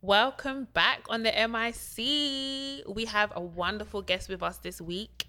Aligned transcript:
Welcome 0.00 0.68
back 0.74 1.06
on 1.08 1.24
the 1.24 1.32
MIC. 1.32 2.86
We 2.88 3.04
have 3.06 3.32
a 3.34 3.40
wonderful 3.40 4.00
guest 4.00 4.28
with 4.28 4.44
us 4.44 4.58
this 4.58 4.80
week. 4.80 5.26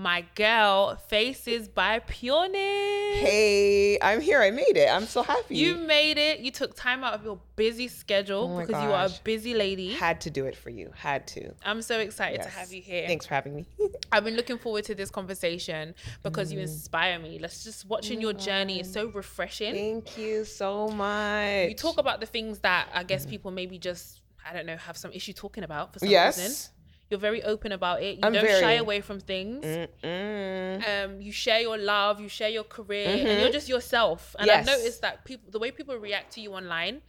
My 0.00 0.24
girl, 0.36 0.94
Faces 1.08 1.66
by 1.68 1.98
Pureness. 1.98 3.18
Hey, 3.18 3.98
I'm 4.00 4.20
here. 4.20 4.40
I 4.40 4.52
made 4.52 4.76
it. 4.76 4.88
I'm 4.88 5.06
so 5.06 5.24
happy. 5.24 5.56
You 5.56 5.74
made 5.74 6.18
it. 6.18 6.38
You 6.38 6.52
took 6.52 6.76
time 6.76 7.02
out 7.02 7.14
of 7.14 7.24
your 7.24 7.40
busy 7.56 7.88
schedule 7.88 8.54
Oh 8.54 8.60
because 8.60 8.80
you 8.80 8.92
are 8.92 9.06
a 9.06 9.10
busy 9.24 9.54
lady. 9.54 9.94
had 9.94 10.20
to 10.20 10.30
do 10.30 10.46
it 10.46 10.54
for 10.56 10.70
you. 10.70 10.92
Had 10.94 11.26
to. 11.28 11.52
I'm 11.64 11.82
so 11.82 11.98
excited 11.98 12.42
to 12.42 12.48
have 12.48 12.72
you 12.72 12.80
here. 12.80 13.08
Thanks 13.08 13.26
for 13.26 13.34
having 13.34 13.56
me. 13.56 13.66
I've 14.12 14.22
been 14.22 14.36
looking 14.36 14.58
forward 14.58 14.84
to 14.84 14.94
this 14.94 15.10
conversation 15.10 15.96
because 16.22 16.50
Mm. 16.50 16.52
you 16.52 16.58
inspire 16.60 17.18
me. 17.18 17.40
Let's 17.40 17.64
just 17.64 17.84
watching 17.86 18.20
your 18.20 18.34
journey 18.34 18.78
is 18.78 18.92
so 18.92 19.06
refreshing. 19.08 19.74
Thank 19.74 20.16
you 20.16 20.44
so 20.44 20.86
much. 20.90 21.70
You 21.70 21.74
talk 21.74 21.98
about 21.98 22.20
the 22.20 22.26
things 22.26 22.60
that 22.60 22.88
I 22.94 23.02
guess 23.02 23.26
people 23.26 23.50
maybe 23.50 23.78
just 23.80 24.20
I 24.48 24.52
don't 24.52 24.64
know 24.66 24.76
have 24.76 24.96
some 24.96 25.10
issue 25.10 25.32
talking 25.32 25.64
about 25.64 25.92
for 25.92 25.98
some 25.98 26.08
Yes. 26.08 26.38
reason. 26.38 26.72
You're 27.10 27.20
very 27.20 27.42
open 27.42 27.72
about 27.72 28.02
it. 28.02 28.16
You 28.18 28.20
I'm 28.24 28.32
don't 28.34 28.46
shy 28.60 28.74
away 28.74 29.00
from 29.00 29.18
things. 29.20 29.64
Mm-mm. 29.64 31.04
Um, 31.04 31.20
you 31.22 31.32
share 31.32 31.60
your 31.60 31.78
love, 31.78 32.20
you 32.20 32.28
share 32.28 32.50
your 32.50 32.64
career, 32.64 33.08
and 33.08 33.40
you're 33.40 33.50
just 33.50 33.68
yourself. 33.68 34.36
And 34.38 34.50
I've 34.50 34.58
Mm-hmm. 34.66 34.66
Noticed 34.78 35.00
that 35.02 35.24
people, 35.24 35.50
the 35.50 35.58
way 35.58 35.70
people 35.70 35.96
react 35.96 36.34
to 36.34 36.40
you 36.42 36.52
online, 36.52 37.00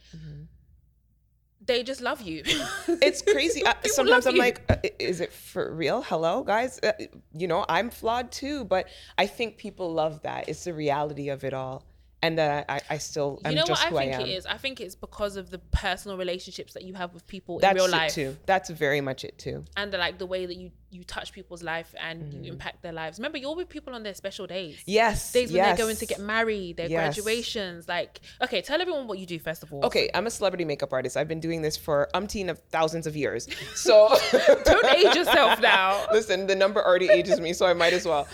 they 1.64 1.82
just 1.82 2.00
love 2.00 2.22
you. 2.22 2.42
It's 3.02 3.20
crazy. 3.22 3.62
Uh, 3.66 3.74
People 3.74 3.90
sometimes 3.94 4.26
I'm 4.26 4.34
you. 4.36 4.40
like, 4.40 4.62
uh, 4.70 4.76
is 4.98 5.20
it 5.20 5.32
for 5.32 5.72
real? 5.74 6.00
Hello, 6.02 6.42
guys. 6.42 6.80
Uh, 6.82 6.92
you 7.34 7.46
know, 7.46 7.64
I'm 7.68 7.90
flawed 7.90 8.32
too, 8.32 8.64
but 8.64 8.88
I 9.18 9.26
think 9.26 9.58
people 9.58 9.92
love 9.92 10.22
that. 10.22 10.48
It's 10.48 10.64
the 10.64 10.72
reality 10.72 11.28
of 11.28 11.44
it 11.44 11.52
all, 11.52 11.84
and 12.22 12.38
that 12.38 12.66
I, 12.68 12.74
I, 12.76 12.80
I 12.90 12.98
still, 12.98 13.40
I'm 13.44 13.52
you 13.52 13.56
know 13.58 13.64
just 13.66 13.82
what 13.82 13.86
I 13.86 13.90
who 13.90 13.96
think 13.98 14.14
I 14.14 14.20
am. 14.22 14.26
it 14.28 14.30
is? 14.32 14.46
I 14.46 14.56
think 14.56 14.80
it's 14.80 14.94
because 14.94 15.36
of 15.36 15.50
the 15.50 15.58
personal 15.58 16.16
relationships 16.18 16.74
that 16.74 16.82
you 16.84 16.94
have 16.94 17.14
with 17.14 17.26
people 17.26 17.58
That's 17.60 17.72
in 17.78 17.82
real 17.82 17.90
life. 17.90 18.10
it 18.12 18.14
too. 18.14 18.36
That's 18.46 18.68
very 18.70 19.00
much 19.00 19.24
it 19.24 19.38
too. 19.38 19.64
and 19.76 19.92
the, 19.92 19.98
like 19.98 20.18
the 20.18 20.26
way 20.26 20.46
that 20.46 20.56
you 20.56 20.70
you 20.92 21.04
touch 21.04 21.32
people's 21.32 21.62
life 21.62 21.94
and 22.00 22.20
Mm-hmm. 22.20 22.42
you 22.44 22.52
impact 22.52 22.82
their 22.82 22.92
lives. 22.92 23.18
Remember, 23.20 23.38
you're 23.38 23.54
with 23.54 23.68
people 23.68 23.94
on 23.94 24.02
their 24.02 24.12
special 24.12 24.48
days. 24.48 24.82
Yes. 24.86 25.30
days 25.32 25.50
when 25.50 25.58
yes. 25.58 25.76
they're 25.78 25.86
going 25.86 25.94
to 25.96 26.04
get 26.06 26.18
married, 26.18 26.78
their 26.78 26.88
Yes. 26.88 27.14
graduations. 27.14 27.86
Like, 27.86 28.20
okay, 28.42 28.60
tell 28.60 28.80
everyone 28.80 29.06
what 29.06 29.20
you 29.20 29.24
do 29.26 29.38
first 29.38 29.62
of 29.62 29.72
all. 29.72 29.84
Okay, 29.86 30.10
I'm 30.14 30.26
a 30.26 30.30
celebrity 30.30 30.64
makeup 30.64 30.92
artist. 30.92 31.16
I've 31.16 31.28
been 31.28 31.38
doing 31.38 31.62
this 31.62 31.76
for 31.76 32.08
umpteen 32.12 32.50
of 32.50 32.58
thousands 32.70 33.06
of 33.06 33.14
years. 33.16 33.46
So 33.76 34.08
Don't 34.64 34.84
age 34.86 35.14
yourself 35.14 35.60
now. 35.62 36.06
Listen, 36.12 36.48
the 36.48 36.56
number 36.56 36.84
already 36.84 37.08
ages 37.08 37.40
me, 37.40 37.52
so 37.52 37.66
I 37.66 37.72
might 37.72 37.92
as 37.92 38.04
well. 38.04 38.26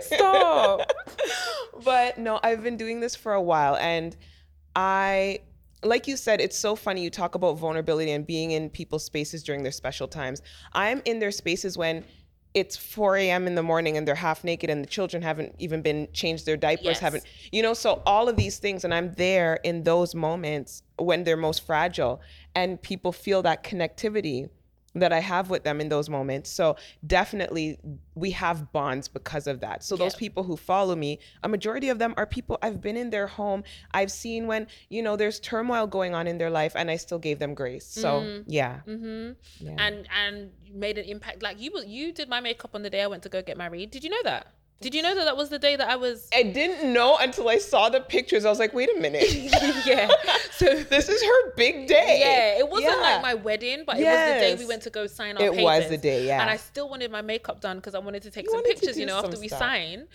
Stop. 0.00 0.90
But 1.84 2.18
no, 2.18 2.38
I've 2.42 2.62
been 2.62 2.76
doing 2.76 3.00
this 3.00 3.16
for 3.16 3.32
a 3.32 3.42
while, 3.42 3.76
and 3.76 4.16
I, 4.76 5.40
like 5.82 6.06
you 6.06 6.16
said, 6.16 6.40
it's 6.40 6.58
so 6.58 6.76
funny. 6.76 7.02
You 7.02 7.10
talk 7.10 7.34
about 7.34 7.58
vulnerability 7.58 8.10
and 8.12 8.26
being 8.26 8.50
in 8.52 8.70
people's 8.70 9.04
spaces 9.04 9.42
during 9.42 9.62
their 9.62 9.72
special 9.72 10.08
times. 10.08 10.42
I'm 10.72 11.02
in 11.04 11.18
their 11.18 11.32
spaces 11.32 11.76
when. 11.76 12.04
It's 12.56 12.76
4 12.76 13.16
a.m. 13.16 13.48
in 13.48 13.56
the 13.56 13.64
morning 13.64 13.96
and 13.96 14.06
they're 14.06 14.14
half 14.14 14.44
naked 14.44 14.70
and 14.70 14.80
the 14.80 14.86
children 14.86 15.24
haven't 15.24 15.56
even 15.58 15.82
been 15.82 16.06
changed 16.12 16.46
their 16.46 16.56
diapers, 16.56 16.84
Yes. 16.84 17.00
haven't, 17.00 17.24
you 17.50 17.62
know, 17.62 17.74
so 17.74 18.00
all 18.06 18.28
of 18.28 18.36
these 18.36 18.58
things. 18.58 18.84
And 18.84 18.94
I'm 18.94 19.12
there 19.14 19.58
in 19.64 19.82
those 19.82 20.14
moments 20.14 20.84
when 20.96 21.24
they're 21.24 21.36
most 21.36 21.66
fragile 21.66 22.20
and 22.54 22.80
people 22.80 23.10
feel 23.10 23.42
that 23.42 23.64
connectivity 23.64 24.50
that 24.94 25.12
I 25.12 25.20
have 25.20 25.50
with 25.50 25.64
them 25.64 25.80
in 25.80 25.88
those 25.88 26.08
moments. 26.08 26.50
So 26.50 26.76
definitely 27.06 27.78
we 28.14 28.30
have 28.30 28.72
bonds 28.72 29.08
because 29.08 29.46
of 29.46 29.60
that. 29.60 29.82
So 29.82 29.96
those 29.96 30.14
people 30.14 30.44
who 30.44 30.56
follow 30.56 30.94
me, 30.94 31.18
a 31.42 31.48
majority 31.48 31.88
of 31.88 31.98
them 31.98 32.14
are 32.16 32.26
people 32.26 32.58
I've 32.62 32.80
been 32.80 32.96
in 32.96 33.10
their 33.10 33.26
home. 33.26 33.64
I've 33.92 34.12
seen 34.12 34.46
when, 34.46 34.66
you 34.88 35.02
know, 35.02 35.16
there's 35.16 35.40
turmoil 35.40 35.86
going 35.86 36.14
on 36.14 36.26
in 36.26 36.38
their 36.38 36.50
life 36.50 36.74
and 36.76 36.90
I 36.90 36.96
still 36.96 37.18
gave 37.18 37.38
them 37.38 37.54
grace. 37.54 37.86
So 37.86 38.42
yeah. 38.46 38.80
hmm 38.80 39.32
yeah. 39.58 39.76
And 39.78 40.08
and 40.24 40.50
made 40.72 40.98
an 40.98 41.04
impact. 41.04 41.42
Like 41.42 41.60
you, 41.60 41.72
you 41.84 42.12
did 42.12 42.28
my 42.28 42.40
makeup 42.40 42.70
on 42.74 42.82
the 42.82 42.90
day 42.90 43.02
I 43.02 43.06
went 43.06 43.22
to 43.24 43.28
go 43.28 43.42
get 43.42 43.56
married. 43.56 43.90
Did 43.90 44.04
you 44.04 44.10
know 44.10 44.22
that? 44.24 44.46
Did 44.80 44.94
you 44.94 45.02
know 45.02 45.14
that 45.14 45.24
that 45.24 45.36
was 45.36 45.48
the 45.48 45.58
day 45.58 45.76
that 45.76 45.88
I 45.88 45.96
was? 45.96 46.28
I 46.34 46.42
didn't 46.42 46.92
know 46.92 47.16
until 47.18 47.48
I 47.48 47.56
saw 47.58 47.88
the 47.88 48.00
pictures. 48.00 48.44
I 48.44 48.50
was 48.50 48.58
like, 48.58 48.74
wait 48.74 48.90
a 48.94 49.00
minute. 49.00 49.24
yeah. 49.86 50.08
So 50.50 50.74
this 50.90 51.08
is 51.08 51.22
her 51.22 51.54
big 51.56 51.86
day. 51.86 52.18
yeah, 52.20 52.58
it 52.58 52.68
wasn't 52.68 52.92
Yeah. 52.92 53.00
like 53.00 53.22
my 53.22 53.34
wedding, 53.34 53.84
but 53.86 53.98
it 53.98 54.04
was 54.04 54.18
the 54.34 54.40
day 54.40 54.54
we 54.58 54.66
went 54.66 54.82
to 54.82 54.90
go 54.90 55.06
sign 55.06 55.36
our 55.38 55.42
It 55.44 55.50
papers. 55.52 55.64
was 55.64 55.88
the 55.88 55.96
day, 55.96 56.26
yeah. 56.26 56.42
And 56.42 56.50
I 56.50 56.56
still 56.56 56.88
wanted 56.90 57.10
my 57.10 57.22
makeup 57.22 57.60
done 57.60 57.76
because 57.78 57.94
I 57.94 57.98
wanted 58.00 58.22
to 58.24 58.30
take 58.30 58.44
You 58.44 58.50
some 58.50 58.62
pictures, 58.62 58.98
you 58.98 59.06
know, 59.06 59.16
after 59.18 59.38
we 59.38 59.48
stuff. 59.48 59.60
sign. 59.60 60.06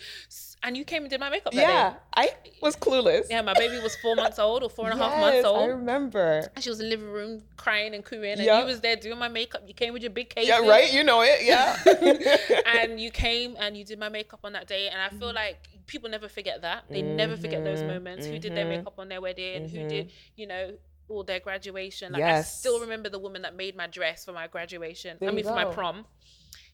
And 0.62 0.76
you 0.76 0.84
came 0.84 1.02
and 1.04 1.10
did 1.10 1.20
my 1.20 1.30
makeup 1.30 1.54
that 1.54 1.60
Yeah. 1.60 1.90
day. 1.90 1.96
I 2.14 2.28
was 2.60 2.76
clueless. 2.76 3.28
Yeah, 3.30 3.40
my 3.40 3.54
baby 3.54 3.78
was 3.78 3.96
four 3.96 4.14
months 4.14 4.38
old 4.38 4.62
or 4.62 4.68
four 4.68 4.90
and 4.90 5.00
a 5.00 5.02
half 5.02 5.12
Yes, 5.12 5.20
months 5.20 5.46
old. 5.48 5.58
I 5.62 5.66
remember. 5.72 6.50
And 6.54 6.62
she 6.62 6.68
was 6.68 6.80
in 6.80 6.84
the 6.90 6.90
living 6.96 7.08
room 7.10 7.42
crying 7.56 7.94
and 7.94 8.04
cooing, 8.04 8.32
and 8.32 8.40
Yeah. 8.42 8.60
you 8.60 8.66
was 8.66 8.80
there 8.82 8.94
doing 8.96 9.18
my 9.18 9.28
makeup. 9.28 9.62
You 9.66 9.72
came 9.72 9.94
with 9.94 10.02
your 10.02 10.10
big 10.10 10.28
case. 10.28 10.46
Yeah, 10.46 10.58
right? 10.58 10.92
You 10.92 11.02
know 11.02 11.22
it. 11.22 11.44
Yeah. 11.44 11.76
and 12.66 13.00
you 13.00 13.10
came 13.10 13.56
and 13.58 13.74
you 13.74 13.84
did 13.84 13.98
my 13.98 14.10
makeup 14.10 14.40
on 14.44 14.49
that 14.52 14.66
day 14.66 14.88
and 14.88 15.00
i 15.00 15.08
Mm-hmm. 15.08 15.18
feel 15.18 15.32
like 15.34 15.68
people 15.86 16.08
never 16.08 16.28
forget 16.28 16.62
that 16.62 16.84
they 16.88 17.02
never 17.02 17.36
forget 17.36 17.64
those 17.64 17.82
moments 17.82 18.26
who 18.26 18.38
did 18.38 18.54
their 18.54 18.64
Mm-hmm. 18.64 18.78
makeup 18.78 18.94
on 18.98 19.08
their 19.08 19.20
wedding 19.20 19.68
who 19.68 19.88
did 19.88 20.12
you 20.36 20.46
know 20.46 20.72
all 21.08 21.24
their 21.24 21.40
graduation 21.40 22.12
like 22.12 22.22
i 22.22 22.40
still 22.42 22.80
remember 22.80 23.08
the 23.08 23.18
woman 23.18 23.42
that 23.42 23.56
made 23.56 23.76
my 23.76 23.86
dress 23.86 24.24
for 24.24 24.32
my 24.32 24.46
graduation 24.46 25.16
There 25.20 25.28
i 25.28 25.32
mean 25.32 25.44
for 25.44 25.54
my 25.54 25.64
prom 25.64 26.06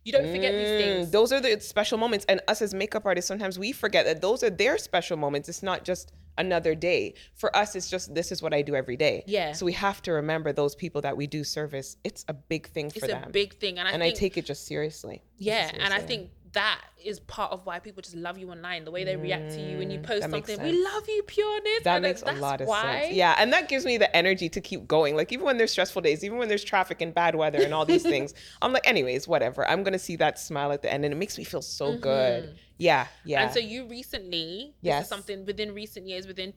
you 0.05 0.13
don't 0.13 0.29
forget 0.29 0.53
these 0.57 0.69
Mm, 0.71 0.77
things 0.79 1.11
Those 1.11 1.33
are 1.33 1.41
the 1.41 1.61
special 1.61 1.99
moments. 1.99 2.25
And 2.29 2.41
us 2.47 2.63
as 2.63 2.73
makeup 2.73 3.05
artists, 3.07 3.27
sometimes 3.27 3.59
we 3.59 3.73
forget 3.73 4.05
that 4.07 4.21
those 4.21 4.45
are 4.45 4.51
their 4.51 4.79
special 4.79 5.17
moments. 5.17 5.49
It's 5.49 5.65
not 5.65 5.85
just 5.85 6.13
another 6.39 6.77
day. 6.77 7.15
For 7.35 7.55
us, 7.57 7.75
it's 7.75 7.91
just 7.91 8.15
this 8.15 8.31
is 8.31 8.41
what 8.41 8.55
I 8.55 8.63
do 8.63 8.77
every 8.77 8.97
day. 8.97 9.25
Yeah. 9.27 9.51
So 9.53 9.67
we 9.67 9.73
have 9.73 10.01
to 10.03 10.13
remember 10.13 10.53
those 10.53 10.77
people 10.77 11.01
that 11.03 11.17
we 11.17 11.27
do 11.27 11.43
service. 11.43 11.97
It's 12.05 12.25
a 12.29 12.35
big 12.35 12.69
thing 12.69 12.91
for 12.91 12.99
it's 12.99 13.07
them. 13.09 13.25
a 13.27 13.31
big 13.31 13.59
thing 13.59 13.79
and 13.81 13.89
i 13.89 13.91
and 13.93 14.01
think 14.03 14.15
I 14.17 14.19
take 14.19 14.37
it 14.39 14.47
just 14.47 14.65
seriously. 14.67 15.23
yeah 15.39 15.71
and 15.75 15.93
i 15.93 15.99
think 16.01 16.31
that 16.57 16.81
is 17.05 17.21
part 17.21 17.53
of 17.53 17.65
why 17.67 17.79
people 17.79 18.03
just 18.03 18.17
love 18.17 18.39
you 18.39 18.51
online 18.51 18.85
the 18.85 18.91
way 18.91 19.05
they 19.05 19.15
react 19.17 19.55
to 19.55 19.61
you 19.61 19.79
when 19.79 19.91
you 19.91 19.99
post 19.99 20.27
Mm, 20.27 20.31
that 20.33 20.47
something 20.47 20.63
we 20.63 20.73
love 20.85 21.03
you 21.09 21.23
pureness 21.23 21.83
That 21.85 21.97
And 21.97 22.03
makes 22.03 22.23
a 22.23 22.33
lot 22.33 22.61
of 22.61 22.69
why. 22.69 23.03
sense. 23.03 23.15
Yeah, 23.15 23.37
and 23.39 23.53
that 23.53 23.69
gives 23.69 23.85
me 23.85 23.99
the 23.99 24.15
energy 24.17 24.49
to 24.49 24.61
keep 24.61 24.89
going. 24.89 25.15
Like 25.17 25.31
even 25.33 25.45
when 25.45 25.59
there's 25.59 25.71
stressful 25.71 26.03
days, 26.03 26.25
even 26.25 26.39
when 26.39 26.49
there's 26.49 26.65
traffic 26.65 27.01
and 27.03 27.15
bad 27.15 27.35
weather 27.35 27.63
and 27.63 27.73
all 27.75 27.85
these 27.85 28.03
things, 28.15 28.35
I'm 28.63 28.73
like, 28.73 28.87
anyways, 28.89 29.29
whatever. 29.29 29.69
I'm 29.69 29.83
gonna 29.83 29.99
see 29.99 30.17
that 30.17 30.39
smile 30.39 30.73
at 30.73 30.83
the 30.83 30.93
end, 30.93 31.05
and 31.05 31.13
it 31.13 31.17
makes 31.19 31.37
me 31.39 31.45
feel 31.45 31.63
so 31.63 31.93
good. 31.99 32.59
Yeah, 32.79 33.07
yeah. 33.25 33.37
Mm-hmm. 33.39 33.45
And 33.45 33.53
so 33.53 33.61
you 33.61 33.87
recently, 33.89 34.75
this 34.83 34.95
is 34.95 34.99
Yes. 35.01 35.09
something 35.09 35.45
within 35.45 35.75
recent 35.75 36.09
years, 36.09 36.27
within 36.27 36.55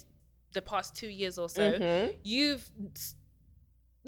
the 0.54 0.62
past 0.62 0.96
two 0.96 1.10
years 1.10 1.38
or 1.38 1.50
so, 1.50 1.74
Mhm. 1.74 2.16
you've 2.24 2.70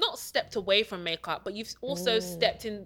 not 0.07 0.19
stepped 0.19 0.55
away 0.55 0.83
from 0.83 1.03
makeup, 1.03 1.39
but 1.45 1.53
you've 1.53 1.73
also 1.81 2.17
Mm. 2.17 2.21
stepped 2.35 2.65
in 2.65 2.85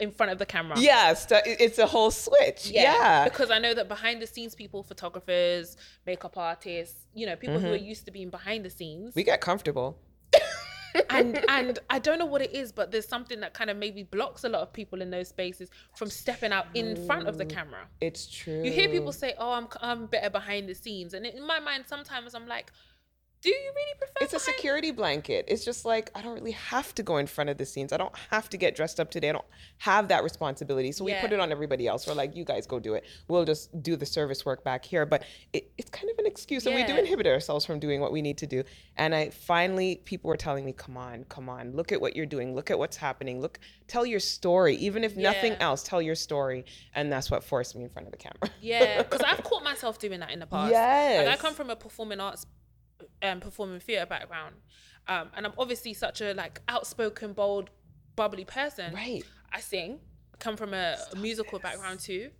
in 0.00 0.10
front 0.10 0.30
of 0.32 0.38
the 0.38 0.46
camera. 0.46 0.78
Yes, 0.78 1.26
it's 1.30 1.78
a 1.78 1.86
whole 1.86 2.10
switch. 2.10 2.66
Yeah. 2.70 3.24
Because 3.24 3.50
I 3.50 3.58
know 3.58 3.72
that 3.74 3.88
behind 3.88 4.20
the 4.22 4.26
scenes 4.26 4.54
people, 4.54 4.82
photographers, 4.82 5.76
makeup 6.06 6.36
artists, 6.36 7.06
you 7.14 7.24
know, 7.26 7.36
people 7.36 7.58
who 7.60 7.66
Mm-hmm. 7.66 7.74
are 7.74 7.88
used 7.92 8.04
to 8.06 8.10
being 8.10 8.30
behind 8.30 8.64
the 8.64 8.70
scenes. 8.70 9.14
We 9.14 9.24
get 9.24 9.40
comfortable. 9.40 9.98
and 11.10 11.38
and 11.48 11.78
I 11.88 11.98
don't 11.98 12.18
know 12.18 12.26
what 12.34 12.42
it 12.42 12.52
is, 12.52 12.70
but 12.72 12.90
there's 12.92 13.08
something 13.08 13.40
that 13.40 13.54
kind 13.54 13.70
of 13.70 13.76
maybe 13.76 14.02
blocks 14.02 14.44
a 14.44 14.48
lot 14.48 14.62
of 14.62 14.72
people 14.72 15.00
in 15.00 15.10
those 15.10 15.28
spaces 15.28 15.70
from 15.96 16.10
stepping 16.10 16.52
out 16.52 16.66
in 16.74 16.96
front 17.06 17.26
of 17.28 17.38
the 17.38 17.46
camera. 17.46 17.88
It's 18.00 18.26
true. 18.26 18.60
You 18.62 18.70
hear 18.70 18.88
people 18.90 19.12
say, 19.12 19.34
"Oh, 19.38 19.52
I'm 19.52 19.68
I'm 19.80 20.06
better 20.06 20.30
behind 20.30 20.68
the 20.68 20.74
scenes," 20.74 21.14
and 21.14 21.24
in 21.24 21.46
my 21.46 21.60
mind, 21.60 21.84
sometimes 21.86 22.34
I'm 22.34 22.46
like, 22.46 22.72
"Do 23.42 23.50
you 23.50 23.72
really 23.74 23.94
prefer?" 23.98 24.12
It's 24.20 24.32
a 24.32 24.36
behind- 24.36 24.54
security 24.56 24.90
blanket. 24.92 25.44
It's 25.48 25.64
just 25.64 25.84
like 25.84 26.10
I 26.14 26.22
don't 26.22 26.34
really 26.34 26.52
have 26.52 26.94
to 26.94 27.02
go 27.02 27.16
in 27.18 27.26
front 27.26 27.50
of 27.50 27.58
the 27.58 27.66
scenes. 27.66 27.92
I 27.92 27.96
don't 27.96 28.14
have 28.30 28.48
to 28.50 28.56
get 28.56 28.74
dressed 28.76 28.98
up 29.00 29.10
today. 29.10 29.28
I 29.30 29.32
don't 29.32 29.44
have 29.78 30.08
that 30.08 30.22
responsibility. 30.22 30.92
So 30.92 31.04
we 31.04 31.12
Yeah. 31.12 31.20
put 31.20 31.32
it 31.32 31.40
on 31.40 31.50
everybody 31.52 31.86
else. 31.86 32.06
We're 32.06 32.14
like, 32.14 32.34
you 32.36 32.44
guys 32.44 32.66
go 32.66 32.78
do 32.78 32.94
it. 32.94 33.04
We'll 33.28 33.44
just 33.44 33.82
do 33.82 33.96
the 33.96 34.06
service 34.06 34.44
work 34.46 34.62
back 34.64 34.84
here. 34.84 35.04
But 35.06 35.24
it, 35.52 35.70
it's 35.76 35.90
kind 35.90 36.08
of 36.10 36.18
an 36.18 36.26
excuse, 36.26 36.66
and 36.66 36.74
we 36.74 36.84
do 36.84 36.96
inhibit 36.96 37.26
ourselves 37.26 37.64
from 37.66 37.78
doing 37.80 38.00
what 38.00 38.12
we 38.12 38.22
need 38.22 38.38
to 38.38 38.46
do. 38.46 38.62
And 38.96 39.14
I 39.14 39.30
finally, 39.30 39.96
people 40.04 40.28
were 40.28 40.36
telling 40.36 40.64
me, 40.64 40.72
"Come 40.72 40.96
on, 40.96 41.24
come 41.24 41.48
on, 41.48 41.72
look 41.72 41.92
at 41.92 42.00
what 42.00 42.14
you're 42.16 42.26
doing. 42.26 42.54
Look 42.54 42.70
at 42.70 42.78
what's 42.78 42.96
happening. 42.96 43.40
Look, 43.40 43.58
tell 43.88 44.06
your 44.06 44.20
story. 44.20 44.76
Even 44.76 45.04
if 45.04 45.16
nothing 45.16 45.52
Yeah. 45.52 45.66
else, 45.68 45.82
tell 45.82 46.00
your 46.00 46.14
story." 46.14 46.64
And 46.94 47.10
that's 47.12 47.30
what 47.30 47.42
forced 47.44 47.74
me 47.74 47.82
in 47.84 47.90
front 47.90 48.06
of 48.06 48.12
the 48.12 48.18
camera. 48.18 48.50
Yeah, 48.60 49.02
because 49.02 49.20
I've 49.22 49.42
caught 49.42 49.64
myself 49.64 49.98
doing 49.98 50.20
that 50.20 50.30
in 50.30 50.38
the 50.38 50.46
past. 50.46 50.72
like 50.72 51.28
I 51.28 51.36
come 51.36 51.54
from 51.54 51.70
a 51.70 51.76
performing 51.76 52.20
arts, 52.20 52.46
um, 53.22 53.40
performing 53.40 53.80
theater 53.80 54.06
background, 54.06 54.54
um, 55.08 55.28
and 55.36 55.46
I'm 55.46 55.52
obviously 55.58 55.94
such 55.94 56.20
a 56.20 56.32
like 56.34 56.60
outspoken, 56.68 57.32
bold, 57.32 57.70
bubbly 58.16 58.44
person. 58.44 58.94
Right. 58.94 59.24
I 59.52 59.60
sing. 59.60 60.00
Come 60.38 60.56
from 60.56 60.74
a, 60.74 60.96
musical 61.16 61.58
background 61.58 62.00
too. 62.00 62.30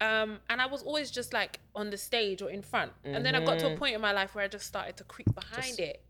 Um, 0.00 0.38
and 0.50 0.60
I 0.60 0.66
was 0.66 0.82
always 0.82 1.10
just 1.10 1.32
like 1.32 1.60
on 1.74 1.90
the 1.90 1.96
stage 1.96 2.42
or 2.42 2.50
in 2.50 2.62
front. 2.62 2.92
And 3.04 3.24
then 3.24 3.34
I 3.34 3.44
got 3.44 3.58
to 3.60 3.66
Mm-hmm. 3.66 3.74
a 3.74 3.78
point 3.78 3.94
in 3.94 4.00
my 4.00 4.12
life 4.12 4.34
where 4.34 4.44
I 4.44 4.48
just 4.48 4.66
started 4.66 4.96
to 4.96 5.04
creep 5.04 5.32
behind 5.34 5.78
it. 5.78 6.02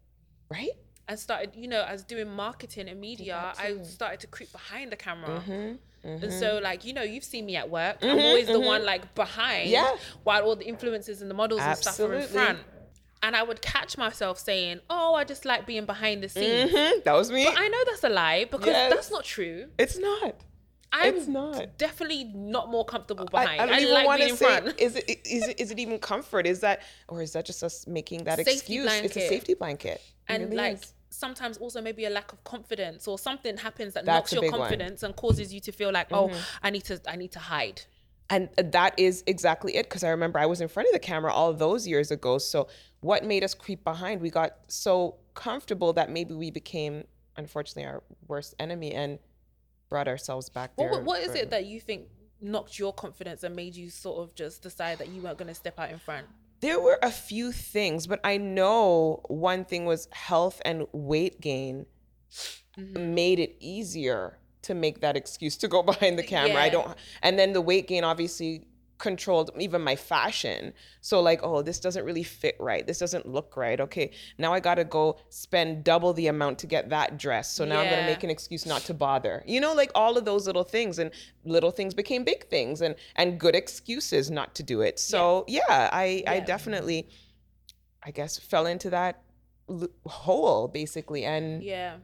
Right. 0.51 0.71
and 1.09 1.19
started, 1.19 1.51
you 1.55 1.69
know, 1.69 1.83
as 1.87 2.03
doing 2.05 2.29
marketing 2.29 2.89
and 2.89 3.01
media, 3.01 3.53
I 3.59 3.77
started 3.83 4.21
to 4.21 4.27
creep 4.27 4.51
behind 4.53 4.91
the 4.93 4.97
camera. 4.97 5.43
Mm-hmm. 5.47 6.23
And 6.25 6.33
so, 6.33 6.61
like, 6.63 6.85
you 6.85 6.93
know, 6.93 7.03
you've 7.03 7.25
seen 7.25 7.47
me 7.47 7.57
at 7.57 7.69
work. 7.69 7.99
I'm 8.03 8.19
always 8.19 8.47
the 8.47 8.61
one 8.61 8.85
like 8.85 9.15
behind, 9.15 9.71
Yeah. 9.71 9.97
while 10.23 10.43
all 10.45 10.57
the 10.57 10.65
influencers 10.67 11.21
and 11.23 11.31
the 11.31 11.35
models 11.35 11.61
and 11.63 11.77
stuff 11.79 11.99
are 12.01 12.15
in 12.15 12.29
front. 12.29 12.59
And 13.25 13.35
I 13.35 13.43
would 13.43 13.61
catch 13.63 13.93
myself 13.99 14.39
saying, 14.39 14.77
"Oh, 14.91 15.15
I 15.15 15.25
just 15.25 15.45
like 15.45 15.63
being 15.67 15.87
behind 15.87 16.23
the 16.23 16.29
scenes." 16.29 16.71
Mhm, 16.73 17.03
That 17.05 17.15
was 17.21 17.31
me. 17.33 17.45
But 17.45 17.55
I 17.59 17.67
know 17.69 17.83
that's 17.87 18.05
a 18.05 18.09
lie 18.23 18.45
because 18.45 18.67
Yes. 18.69 18.93
that's 18.95 19.11
not 19.11 19.25
true. 19.25 19.69
it's 19.79 19.99
not. 19.99 20.35
I'm 20.97 21.17
It's 21.17 21.27
not. 21.27 21.77
definitely 21.77 22.23
not 22.35 22.71
more 22.71 22.85
comfortable 22.85 23.25
behind. 23.27 23.61
I 23.61 23.65
I, 23.65 23.67
don't 23.67 23.81
even 23.81 23.95
like 23.95 24.07
want 24.07 24.23
to 24.23 24.37
say. 24.37 24.45
front. 24.61 24.81
Is 24.81 24.95
it, 24.95 25.05
is 25.25 25.49
it? 25.49 25.61
Is 25.61 25.71
it 25.73 25.79
even 25.81 25.99
comfort? 25.99 26.47
Is 26.47 26.61
that, 26.61 26.83
or 27.09 27.21
is 27.21 27.33
that 27.33 27.45
just 27.47 27.65
us 27.65 27.85
making 27.89 28.23
that 28.25 28.37
Safety 28.39 28.53
excuse? 28.53 28.93
It's 29.07 29.17
a 29.17 29.29
safety 29.29 29.55
blanket. 29.55 30.01
It 30.01 30.03
and 30.29 30.45
really 30.45 30.57
like 30.57 30.77
is. 30.85 30.93
sometimes 31.11 31.57
also 31.59 31.81
maybe 31.81 32.05
a 32.05 32.11
lack 32.11 32.33
of 32.33 32.45
confidence 32.45 33.09
or 33.09 33.19
something 33.19 33.57
happens 33.57 33.95
that 33.95 34.05
That's 34.05 34.31
knocks 34.31 34.33
your 34.35 34.43
big 34.43 34.53
one. 34.53 34.61
Mm-hmm. 34.61 34.69
confidence 34.71 35.03
and 35.03 35.17
causes 35.17 35.53
you 35.53 35.59
to 35.63 35.73
feel 35.73 35.91
like, 35.91 36.09
oh, 36.13 36.31
I 36.63 36.71
need 36.71 36.85
to, 36.85 37.01
I 37.09 37.17
need 37.17 37.33
to 37.33 37.41
hide. 37.41 37.83
And 38.31 38.49
that 38.57 38.93
is 38.99 39.23
exactly 39.27 39.75
it. 39.77 39.85
Because 39.89 40.03
I 40.05 40.11
remember 40.11 40.39
I 40.39 40.47
was 40.47 40.61
in 40.61 40.69
front 40.69 40.89
of 40.89 40.93
the 40.93 40.99
camera 41.01 41.33
all 41.33 41.53
those 41.53 41.87
years 41.89 42.11
ago. 42.13 42.39
So 42.39 42.69
what 43.05 43.23
made 43.23 43.45
us 43.45 43.53
creep 43.53 43.85
behind? 43.85 44.23
We 44.23 44.31
got 44.31 44.53
so 44.69 45.17
comfortable 45.35 45.93
that 45.93 46.11
maybe 46.11 46.33
we 46.33 46.51
became, 46.51 47.05
unfortunately, 47.37 47.85
our 47.85 48.03
worst 48.29 48.55
enemy 48.59 48.93
and 48.93 49.19
brought 49.91 50.09
ourselves 50.09 50.49
back 50.49 50.75
there. 50.77 50.91
What, 50.91 51.05
what 51.05 51.21
is 51.21 51.35
it 51.35 51.51
that 51.51 51.67
you 51.67 51.81
think 51.81 52.07
knocked 52.41 52.79
your 52.79 52.95
confidence 52.95 53.43
and 53.45 53.55
made 53.55 53.75
you 53.75 53.91
sort 53.91 54.23
of 54.23 54.35
just 54.35 54.63
decide 54.63 54.99
that 54.99 55.09
you 55.09 55.21
weren't 55.21 55.37
going 55.37 55.49
to 55.49 55.55
step 55.55 55.79
out 55.79 55.91
in 55.91 55.99
front? 55.99 56.27
There 56.61 56.81
were 56.81 56.99
a 57.03 57.11
few 57.11 57.53
things, 57.53 58.07
but 58.07 58.21
I 58.25 58.39
know 58.39 59.21
one 59.29 59.67
thing 59.67 59.85
was 59.85 60.09
health 60.11 60.63
and 60.65 60.87
weight 60.93 61.43
gain 61.43 61.85
Mm-hmm. 62.79 63.15
made 63.15 63.39
it 63.39 63.55
easier 63.61 64.37
to 64.63 64.75
make 64.75 65.01
that 65.03 65.17
excuse 65.17 65.57
to 65.59 65.69
go 65.69 65.83
behind 65.93 66.19
the 66.19 66.25
camera. 66.25 66.61
I 66.61 66.69
don't, 66.69 66.93
and 67.23 67.39
then 67.39 67.53
the 67.53 67.61
weight 67.61 67.87
gain 67.87 68.03
obviously 68.03 68.67
controlled 69.09 69.51
even 69.67 69.81
my 69.91 69.97
fashion. 69.97 70.73
So 71.01 71.15
like, 71.31 71.41
oh, 71.49 71.61
this 71.69 71.79
doesn't 71.87 72.05
really 72.09 72.23
fit 72.43 72.57
right. 72.71 72.85
This 72.91 72.99
doesn't 73.05 73.27
look 73.37 73.51
right. 73.65 73.79
Okay, 73.87 74.07
now 74.39 74.51
I 74.57 74.61
got 74.69 74.77
to 74.83 74.85
go 74.99 75.05
spend 75.29 75.85
double 75.91 76.13
the 76.21 76.27
amount 76.35 76.57
to 76.63 76.67
get 76.75 76.85
that 76.97 77.09
dress. 77.25 77.47
So 77.57 77.63
now 77.65 77.79
I'm 77.81 77.91
gonna 77.91 78.11
make 78.15 78.25
an 78.25 78.31
excuse 78.31 78.65
not 78.73 78.83
to 78.89 78.95
bother. 79.07 79.35
You 79.55 79.61
know, 79.65 79.75
like 79.83 79.91
all 79.95 80.15
of 80.19 80.25
those 80.31 80.47
little 80.47 80.65
things 80.77 80.99
and 80.99 81.11
little 81.45 81.71
things 81.79 81.93
became 82.03 82.23
big 82.25 82.41
things 82.55 82.81
and 82.87 82.95
and 83.21 83.39
good 83.45 83.55
excuses 83.63 84.25
not 84.39 84.49
to 84.59 84.63
do 84.73 84.81
it. 84.89 84.99
So 84.99 85.45
yeah, 85.59 85.63
I 86.05 86.07
I 86.35 86.37
Yeah. 86.37 86.41
definitely 86.55 87.01
I 88.03 88.11
guess 88.19 88.33
fell 88.53 88.67
into 88.75 88.89
that 88.99 89.15
l- 89.69 89.89
hole 90.25 90.69
basically 90.81 91.23
and 91.35 91.63
Yeah. 91.63 91.97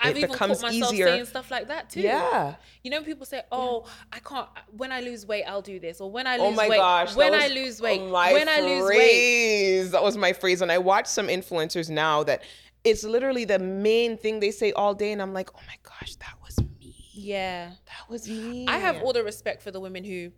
I've 0.00 0.16
even 0.16 0.30
becomes 0.30 0.60
caught 0.60 0.72
myself 0.72 0.92
easier. 0.92 1.06
saying 1.08 1.24
stuff 1.26 1.50
like 1.50 1.68
that 1.68 1.90
too. 1.90 2.00
yeah. 2.00 2.54
You 2.82 2.90
know, 2.90 3.02
people 3.02 3.26
say, 3.26 3.42
"Oh, 3.50 3.86
I 4.12 4.18
can't. 4.20 4.48
When 4.76 4.92
I 4.92 5.00
lose 5.00 5.26
weight, 5.26 5.44
I'll 5.44 5.62
do 5.62 5.80
this," 5.80 6.00
or 6.00 6.10
"When 6.10 6.26
I 6.26 6.36
lose 6.36 6.46
Oh 6.46 6.50
my 6.52 6.68
weight, 6.68 6.76
gosh! 6.78 7.16
when 7.16 7.34
I 7.34 7.48
lose 7.48 7.80
weight, 7.80 8.02
my 8.02 8.32
when 8.32 8.48
I 8.48 8.60
lose 8.60 8.88
weight." 8.88 9.82
That 9.92 10.02
was 10.02 10.16
my 10.16 10.32
phrase. 10.32 10.62
And 10.62 10.70
I 10.70 10.78
watch 10.78 11.06
some 11.06 11.28
influencers 11.28 11.88
now 11.90 12.22
that 12.24 12.42
it's 12.84 13.04
literally 13.04 13.44
the 13.44 13.58
main 13.58 14.16
thing 14.16 14.40
they 14.40 14.50
say 14.50 14.72
all 14.72 14.94
day, 14.94 15.12
and 15.12 15.20
I'm 15.20 15.34
like, 15.34 15.50
oh 15.54 15.60
my 15.66 15.76
gosh, 15.82 16.14
that 16.16 16.34
was 16.42 16.58
me. 16.80 16.94
Yeah, 17.12 17.72
That 17.86 18.08
was 18.08 18.28
me. 18.28 18.66
I 18.66 18.78
have 18.78 19.02
all 19.02 19.12
the 19.12 19.22
respect 19.22 19.62
for 19.62 19.70
the 19.70 19.80
women 19.80 20.04
who 20.04 20.30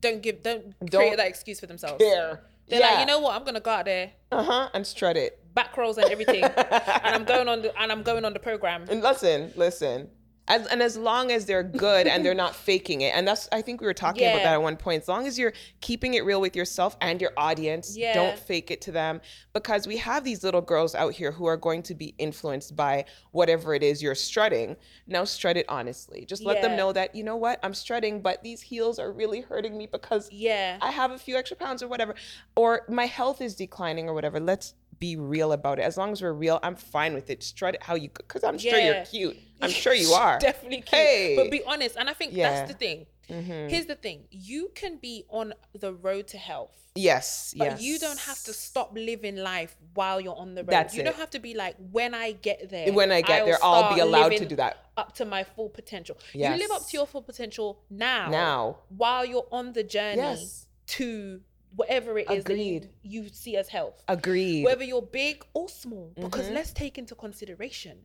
don't 0.00 0.20
give, 0.22 0.42
don't, 0.42 0.74
Don't 0.80 1.00
create 1.02 1.16
that 1.16 1.28
excuse 1.28 1.60
for 1.60 1.66
themselves. 1.66 2.02
care. 2.02 2.42
They're 2.68 2.80
like, 2.80 3.00
you 3.00 3.06
know 3.06 3.20
what? 3.20 3.34
I'm 3.34 3.44
gonna 3.44 3.60
go 3.60 3.70
out 3.70 3.84
there, 3.84 4.12
uh 4.30 4.42
huh, 4.44 4.68
and 4.74 4.86
strut 4.86 5.16
it. 5.16 5.39
Back 5.54 5.76
rolls 5.76 5.98
and 5.98 6.10
everything, 6.10 6.44
and 6.44 7.14
I'm 7.14 7.24
going 7.24 7.48
on 7.48 7.62
the 7.62 7.80
and 7.80 7.90
I'm 7.92 8.02
going 8.02 8.24
on 8.24 8.32
the 8.32 8.40
program. 8.40 8.84
And 8.88 9.02
listen, 9.02 9.52
listen. 9.56 10.08
As, 10.48 10.66
and 10.66 10.82
as 10.82 10.96
long 10.96 11.30
as 11.30 11.46
they're 11.46 11.62
good 11.62 12.08
and 12.08 12.24
they're 12.24 12.34
not 12.34 12.56
faking 12.56 13.02
it, 13.02 13.14
and 13.14 13.28
that's 13.28 13.48
I 13.52 13.62
think 13.62 13.80
we 13.80 13.86
were 13.86 13.94
talking 13.94 14.24
about 14.26 14.42
that 14.42 14.54
at 14.54 14.62
one 14.62 14.76
point. 14.76 15.02
As 15.02 15.08
long 15.08 15.28
as 15.28 15.38
you're 15.38 15.52
keeping 15.80 16.14
it 16.14 16.24
real 16.24 16.40
with 16.40 16.56
yourself 16.56 16.96
and 17.00 17.20
your 17.20 17.30
audience, 17.36 17.96
Yeah. 17.96 18.14
don't 18.14 18.36
fake 18.36 18.72
it 18.72 18.80
to 18.80 18.90
them 18.90 19.20
because 19.52 19.86
we 19.86 19.96
have 19.98 20.24
these 20.24 20.42
little 20.42 20.60
girls 20.60 20.96
out 20.96 21.12
here 21.12 21.30
who 21.30 21.46
are 21.46 21.56
going 21.56 21.84
to 21.84 21.94
be 21.94 22.16
influenced 22.18 22.74
by 22.74 23.04
whatever 23.30 23.74
it 23.74 23.84
is 23.84 24.02
you're 24.02 24.16
strutting. 24.16 24.76
Now 25.06 25.22
strut 25.22 25.56
it 25.56 25.66
honestly. 25.68 26.24
Just 26.24 26.42
let 26.42 26.62
them 26.62 26.76
know 26.76 26.92
that 26.94 27.14
you 27.14 27.22
know 27.22 27.36
what 27.36 27.60
I'm 27.62 27.74
strutting, 27.74 28.20
but 28.20 28.42
these 28.42 28.60
heels 28.60 28.98
are 28.98 29.12
really 29.12 29.42
hurting 29.42 29.78
me 29.78 29.86
because 29.86 30.28
Yeah, 30.32 30.78
I 30.80 30.90
have 30.90 31.12
a 31.12 31.18
few 31.18 31.36
extra 31.36 31.56
pounds 31.58 31.80
or 31.80 31.86
whatever, 31.86 32.16
or 32.56 32.86
my 32.88 33.06
health 33.06 33.40
is 33.40 33.54
declining 33.54 34.08
or 34.08 34.14
whatever. 34.14 34.40
Let's 34.40 34.74
be 35.00 35.16
real 35.16 35.52
about 35.52 35.78
it. 35.78 35.82
As 35.82 35.96
long 35.96 36.12
as 36.12 36.22
we're 36.22 36.32
real, 36.32 36.60
I'm 36.62 36.76
fine 36.76 37.14
with 37.14 37.30
it. 37.30 37.42
Strut 37.42 37.74
it 37.74 37.82
how 37.82 37.94
you, 37.96 38.10
because 38.10 38.44
I'm 38.44 38.58
sure 38.58 38.78
you're 38.78 39.04
cute. 39.04 39.36
I'm 39.62 39.70
sure 39.70 39.94
you 39.94 40.10
are. 40.12 40.38
definitely 40.38 40.82
cute. 40.82 40.88
Hey. 40.90 41.34
But 41.36 41.50
be 41.50 41.62
honest, 41.64 41.96
and 41.98 42.08
I 42.08 42.12
think 42.12 42.32
Yeah. 42.34 42.50
that's 42.52 42.72
the 42.72 42.78
thing. 42.78 43.06
Mm-hmm. 43.28 43.68
Here's 43.68 43.86
the 43.86 43.94
thing: 43.94 44.24
you 44.30 44.70
can 44.74 44.96
be 44.98 45.24
on 45.28 45.54
the 45.78 45.92
road 45.94 46.28
to 46.28 46.38
health. 46.38 46.76
Yes, 46.96 47.54
But 47.56 47.64
yes. 47.66 47.82
you 47.82 48.00
don't 48.00 48.18
have 48.18 48.42
to 48.42 48.52
stop 48.52 48.90
living 48.94 49.36
life 49.36 49.76
while 49.94 50.20
you're 50.20 50.34
on 50.36 50.56
the 50.56 50.62
road. 50.64 50.70
That's 50.72 50.92
you 50.94 51.02
it. 51.02 51.04
don't 51.04 51.16
have 51.16 51.30
to 51.30 51.38
be 51.38 51.54
like, 51.54 51.76
when 51.92 52.14
I 52.16 52.32
get 52.32 52.68
there, 52.68 52.92
When 52.92 53.12
I 53.12 53.20
get 53.20 53.42
I'll 53.42 53.46
there, 53.46 53.58
I'll 53.62 53.94
be 53.94 54.00
allowed 54.00 54.30
to 54.30 54.44
do 54.44 54.56
that. 54.56 54.86
up 54.96 55.14
to 55.14 55.24
my 55.24 55.44
full 55.44 55.68
potential. 55.68 56.18
Yes. 56.34 56.50
You 56.52 56.58
live 56.66 56.72
up 56.72 56.88
to 56.88 56.96
your 56.96 57.06
full 57.06 57.22
potential 57.22 57.80
now. 57.90 58.28
Now. 58.28 58.78
while 58.88 59.24
you're 59.24 59.46
on 59.52 59.72
the 59.72 59.84
journey 59.84 60.16
Yes. 60.16 60.66
to 60.88 61.40
whatever 61.76 62.18
it 62.18 62.30
is 62.30 62.44
Agreed. 62.44 62.84
that 62.84 62.88
you, 63.02 63.22
you 63.22 63.28
see 63.28 63.56
as 63.56 63.68
health. 63.68 64.02
Agreed. 64.08 64.64
Whether 64.64 64.84
you're 64.84 65.02
big 65.02 65.44
or 65.54 65.68
small, 65.68 66.12
because 66.20 66.46
Mm-hmm. 66.46 66.54
let's 66.54 66.72
take 66.72 66.98
into 66.98 67.14
consideration, 67.14 67.98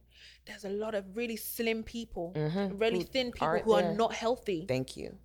there's 0.45 0.65
a 0.65 0.69
lot 0.69 0.93
of 0.95 1.15
really 1.17 1.35
slim 1.35 1.83
people, 1.83 2.33
Mhm. 2.35 2.79
really 2.79 3.03
thin 3.03 3.31
people 3.31 3.47
aren't 3.47 3.63
who 3.65 3.73
are 3.73 3.93
not 3.93 4.13
healthy, 4.13 4.65
Thank 4.67 4.95
you. 4.97 5.17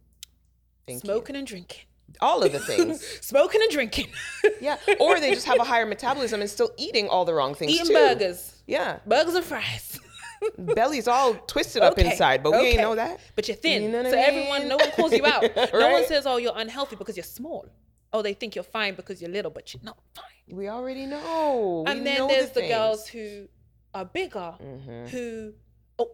Thank 0.87 1.03
smoking 1.03 1.37
and 1.37 1.47
drinking. 1.47 1.85
All 2.21 2.43
of 2.43 2.51
the 2.51 2.59
things. 2.59 3.07
smoking 3.21 3.61
and 3.63 3.71
drinking, 3.71 4.09
yeah. 4.61 4.79
Or 4.99 5.21
they 5.21 5.33
just 5.33 5.47
have 5.47 5.61
a 5.61 5.65
higher 5.65 5.87
metabolism 5.87 6.41
and 6.41 6.51
still 6.51 6.73
eating 6.77 7.09
all 7.09 7.25
the 7.25 7.35
wrong 7.35 7.55
things 7.55 7.73
eating 7.73 7.87
too. 7.87 7.93
burgers, 7.95 8.63
Yeah. 8.67 8.99
burgers 9.07 9.35
and 9.35 9.45
fries. 9.45 10.01
Belly's 10.59 11.07
all 11.07 11.35
twisted 11.47 11.83
up 11.83 11.99
inside, 11.99 12.43
but 12.43 12.53
we 12.53 12.59
ain't 12.69 12.81
know 12.81 12.95
that. 12.95 13.21
But 13.37 13.47
you're 13.47 13.57
thin. 13.59 13.83
You 13.83 13.89
know 13.91 14.03
so 14.11 14.17
I 14.19 14.23
everyone, 14.23 14.61
mean? 14.61 14.69
no 14.71 14.77
one 14.79 14.91
calls 14.93 15.13
you 15.13 15.25
out. 15.27 15.45
No 15.75 15.91
one 15.93 16.07
says, 16.07 16.27
oh, 16.27 16.39
you're 16.39 16.55
unhealthy 16.57 16.97
because 16.97 17.15
you're 17.17 17.25
small. 17.25 17.67
Oh, 18.12 18.23
they 18.23 18.35
think 18.35 18.55
you're 18.55 18.65
fine 18.65 18.95
because 18.95 19.21
you're 19.23 19.31
little, 19.31 19.51
but 19.51 19.73
you're 19.73 19.83
not 19.85 19.99
fine. 20.15 20.25
We 20.57 20.69
already 20.69 21.07
know. 21.07 21.85
We 21.87 21.93
and 21.93 22.05
then 22.07 22.19
know 22.19 22.29
there's 22.29 22.51
the, 22.51 22.61
things. 22.61 22.73
girls 22.75 23.07
who 23.07 23.47
are 23.95 24.05
bigger, 24.05 24.55
Mhm. 24.61 25.09
who 25.11 25.53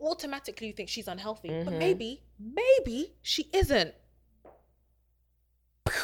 automatically 0.02 0.72
think 0.72 0.88
she's 0.88 1.08
unhealthy. 1.08 1.48
But 1.48 1.74
Mhm. 1.74 1.78
maybe, 1.78 2.22
maybe 2.38 3.14
she 3.22 3.48
isn't. 3.52 3.94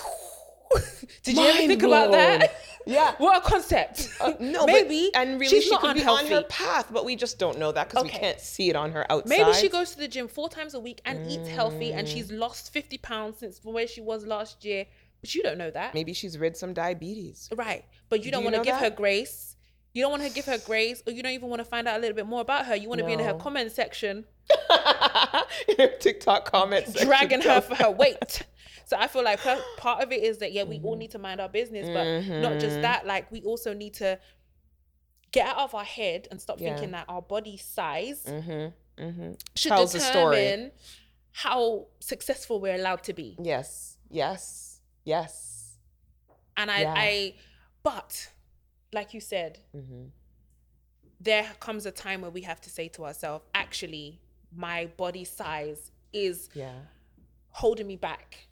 Did 1.25 1.37
you 1.37 1.43
ever 1.45 1.59
think 1.59 1.83
about 1.83 2.13
that? 2.13 2.55
Yeah. 2.85 3.15
What 3.19 3.37
a 3.37 3.49
concept. 3.49 4.09
Uh, 4.21 4.33
no, 4.41 4.67
maybe 4.67 5.11
but, 5.13 5.21
and 5.23 5.39
really 5.39 5.47
she's 5.55 5.63
she 5.67 5.71
not 5.71 5.83
could 5.83 5.91
unhealthy. 5.99 6.27
be 6.31 6.35
on 6.35 6.43
her 6.43 6.49
path, 6.49 6.89
but 6.93 7.05
we 7.05 7.15
just 7.15 7.39
don't 7.39 7.57
know 7.61 7.71
that 7.71 7.89
because 7.89 8.05
Okay. 8.07 8.17
we 8.17 8.19
can't 8.19 8.41
see 8.41 8.71
it 8.71 8.75
on 8.75 8.91
her 8.91 9.07
outside. 9.09 9.29
Maybe 9.29 9.53
she 9.53 9.69
goes 9.69 9.93
to 9.93 9.99
the 9.99 10.09
gym 10.09 10.27
four 10.27 10.49
times 10.49 10.75
a 10.75 10.81
week 10.81 11.01
and 11.05 11.25
eats 11.31 11.47
healthy, 11.49 11.93
and 11.93 12.09
Mm. 12.09 12.13
she's 12.13 12.33
lost 12.33 12.73
50 12.73 12.99
pounds 12.99 13.39
since 13.39 13.61
where 13.63 13.87
she 13.87 14.01
was 14.01 14.27
last 14.27 14.65
year. 14.65 14.87
But 15.23 15.35
you 15.35 15.43
don't 15.43 15.57
know 15.57 15.71
that. 15.71 15.95
Maybe 15.95 16.13
she's 16.13 16.37
rid 16.37 16.57
some 16.57 16.75
diabetes. 16.75 17.49
Right. 17.57 17.85
But 18.11 18.25
you 18.25 18.31
don't 18.31 18.43
you 18.45 18.51
want 18.51 18.57
to 18.57 18.69
give 18.71 18.77
her 18.77 18.91
grace. 18.91 19.57
You 19.95 20.03
don't 20.03 20.11
want 20.11 20.23
to 20.25 20.31
give 20.31 20.47
her 20.47 20.59
grace, 20.59 21.03
or 21.07 21.13
you 21.13 21.23
don't 21.23 21.33
even 21.33 21.49
want 21.49 21.61
to 21.61 21.65
find 21.67 21.87
out 21.87 21.97
a 21.99 22.01
little 22.01 22.17
bit 22.17 22.27
more 22.27 22.41
about 22.41 22.67
her. 22.67 22.75
You 22.75 22.89
want 22.89 23.01
to 23.01 23.07
be 23.07 23.13
in 23.13 23.19
her 23.21 23.35
comment 23.35 23.73
section, 23.73 24.25
In 25.69 25.77
her 25.79 25.97
TikTok 26.01 26.51
comments, 26.51 27.05
dragging 27.05 27.43
her 27.43 27.61
for 27.61 27.75
her 27.75 27.91
weight. 28.03 28.43
So 28.87 28.97
I 28.99 29.07
feel 29.07 29.23
like 29.23 29.41
part 29.77 30.03
of 30.03 30.11
it 30.13 30.23
is 30.23 30.39
that 30.39 30.53
yeah, 30.53 30.65
we 30.65 30.77
Mm-hmm. 30.79 30.87
all 30.87 30.97
need 30.97 31.11
to 31.13 31.19
mind 31.19 31.41
our 31.41 31.49
business, 31.49 31.89
but 31.89 32.41
not 32.41 32.59
just 32.61 32.81
that. 32.83 33.07
Like 33.07 33.31
we 33.31 33.43
also 33.43 33.75
need 33.75 33.95
to 33.95 34.19
get 35.31 35.47
out 35.47 35.59
of 35.59 35.75
our 35.75 35.85
head 35.85 36.27
and 36.31 36.41
stop 36.41 36.59
Yeah. 36.61 36.71
thinking 36.75 36.93
that 36.93 37.05
our 37.09 37.23
body 37.23 37.57
size 37.59 38.23
Mm-hmm. 38.27 39.03
Mm-hmm. 39.03 39.33
should 39.55 39.69
Tells 39.69 39.93
determine 39.93 40.73
how 41.33 41.87
successful 42.01 42.61
we're 42.61 42.75
allowed 42.75 43.03
to 43.05 43.13
be. 43.13 43.37
Yes. 43.41 43.97
Yes. 44.11 44.72
Yes. 45.05 45.77
And 46.57 46.71
I, 46.71 46.81
Yeah. 46.83 46.95
I, 46.97 47.35
but 47.83 48.31
like 48.93 49.15
you 49.15 49.21
said, 49.21 49.59
Mm-hmm. 49.75 50.05
there 51.21 51.47
comes 51.61 51.87
a 51.87 51.91
time 51.91 52.21
where 52.23 52.31
we 52.31 52.43
have 52.43 52.61
to 52.63 52.71
say 52.71 52.89
to 52.89 53.05
ourselves, 53.05 53.45
actually, 53.55 54.21
my 54.55 54.87
body 54.97 55.25
size 55.25 55.91
is 56.13 56.49
Yeah. 56.55 56.73
holding 57.51 57.87
me 57.87 57.97
back 57.97 58.47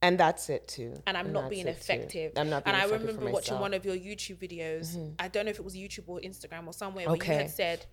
And 0.00 0.18
that's 0.18 0.48
it 0.50 0.66
too. 0.68 1.00
and 1.06 1.16
I'm 1.16 1.26
And 1.26 1.34
not 1.34 1.50
being 1.50 1.66
it, 1.66 1.74
too. 1.74 1.92
effective. 1.92 2.32
I'm 2.36 2.48
not 2.50 2.64
being 2.64 2.74
and 2.74 2.82
I 2.82 2.86
effective 2.86 3.08
remember 3.16 3.30
watching 3.32 3.58
one 3.60 3.74
of 3.74 3.84
your 3.84 3.96
YouTube 3.96 4.38
videos. 4.38 5.14
I 5.18 5.28
don't 5.28 5.44
know 5.44 5.50
if 5.50 5.58
it 5.58 5.64
was 5.64 5.76
YouTube 5.76 6.04
or 6.08 6.20
Instagram 6.20 6.66
or 6.66 6.72
somewhere 6.72 7.06
where 7.06 7.16
you 7.16 7.22
had 7.22 7.50
said 7.50 7.86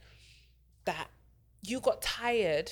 that 0.86 1.08
you 1.62 1.80
got 1.82 2.02
tired 2.02 2.72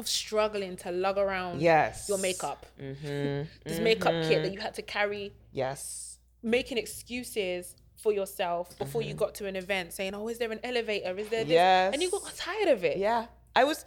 of 0.00 0.08
struggling 0.08 0.76
to 0.78 0.90
lug 0.90 1.16
around 1.18 1.60
Yes. 1.62 2.08
your 2.08 2.18
makeup. 2.18 2.66
Mm-hmm. 2.80 3.48
This 3.68 3.78
makeup 3.80 4.12
kit 4.28 4.42
that 4.42 4.52
you 4.52 4.60
had 4.60 4.74
to 4.74 4.82
carry, 4.82 5.32
Yes. 5.52 6.18
making 6.42 6.78
excuses 6.78 7.76
for 8.02 8.12
yourself 8.12 8.76
before 8.78 9.02
Mm-hmm. 9.02 9.08
you 9.10 9.14
got 9.14 9.34
to 9.36 9.46
an 9.46 9.56
event, 9.56 9.92
saying, 9.92 10.14
"Oh, 10.14 10.26
is 10.28 10.38
there 10.38 10.50
an 10.50 10.60
elevator? 10.64 11.16
Is 11.18 11.28
there 11.28 11.44
this?" 11.44 11.52
Yes. 11.52 11.92
And 11.92 12.02
you 12.02 12.10
got 12.10 12.24
tired 12.36 12.68
of 12.76 12.82
it. 12.84 12.96
Yeah. 12.96 13.26
I 13.54 13.64
was, 13.64 13.84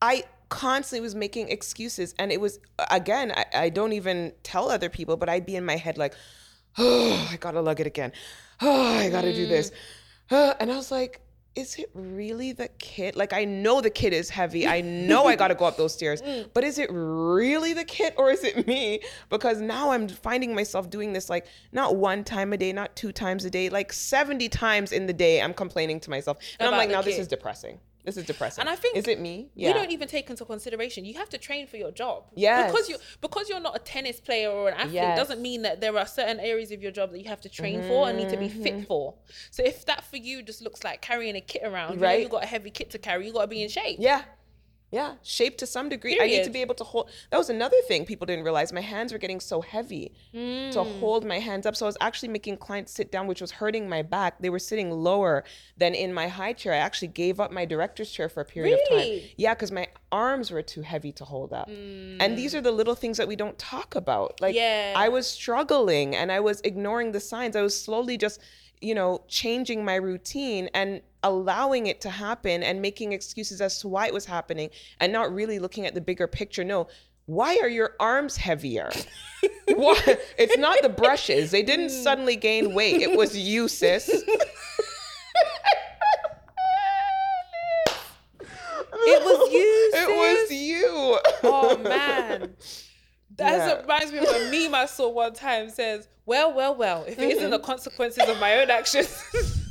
I 0.00 0.24
constantly 0.50 1.00
was 1.02 1.14
making 1.14 1.48
excuses. 1.48 2.14
And 2.18 2.30
it 2.30 2.40
was, 2.40 2.60
again, 2.90 3.32
I, 3.32 3.44
I 3.64 3.68
don't 3.70 3.92
even 3.92 4.32
tell 4.42 4.70
other 4.70 4.88
people, 4.88 5.16
but 5.16 5.28
I'd 5.28 5.46
be 5.46 5.56
in 5.56 5.64
my 5.64 5.76
head 5.76 5.98
like, 5.98 6.14
oh, 6.78 7.28
I 7.32 7.36
gotta 7.38 7.60
lug 7.60 7.80
it 7.80 7.86
again. 7.86 8.12
Oh, 8.60 8.98
I 8.98 9.10
gotta 9.10 9.32
do 9.32 9.46
this. 9.46 9.72
Uh, 10.30 10.54
and 10.60 10.70
I 10.70 10.76
was 10.76 10.90
like, 10.92 11.20
is 11.56 11.76
it 11.76 11.90
really 11.94 12.52
the 12.52 12.68
kit? 12.78 13.16
Like, 13.16 13.32
I 13.32 13.44
know 13.44 13.80
the 13.80 13.90
kit 13.90 14.12
is 14.12 14.30
heavy. 14.30 14.66
I 14.66 14.80
know 14.80 15.26
I 15.26 15.36
got 15.36 15.48
to 15.48 15.54
go 15.54 15.64
up 15.64 15.76
those 15.76 15.92
stairs, 15.92 16.22
but 16.54 16.64
is 16.64 16.78
it 16.78 16.88
really 16.92 17.72
the 17.72 17.84
kit 17.84 18.14
or 18.16 18.30
is 18.30 18.42
it 18.42 18.66
me? 18.66 19.00
Because 19.30 19.60
now 19.60 19.90
I'm 19.90 20.08
finding 20.08 20.54
myself 20.54 20.90
doing 20.90 21.12
this 21.12 21.30
like 21.30 21.46
not 21.72 21.96
one 21.96 22.24
time 22.24 22.52
a 22.52 22.56
day, 22.56 22.72
not 22.72 22.96
two 22.96 23.12
times 23.12 23.44
a 23.44 23.50
day, 23.50 23.68
like 23.68 23.92
70 23.92 24.48
times 24.48 24.92
in 24.92 25.06
the 25.06 25.12
day. 25.12 25.40
I'm 25.40 25.54
complaining 25.54 26.00
to 26.00 26.10
myself. 26.10 26.38
And 26.58 26.68
I'm 26.68 26.76
like, 26.76 26.90
now 26.90 27.02
this 27.02 27.18
is 27.18 27.28
depressing. 27.28 27.78
This 28.04 28.16
is 28.18 28.24
depressing. 28.26 28.60
And 28.60 28.68
I 28.68 28.76
think 28.76 28.96
is 28.96 29.08
it 29.08 29.18
me? 29.18 29.48
Yeah. 29.54 29.68
We 29.68 29.74
don't 29.74 29.90
even 29.90 30.08
take 30.08 30.28
into 30.30 30.44
consideration 30.44 31.04
you 31.04 31.14
have 31.14 31.30
to 31.30 31.38
train 31.38 31.66
for 31.66 31.78
your 31.78 31.90
job. 31.90 32.24
Yes. 32.34 32.70
Because 32.70 32.88
you 32.88 32.96
because 33.20 33.48
you're 33.48 33.60
not 33.60 33.74
a 33.76 33.78
tennis 33.78 34.20
player 34.20 34.50
or 34.50 34.68
an 34.68 34.74
athlete 34.74 34.94
Yes. 34.94 35.18
doesn't 35.18 35.40
mean 35.40 35.62
that 35.62 35.80
there 35.80 35.96
are 35.96 36.06
certain 36.06 36.38
areas 36.38 36.70
of 36.70 36.82
your 36.82 36.92
job 36.92 37.12
that 37.12 37.20
you 37.22 37.28
have 37.28 37.40
to 37.40 37.48
train 37.48 37.82
for 37.88 38.08
and 38.08 38.18
need 38.18 38.28
to 38.28 38.36
be 38.36 38.48
Mm-hmm. 38.48 38.62
fit 38.62 38.86
for. 38.86 39.14
So 39.50 39.62
if 39.64 39.86
that 39.86 40.04
for 40.04 40.18
you 40.18 40.42
just 40.42 40.60
looks 40.60 40.84
like 40.84 41.00
carrying 41.00 41.34
a 41.34 41.40
kit 41.40 41.62
around, 41.64 41.94
you 41.94 42.00
know 42.00 42.02
Right. 42.06 42.20
you 42.22 42.28
got 42.28 42.44
a 42.44 42.46
heavy 42.46 42.70
kit 42.70 42.90
to 42.90 42.98
carry, 42.98 43.26
you 43.26 43.32
got 43.32 43.42
to 43.42 43.46
be 43.48 43.62
in 43.62 43.68
shape. 43.70 43.96
Yeah. 44.00 44.22
Yeah. 44.94 45.14
Shaped 45.22 45.58
to 45.58 45.66
some 45.66 45.88
degree. 45.88 46.18
I 46.20 46.26
need 46.26 46.44
to 46.44 46.50
be 46.50 46.60
able 46.66 46.76
to 46.76 46.84
hold. 46.84 47.10
That 47.30 47.38
was 47.38 47.50
another 47.50 47.76
thing 47.88 48.04
people 48.06 48.26
didn't 48.26 48.44
realize. 48.44 48.72
My 48.72 48.80
hands 48.94 49.12
were 49.12 49.18
getting 49.18 49.40
so 49.40 49.60
heavy 49.60 50.12
to 50.32 50.38
Mm. 50.38 51.00
hold 51.00 51.24
my 51.24 51.38
hands 51.48 51.64
up. 51.66 51.74
So 51.76 51.86
I 51.86 51.88
was 51.88 51.96
actually 52.00 52.28
making 52.38 52.56
clients 52.58 52.92
sit 52.92 53.10
down, 53.14 53.26
which 53.26 53.40
was 53.40 53.50
hurting 53.60 53.88
my 53.88 54.02
back. 54.02 54.32
They 54.40 54.50
were 54.50 54.58
sitting 54.70 54.88
lower 55.08 55.42
than 55.76 55.94
in 55.94 56.10
my 56.20 56.28
high 56.28 56.52
chair. 56.52 56.72
I 56.72 56.76
actually 56.88 57.08
gave 57.08 57.40
up 57.40 57.50
my 57.50 57.64
director's 57.64 58.10
chair 58.16 58.28
for 58.28 58.40
a 58.40 58.44
period 58.44 58.74
of 58.78 58.88
time. 58.88 58.98
Really? 58.98 59.34
Yeah, 59.36 59.54
because 59.54 59.72
my 59.72 59.88
arms 60.12 60.50
were 60.52 60.62
too 60.62 60.82
heavy 60.82 61.12
to 61.12 61.24
hold 61.24 61.52
up. 61.52 61.68
And 61.68 62.38
these 62.38 62.54
are 62.54 62.60
the 62.60 62.70
little 62.80 62.94
things 62.94 63.16
that 63.18 63.26
we 63.26 63.36
don't 63.36 63.58
talk 63.58 63.94
about. 63.96 64.40
Like, 64.40 64.54
Mm. 64.54 64.58
Yeah. 64.58 64.94
I 64.96 65.08
was 65.08 65.26
struggling 65.26 66.14
and 66.14 66.30
I 66.30 66.40
was 66.40 66.60
ignoring 66.62 67.12
the 67.12 67.20
signs. 67.20 67.56
I 67.56 67.62
was 67.62 67.74
slowly 67.86 68.16
just, 68.16 68.38
you 68.80 68.94
know, 68.94 69.22
changing 69.28 69.84
my 69.84 69.94
routine 69.96 70.68
and 70.74 71.00
allowing 71.24 71.88
it 71.88 72.00
to 72.02 72.10
happen 72.10 72.62
and 72.62 72.80
making 72.80 73.12
excuses 73.12 73.60
as 73.60 73.80
to 73.80 73.88
why 73.88 74.06
it 74.06 74.14
was 74.14 74.24
happening 74.26 74.70
and 75.00 75.12
not 75.12 75.34
really 75.34 75.58
looking 75.58 75.84
at 75.86 75.94
the 75.94 76.00
bigger 76.00 76.28
picture. 76.28 76.62
No, 76.62 76.86
why 77.26 77.58
are 77.60 77.68
your 77.68 77.94
arms 77.98 78.36
heavier? 78.36 78.90
why? 79.74 79.98
It's 80.38 80.56
not 80.58 80.78
the 80.82 80.88
brushes. 80.90 81.50
They 81.50 81.62
didn't 81.62 81.86
Mm. 81.86 82.02
suddenly 82.02 82.36
gain 82.36 82.72
weight. 82.74 83.00
It 83.02 83.16
was 83.16 83.36
you, 83.36 83.66
sis. 83.66 84.08
It 89.06 89.22
was 89.22 89.52
you, 89.52 89.90
It 89.94 90.08
was 90.16 90.50
you. 90.50 91.18
Oh 91.42 91.76
man. 91.78 92.54
That 93.36 93.56
Yeah. 93.58 93.80
reminds 93.80 94.12
me 94.12 94.18
of 94.18 94.28
a 94.28 94.50
meme 94.50 94.74
I 94.74 94.86
saw 94.86 95.08
one 95.10 95.32
time 95.34 95.68
says, 95.70 96.08
Well, 96.26 96.54
well, 96.54 96.74
well, 96.74 97.04
if 97.04 97.18
it 97.18 97.28
isn't 97.30 97.42
Mm-hmm. 97.44 97.50
the 97.50 97.58
consequences 97.58 98.28
of 98.28 98.38
my 98.38 98.60
own 98.60 98.70
actions. 98.70 99.22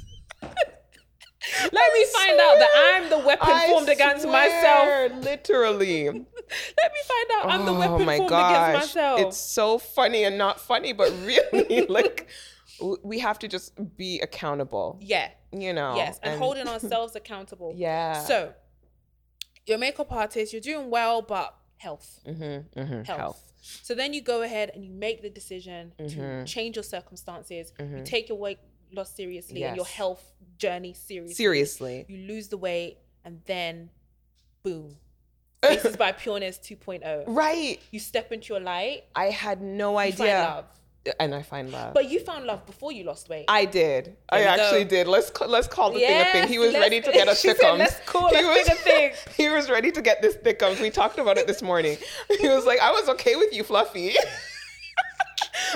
Let 1.62 1.94
me 1.94 2.06
find 2.14 2.40
out 2.40 2.60
that 2.60 2.70
I'm 2.76 3.10
the 3.10 3.20
weapon 3.20 3.50
I 3.50 3.68
formed 3.68 3.90
against 3.90 4.28
myself. 4.28 5.12
Literally. 5.24 6.06
Let 6.06 6.16
me 6.16 7.00
find 7.08 7.32
out 7.34 7.46
I'm 7.52 7.66
the 7.66 7.72
oh 7.74 7.80
weapon 7.80 8.06
my 8.06 8.18
formed 8.18 8.30
gosh. 8.30 8.70
against 8.70 8.96
myself. 8.96 9.20
It's 9.22 9.38
so 9.38 9.78
funny 9.78 10.24
and 10.24 10.38
not 10.38 10.60
funny, 10.60 10.94
but 10.94 11.12
really, 11.24 11.86
like, 11.90 12.28
we 13.04 13.20
have 13.20 13.40
to 13.40 13.48
just 13.48 13.74
be 13.98 14.20
accountable, 14.22 14.98
yeah, 15.02 15.30
you 15.52 15.74
know? 15.74 15.96
yes, 15.96 16.20
and, 16.24 16.38
holding 16.40 16.68
ourselves 16.74 17.16
accountable. 17.16 17.74
Yeah. 17.76 18.20
So, 18.24 18.54
you're 19.66 19.78
makeup 19.78 20.12
artist, 20.12 20.54
you're 20.54 20.62
doing 20.62 20.90
well, 20.90 21.22
but 21.22 21.56
health, 21.78 22.20
mm-hmm, 22.28 22.80
mm-hmm. 22.80 23.04
health. 23.04 23.08
Health. 23.08 23.54
So 23.82 23.96
then 23.96 24.14
you 24.14 24.22
go 24.22 24.42
ahead 24.42 24.72
and 24.74 24.84
you 24.84 24.92
make 24.92 25.22
the 25.22 25.30
decision 25.30 25.94
to 25.98 26.04
Mhm. 26.04 26.46
change 26.46 26.76
your 26.76 26.84
circumstances. 26.84 27.72
You 27.80 27.86
Mhm. 27.86 28.06
take 28.06 28.28
your 28.28 28.38
weight 28.38 28.60
loss 28.94 29.14
seriously 29.16 29.64
and 29.64 29.76
your 29.76 29.86
health 29.86 30.24
journey 30.58 30.94
seriously. 30.94 31.36
Seriously. 31.36 32.06
You 32.08 32.28
lose 32.28 32.48
the 32.48 32.58
weight 32.58 32.98
and 33.26 33.42
then, 33.46 33.90
boom, 34.64 34.98
this 35.62 35.86
is 35.86 35.98
by 35.98 36.12
Pureness 36.12 36.58
2.0. 36.60 37.24
Right. 37.28 37.80
You 37.92 38.00
step 38.00 38.32
into 38.32 38.54
your 38.54 38.62
light. 38.62 39.06
I 39.16 39.26
had 39.26 39.62
no 39.62 39.98
idea. 39.98 40.18
find 40.18 40.30
love. 40.30 40.66
And 41.20 41.36
I 41.36 41.42
find 41.42 41.70
love. 41.70 41.94
But 41.94 42.10
you 42.10 42.22
found 42.22 42.46
love 42.46 42.66
before 42.66 42.94
you 42.94 43.04
lost 43.04 43.28
weight. 43.28 43.46
I 43.50 43.66
did. 43.66 44.16
I 44.30 44.44
actually 44.44 44.86
go. 44.86 44.90
did. 44.92 45.08
Let's 45.08 45.32
let's 45.42 45.68
call 45.68 45.92
the 45.92 46.00
thing 46.00 46.22
a 46.22 46.32
thing. 46.32 46.48
He 46.48 46.60
was 46.60 46.74
ready 46.74 47.02
to 47.02 47.12
get 47.12 47.28
a 47.28 47.36
said, 47.36 47.58
thickums. 47.58 47.80
"Let's 47.80 48.00
call 48.06 48.30
he 48.30 48.38
a 48.38 48.48
was, 48.48 48.68
thing 48.68 48.72
a 48.72 48.76
thing." 48.76 49.14
He 49.36 49.50
was 49.50 49.70
ready 49.70 49.92
to 49.92 50.02
get 50.02 50.22
this 50.22 50.38
thickums. 50.38 50.80
We 50.80 50.90
talked 50.90 51.20
about 51.20 51.38
it 51.38 51.46
this 51.46 51.62
morning. 51.62 51.98
He 52.40 52.48
was 52.48 52.66
like, 52.66 52.80
"I 52.80 52.92
was 52.92 53.10
okay 53.10 53.36
with 53.36 53.54
you, 53.54 53.66
Fluffy." 53.66 54.16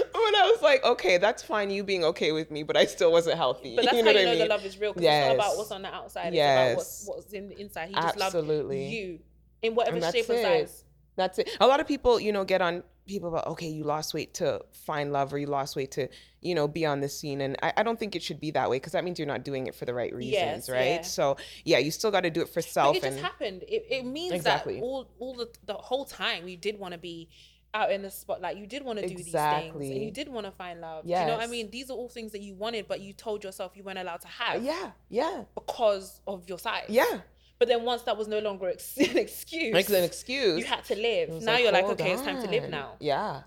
but 0.13 0.35
I 0.35 0.51
was 0.51 0.61
like, 0.61 0.83
"Okay, 0.83 1.17
that's 1.17 1.43
fine. 1.43 1.69
You 1.69 1.83
being 1.83 2.03
okay 2.05 2.31
with 2.31 2.51
me, 2.51 2.63
but 2.63 2.77
I 2.77 2.85
still 2.85 3.11
wasn't 3.11 3.37
healthy." 3.37 3.75
but 3.75 3.85
that's 3.85 3.97
you 3.97 4.03
how 4.03 4.09
you 4.11 4.15
know 4.15 4.21
I 4.21 4.25
mean? 4.35 4.39
the 4.39 4.45
love 4.45 4.65
is 4.65 4.77
real 4.79 4.93
because 4.93 5.03
it's 5.07 5.21
not 5.21 5.27
Yes. 5.27 5.35
about 5.35 5.57
what's 5.57 5.71
on 5.71 5.81
the 5.81 5.93
outside. 5.93 6.27
It's 6.27 6.35
Yes. 6.35 6.67
about 6.71 6.77
what's, 6.77 7.03
what's 7.07 7.33
in 7.33 7.49
the 7.49 7.59
inside. 7.59 7.89
He 7.89 7.95
just 7.95 8.17
Absolutely. 8.17 8.81
loved 8.83 8.93
you 8.93 9.19
in 9.61 9.75
whatever 9.75 9.97
And 9.97 10.05
shape 10.13 10.29
and 10.29 10.39
it. 10.39 10.41
size. 10.41 10.83
That's 11.15 11.39
it. 11.39 11.49
A 11.59 11.65
lot 11.67 11.79
of 11.79 11.87
people, 11.87 12.19
you 12.19 12.31
know, 12.31 12.45
get 12.45 12.61
on 12.61 12.83
people 13.07 13.29
about, 13.29 13.47
okay, 13.47 13.67
you 13.67 13.83
lost 13.83 14.13
weight 14.13 14.35
to 14.35 14.61
find 14.71 15.11
love 15.11 15.33
or 15.33 15.39
you 15.39 15.47
lost 15.47 15.75
weight 15.75 15.89
to, 15.91 16.07
you 16.41 16.53
know, 16.53 16.67
be 16.67 16.85
on 16.85 16.99
the 17.01 17.09
scene. 17.09 17.41
And 17.41 17.55
I, 17.63 17.73
I 17.77 17.81
don't 17.83 17.97
think 17.99 18.15
it 18.15 18.21
should 18.21 18.39
be 18.39 18.51
that 18.51 18.69
way 18.69 18.75
because 18.75 18.91
that 18.91 19.03
means 19.03 19.17
you're 19.17 19.27
not 19.27 19.43
doing 19.43 19.65
it 19.65 19.73
for 19.73 19.85
the 19.85 19.93
right 19.95 20.13
reasons, 20.13 20.67
Yes, 20.67 20.69
right? 20.69 20.87
yeah. 20.97 21.01
So 21.01 21.37
yeah, 21.65 21.79
you 21.79 21.89
still 21.89 22.11
got 22.11 22.21
to 22.21 22.29
do 22.29 22.41
it 22.41 22.49
for 22.49 22.55
But 22.61 22.65
self. 22.65 22.97
it 22.97 23.01
just 23.01 23.17
and 23.17 23.25
happened. 23.25 23.63
It, 23.67 23.87
it 23.89 24.05
means 24.05 24.33
Exactly. 24.33 24.75
that 24.75 24.81
all 24.83 25.09
all 25.17 25.33
the, 25.33 25.49
the 25.65 25.73
whole 25.73 26.05
time 26.05 26.47
you 26.47 26.57
did 26.57 26.77
want 26.77 26.91
to 26.91 26.99
be 26.99 27.29
out 27.73 27.91
in 27.91 28.01
the 28.01 28.09
spotlight. 28.09 28.57
You 28.57 28.65
did 28.67 28.83
want 28.83 28.99
to 28.99 29.07
do 29.07 29.15
these 29.15 29.31
things, 29.31 29.75
and 29.75 30.03
you 30.03 30.11
did 30.11 30.27
want 30.29 30.45
to 30.45 30.51
find 30.51 30.81
love. 30.81 31.03
Do 31.05 31.09
You 31.11 31.15
know 31.17 31.33
what 31.37 31.41
I 31.43 31.47
mean? 31.47 31.69
These 31.69 31.89
are 31.89 31.93
all 31.93 32.09
things 32.09 32.31
that 32.31 32.41
you 32.41 32.53
wanted, 32.55 32.87
but 32.87 33.01
you 33.01 33.13
told 33.13 33.43
yourself 33.43 33.73
you 33.75 33.83
weren't 33.83 33.99
allowed 33.99 34.21
to 34.21 34.27
have 34.27 34.63
yeah, 34.63 34.91
yeah, 35.09 35.43
because 35.55 36.21
of 36.27 36.47
your 36.47 36.59
size. 36.59 36.85
yeah. 36.89 37.19
But 37.59 37.67
then 37.69 37.83
once 37.85 38.03
that 38.03 38.15
was 38.15 38.27
no 38.27 38.37
longer 38.37 38.69
ex- 38.69 38.97
an 38.97 39.17
excuse, 39.17 39.73
Like 39.73 39.89
an 39.89 40.03
excuse. 40.03 40.59
you 40.59 40.65
had 40.65 40.83
to 40.85 40.95
live. 40.95 41.41
Now 41.41 41.57
you're 41.57 41.71
like, 41.71 41.85
okay, 41.85 42.11
it's 42.11 42.21
time 42.21 42.39
to 42.43 42.47
live 42.49 42.69
now. 42.69 42.93
Yeah. 42.99 43.41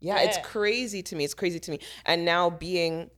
yeah. 0.00 0.18
It's 0.20 0.36
crazy 0.46 1.02
to 1.04 1.16
me. 1.16 1.24
It's 1.24 1.32
crazy 1.32 1.58
to 1.60 1.70
me. 1.70 1.78
And 2.04 2.26
now 2.26 2.50
being 2.50 3.10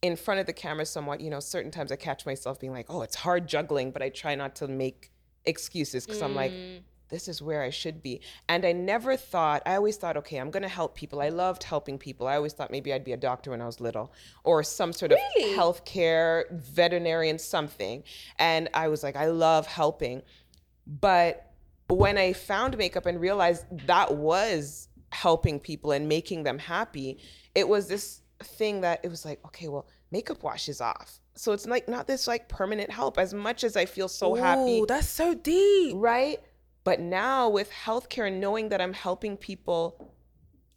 in 0.00 0.16
front 0.16 0.40
of 0.40 0.46
the 0.46 0.54
camera 0.54 0.86
somewhat, 0.86 1.20
you 1.20 1.28
know, 1.28 1.40
certain 1.40 1.70
times 1.70 1.92
I 1.92 1.96
catch 1.96 2.24
myself 2.24 2.58
being 2.58 2.72
like, 2.72 2.86
oh, 2.88 3.02
it's 3.02 3.16
hard 3.16 3.46
juggling, 3.46 3.90
but 3.90 4.00
I 4.00 4.08
try 4.08 4.34
not 4.34 4.56
to 4.56 4.66
make 4.68 5.10
excuses 5.44 6.06
because 6.06 6.22
I'm 6.22 6.34
like, 6.34 6.52
Mm. 6.52 6.80
This 7.10 7.28
is 7.28 7.42
where 7.42 7.62
I 7.62 7.70
should 7.70 8.02
be. 8.02 8.20
And 8.48 8.64
I 8.64 8.72
never 8.72 9.16
thought, 9.16 9.62
I 9.66 9.76
always 9.76 9.96
thought, 9.96 10.16
okay, 10.18 10.38
I'm 10.38 10.50
going 10.50 10.62
to 10.62 10.68
help 10.68 10.94
people. 10.94 11.20
I 11.20 11.28
loved 11.28 11.64
helping 11.64 11.98
people. 11.98 12.26
I 12.26 12.36
always 12.36 12.52
thought 12.52 12.70
maybe 12.70 12.92
I'd 12.92 13.04
be 13.04 13.12
a 13.12 13.16
doctor 13.16 13.50
when 13.50 13.60
I 13.60 13.66
was 13.66 13.80
little 13.80 14.12
or 14.44 14.62
some 14.62 14.92
sort 14.92 15.12
of 15.12 15.18
healthcare, 15.38 16.50
veterinarian, 16.50 17.38
something. 17.38 18.02
And 18.38 18.68
I 18.74 18.88
was 18.88 19.02
like, 19.02 19.16
I 19.16 19.26
love 19.26 19.66
helping. 19.66 20.22
But 20.86 21.52
when 21.88 22.16
I 22.18 22.32
found 22.32 22.78
makeup 22.78 23.06
and 23.06 23.20
realized 23.20 23.64
that 23.86 24.14
was 24.14 24.88
helping 25.12 25.60
people 25.60 25.92
and 25.92 26.08
making 26.08 26.44
them 26.44 26.58
happy, 26.58 27.18
it 27.54 27.68
was 27.68 27.88
this 27.88 28.22
thing 28.42 28.80
that 28.82 29.00
it 29.02 29.08
was 29.08 29.24
like, 29.24 29.44
okay, 29.46 29.68
well, 29.68 29.86
makeup 30.10 30.42
washes 30.42 30.80
off. 30.80 31.20
So 31.34 31.52
it's 31.52 31.66
like 31.66 31.88
not 31.88 32.06
this 32.06 32.26
like 32.26 32.48
permanent 32.48 32.90
help 32.90 33.18
as 33.18 33.32
much 33.32 33.64
as 33.64 33.76
I 33.76 33.86
feel 33.86 34.08
so 34.08 34.34
happy 34.34 34.80
Ooh, 34.80 34.86
that's 34.86 35.08
so 35.08 35.34
deep. 35.34 35.94
right? 35.96 36.38
But 36.84 37.00
now 37.00 37.48
with 37.48 37.70
healthcare 37.70 38.26
and 38.26 38.40
knowing 38.40 38.70
that 38.70 38.80
I'm 38.80 38.92
helping 38.92 39.36
people 39.36 40.12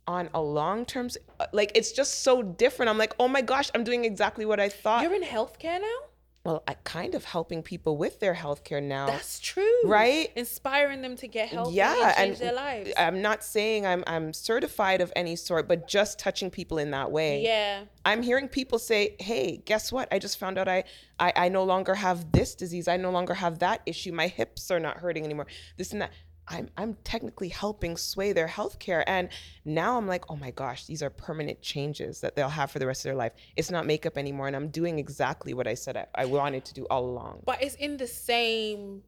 on 0.05 0.29
a 0.33 0.41
long 0.41 0.85
term, 0.85 1.09
uh, 1.39 1.47
like 1.53 1.71
it's 1.75 1.91
just 1.91 2.23
so 2.23 2.41
different. 2.41 2.89
I'm 2.89 2.97
like, 2.97 3.15
oh 3.19 3.27
my 3.27 3.41
gosh, 3.41 3.69
I'm 3.73 3.83
doing 3.83 4.03
exactly 4.05 4.45
what 4.45 4.59
I 4.59 4.69
thought. 4.69 5.03
You're 5.03 5.13
in 5.13 5.23
healthcare 5.23 5.79
now. 5.79 5.99
Well, 6.45 6.61
I 6.67 6.73
kind 6.83 7.15
of 7.15 7.23
helping 7.23 7.63
people 7.63 7.95
with 7.95 8.19
their 8.19 8.33
healthcare 8.33 8.83
now. 8.83 9.07
That's 9.07 9.39
true, 9.39 9.63
Right? 9.85 10.29
Inspiring 10.35 11.01
them 11.01 11.15
to 11.17 11.27
get 11.27 11.47
healthy 11.47 11.75
yeah, 11.75 11.93
and 12.07 12.15
change 12.15 12.29
and 12.29 12.37
their 12.37 12.53
lives. 12.53 12.91
I'm 12.97 13.21
not 13.21 13.45
saying 13.45 13.85
I'm 13.85 14.03
I'm 14.07 14.33
certified 14.33 14.99
of 14.99 15.13
any 15.15 15.37
sort, 15.37 15.69
but 15.69 15.87
just 15.87 16.19
touching 16.19 16.51
people 16.51 16.77
in 16.79 16.91
that 16.91 17.11
way. 17.11 17.43
yeah, 17.43 17.83
I'm 18.03 18.21
hearing 18.21 18.49
people 18.49 18.77
say, 18.77 19.15
"Hey, 19.19 19.61
guess 19.65 19.91
what? 19.91 20.09
I 20.11 20.19
just 20.19 20.37
found 20.37 20.57
out 20.57 20.67
I, 20.67 20.83
I 21.17 21.31
I 21.35 21.49
no 21.49 21.63
longer 21.63 21.95
have 21.95 22.33
this 22.33 22.55
disease. 22.55 22.89
I 22.89 22.97
no 22.97 23.11
longer 23.11 23.35
have 23.35 23.59
that 23.59 23.81
issue. 23.85 24.11
My 24.11 24.27
hips 24.27 24.69
are 24.69 24.81
not 24.81 24.97
hurting 24.97 25.23
anymore. 25.23 25.47
This 25.77 25.93
and 25.93 26.01
that." 26.01 26.11
I'm 26.47 26.69
I'm 26.77 26.95
technically 27.03 27.49
helping 27.49 27.95
sway 27.95 28.33
their 28.33 28.47
healthcare, 28.47 29.03
and 29.07 29.29
now 29.63 29.97
I'm 29.97 30.07
like, 30.07 30.29
"Oh 30.29 30.35
my 30.35 30.51
gosh, 30.51 30.85
these 30.85 31.01
are 31.01 31.09
permanent 31.09 31.61
changes 31.61 32.21
that 32.21 32.35
they'll 32.35 32.49
have 32.49 32.69
for 32.69 32.79
the 32.79 32.87
rest 32.87 33.01
of 33.01 33.09
their 33.09 33.15
life. 33.15 33.31
It's 33.55 33.71
not 33.71 33.85
makeup 33.85 34.17
anymore, 34.17 34.47
and 34.47 34.55
I'm 34.55 34.67
doing 34.69 34.99
exactly 34.99 35.53
what 35.53 35.67
I 35.67 35.73
said 35.73 35.95
I, 35.97 36.07
I 36.15 36.25
wanted 36.25 36.65
to 36.65 36.73
do 36.73 36.85
all 36.89 37.05
along." 37.05 37.43
but 37.45 37.61
it's 37.63 37.75
in 37.75 37.97
the 37.97 38.07
same 38.07 39.03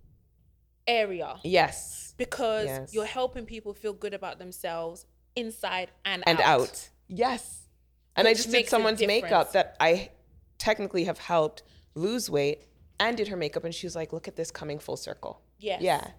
area 0.88 1.36
Yes, 1.44 2.14
because 2.18 2.66
Yes. 2.66 2.94
you're 2.94 3.06
helping 3.06 3.46
people 3.46 3.74
feel 3.74 3.94
good 3.94 4.14
about 4.14 4.40
themselves 4.40 5.06
inside 5.36 5.92
and 6.06 6.24
and 6.28 6.40
out. 6.40 6.62
out. 6.62 6.90
Yes, 7.08 7.68
and 8.16 8.28
I 8.28 8.34
just 8.34 8.50
did 8.52 8.70
someone's 8.70 9.02
makeup 9.02 9.52
that 9.54 9.76
I 9.80 10.12
technically 10.58 11.04
have 11.06 11.18
helped 11.20 11.64
lose 11.96 12.30
weight, 12.30 12.64
and 13.00 13.18
did 13.18 13.28
her 13.28 13.38
makeup, 13.38 13.64
and 13.66 13.76
she 13.76 13.86
was 13.86 13.96
like, 13.96 14.14
"Look 14.14 14.28
at 14.28 14.36
this 14.38 14.52
coming 14.52 14.80
full 14.80 14.98
circle." 14.98 15.42
Yes. 15.60 15.82
Yeah. 15.82 16.12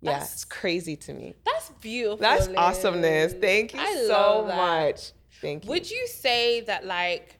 Yeah. 0.00 0.12
That's- 0.12 0.32
It's 0.34 0.44
crazy 0.44 0.96
to 0.96 1.14
me. 1.14 1.34
That's 1.44 1.70
beautiful. 1.80 2.18
That's 2.18 2.48
awesomeness. 2.48 3.32
Thank 3.34 3.74
you 3.74 3.80
I 3.80 4.04
so 4.06 4.44
much. 4.46 5.12
Thank 5.40 5.64
you. 5.64 5.70
Would 5.70 5.90
you 5.90 6.06
say 6.06 6.60
that 6.62 6.84
like 6.86 7.38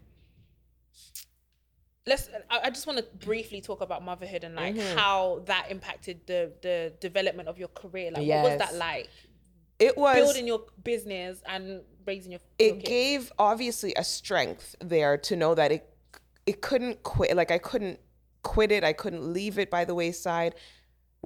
let's 2.06 2.28
I, 2.50 2.60
I 2.64 2.70
just 2.70 2.86
want 2.86 2.98
to 2.98 3.26
briefly 3.26 3.60
talk 3.60 3.80
about 3.80 4.04
motherhood 4.04 4.44
and 4.44 4.54
like 4.54 4.74
Mm-hmm. 4.76 4.96
how 4.98 5.42
that 5.46 5.66
impacted 5.70 6.20
the 6.26 6.52
the 6.62 6.92
development 7.00 7.48
of 7.48 7.58
your 7.58 7.68
career. 7.68 8.10
Like 8.12 8.26
what 8.26 8.42
was 8.50 8.58
that 8.58 8.74
like? 8.74 9.08
it 9.78 9.96
was 9.96 10.16
Building 10.16 10.46
your 10.46 10.62
business 10.82 11.42
and 11.46 11.82
raising 12.06 12.32
your, 12.32 12.40
it 12.58 12.82
gave 12.82 13.30
obviously 13.38 13.92
a 13.96 14.04
strength 14.04 14.74
there 14.80 15.18
to 15.18 15.36
know 15.36 15.54
that 15.54 15.70
it 15.70 15.86
it 16.46 16.62
couldn't 16.62 17.02
quit 17.02 17.36
like 17.36 17.50
i 17.50 17.58
couldn't 17.58 17.98
quit 18.42 18.70
it 18.72 18.84
i 18.84 18.92
couldn't 18.94 19.32
leave 19.34 19.58
it 19.58 19.68
by 19.70 19.84
the 19.84 19.94
wayside 19.94 20.54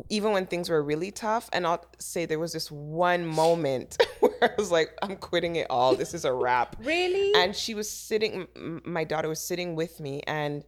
even 0.08 0.32
when 0.32 0.46
things 0.46 0.68
were 0.70 0.82
really 0.82 1.10
tough 1.10 1.48
and 1.52 1.66
i'll 1.66 1.84
say 1.98 2.26
there 2.26 2.38
was 2.38 2.52
this 2.52 2.70
one 2.70 3.26
moment 3.26 3.96
where 4.20 4.32
i 4.42 4.50
was 4.56 4.70
like 4.70 4.90
i'm 5.02 5.16
quitting 5.16 5.56
it 5.56 5.66
all 5.70 5.94
this 5.94 6.14
is 6.14 6.24
a 6.24 6.32
wrap 6.32 6.76
Really? 6.80 7.32
and 7.34 7.54
she 7.54 7.74
was 7.74 7.88
sitting 7.90 8.46
my 8.84 9.04
daughter 9.04 9.28
was 9.28 9.40
sitting 9.40 9.74
with 9.74 10.00
me 10.00 10.22
and 10.26 10.64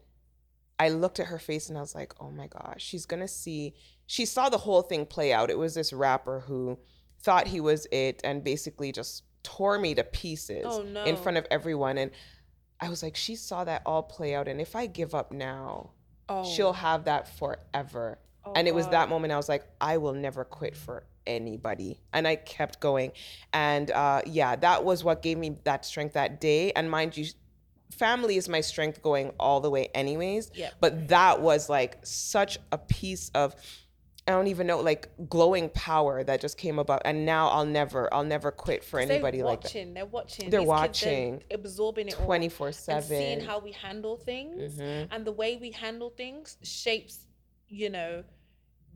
i 0.79 0.89
looked 0.89 1.21
at 1.21 1.27
her 1.27 1.39
face 1.39 1.69
and 1.69 1.79
i 1.79 1.81
was 1.81 1.95
like 1.95 2.13
oh 2.21 2.31
my 2.31 2.47
gosh 2.49 2.83
she's 2.83 3.07
gonna 3.07 3.29
see 3.29 3.75
she 4.07 4.25
saw 4.25 4.49
the 4.49 4.59
whole 4.59 4.83
thing 4.83 5.07
play 5.07 5.33
out 5.33 5.51
it 5.51 5.59
was 5.59 5.75
this 5.75 5.93
rapper 5.93 6.41
who 6.41 6.79
thought 7.23 7.47
he 7.47 7.61
was 7.61 7.87
it 7.93 8.21
and 8.25 8.43
basically 8.45 8.93
just 8.93 9.23
tore 9.43 9.79
me 9.79 9.95
to 9.95 10.05
pieces 10.05 10.65
Oh, 10.67 10.83
no. 10.83 11.05
in 11.05 11.17
front 11.17 11.39
of 11.39 11.47
everyone 11.51 11.99
and 11.99 12.11
i 12.81 12.89
was 12.89 13.03
like 13.03 13.17
she 13.17 13.37
saw 13.37 13.65
that 13.65 13.83
all 13.87 14.03
play 14.03 14.35
out 14.35 14.49
and 14.49 14.61
if 14.61 14.75
i 14.77 14.87
give 14.87 15.15
up 15.15 15.33
now 15.33 15.91
oh. 16.29 16.45
she'll 16.45 16.73
have 16.73 17.05
that 17.05 17.29
forever 17.39 18.19
Oh, 18.45 18.53
and 18.57 18.67
it 18.67 18.75
was 18.75 18.87
God. 18.87 18.93
that 18.95 19.09
moment 19.09 19.33
i 19.33 19.37
was 19.37 19.49
like 19.49 19.65
i 19.81 19.97
will 19.99 20.15
never 20.15 20.45
quit 20.45 20.77
for 20.77 21.05
anybody 21.27 22.01
and 22.13 22.27
i 22.27 22.35
kept 22.37 22.81
going 22.81 23.13
and 23.53 23.91
uh, 23.93 24.21
yeah 24.27 24.57
that 24.57 24.85
was 24.85 25.05
what 25.05 25.23
gave 25.23 25.39
me 25.39 25.57
that 25.65 25.85
strength 25.85 26.15
that 26.15 26.41
day 26.41 26.73
and 26.73 26.91
mind 26.91 27.17
you 27.17 27.27
family 27.93 28.37
is 28.37 28.49
my 28.49 28.61
strength 28.61 29.03
going 29.03 29.31
all 29.39 29.61
the 29.61 29.71
way 29.71 29.89
anyways 29.95 30.51
Yep. 30.55 30.75
but 30.81 31.09
that 31.09 31.41
was 31.41 31.69
like 31.69 31.99
such 32.05 32.59
a 32.73 32.79
piece 32.79 33.31
of 33.35 33.55
i 34.27 34.33
don't 34.33 34.47
even 34.47 34.67
know 34.67 34.81
like 34.81 35.09
glowing 35.29 35.69
power 35.69 36.25
that 36.25 36.41
just 36.41 36.57
came 36.57 36.79
about 36.79 37.03
and 37.05 37.27
now 37.27 37.49
i'll 37.49 37.67
never 37.67 38.13
i'll 38.15 38.25
never 38.25 38.51
quit 38.51 38.83
for 38.83 38.99
anybody 38.99 39.39
they're 39.39 39.47
like 39.47 39.61
that 39.61 39.69
watching, 39.69 39.95
They're 39.95 40.07
watching. 40.07 40.51
They're 40.51 40.61
These 40.61 40.67
kids, 40.67 40.69
watching 40.69 41.43
absorbing 41.53 42.09
it 42.09 42.15
24 42.15 42.73
seven. 42.73 43.03
seeing 43.09 43.41
how 43.41 43.59
we 43.59 43.73
handle 43.73 44.17
things 44.17 44.75
Mm-hmm. 44.79 45.13
and 45.15 45.25
the 45.25 45.33
way 45.33 45.57
we 45.61 45.71
handle 45.71 46.11
things 46.11 46.57
shapes, 46.63 47.27
you 47.73 47.91
know, 47.91 48.23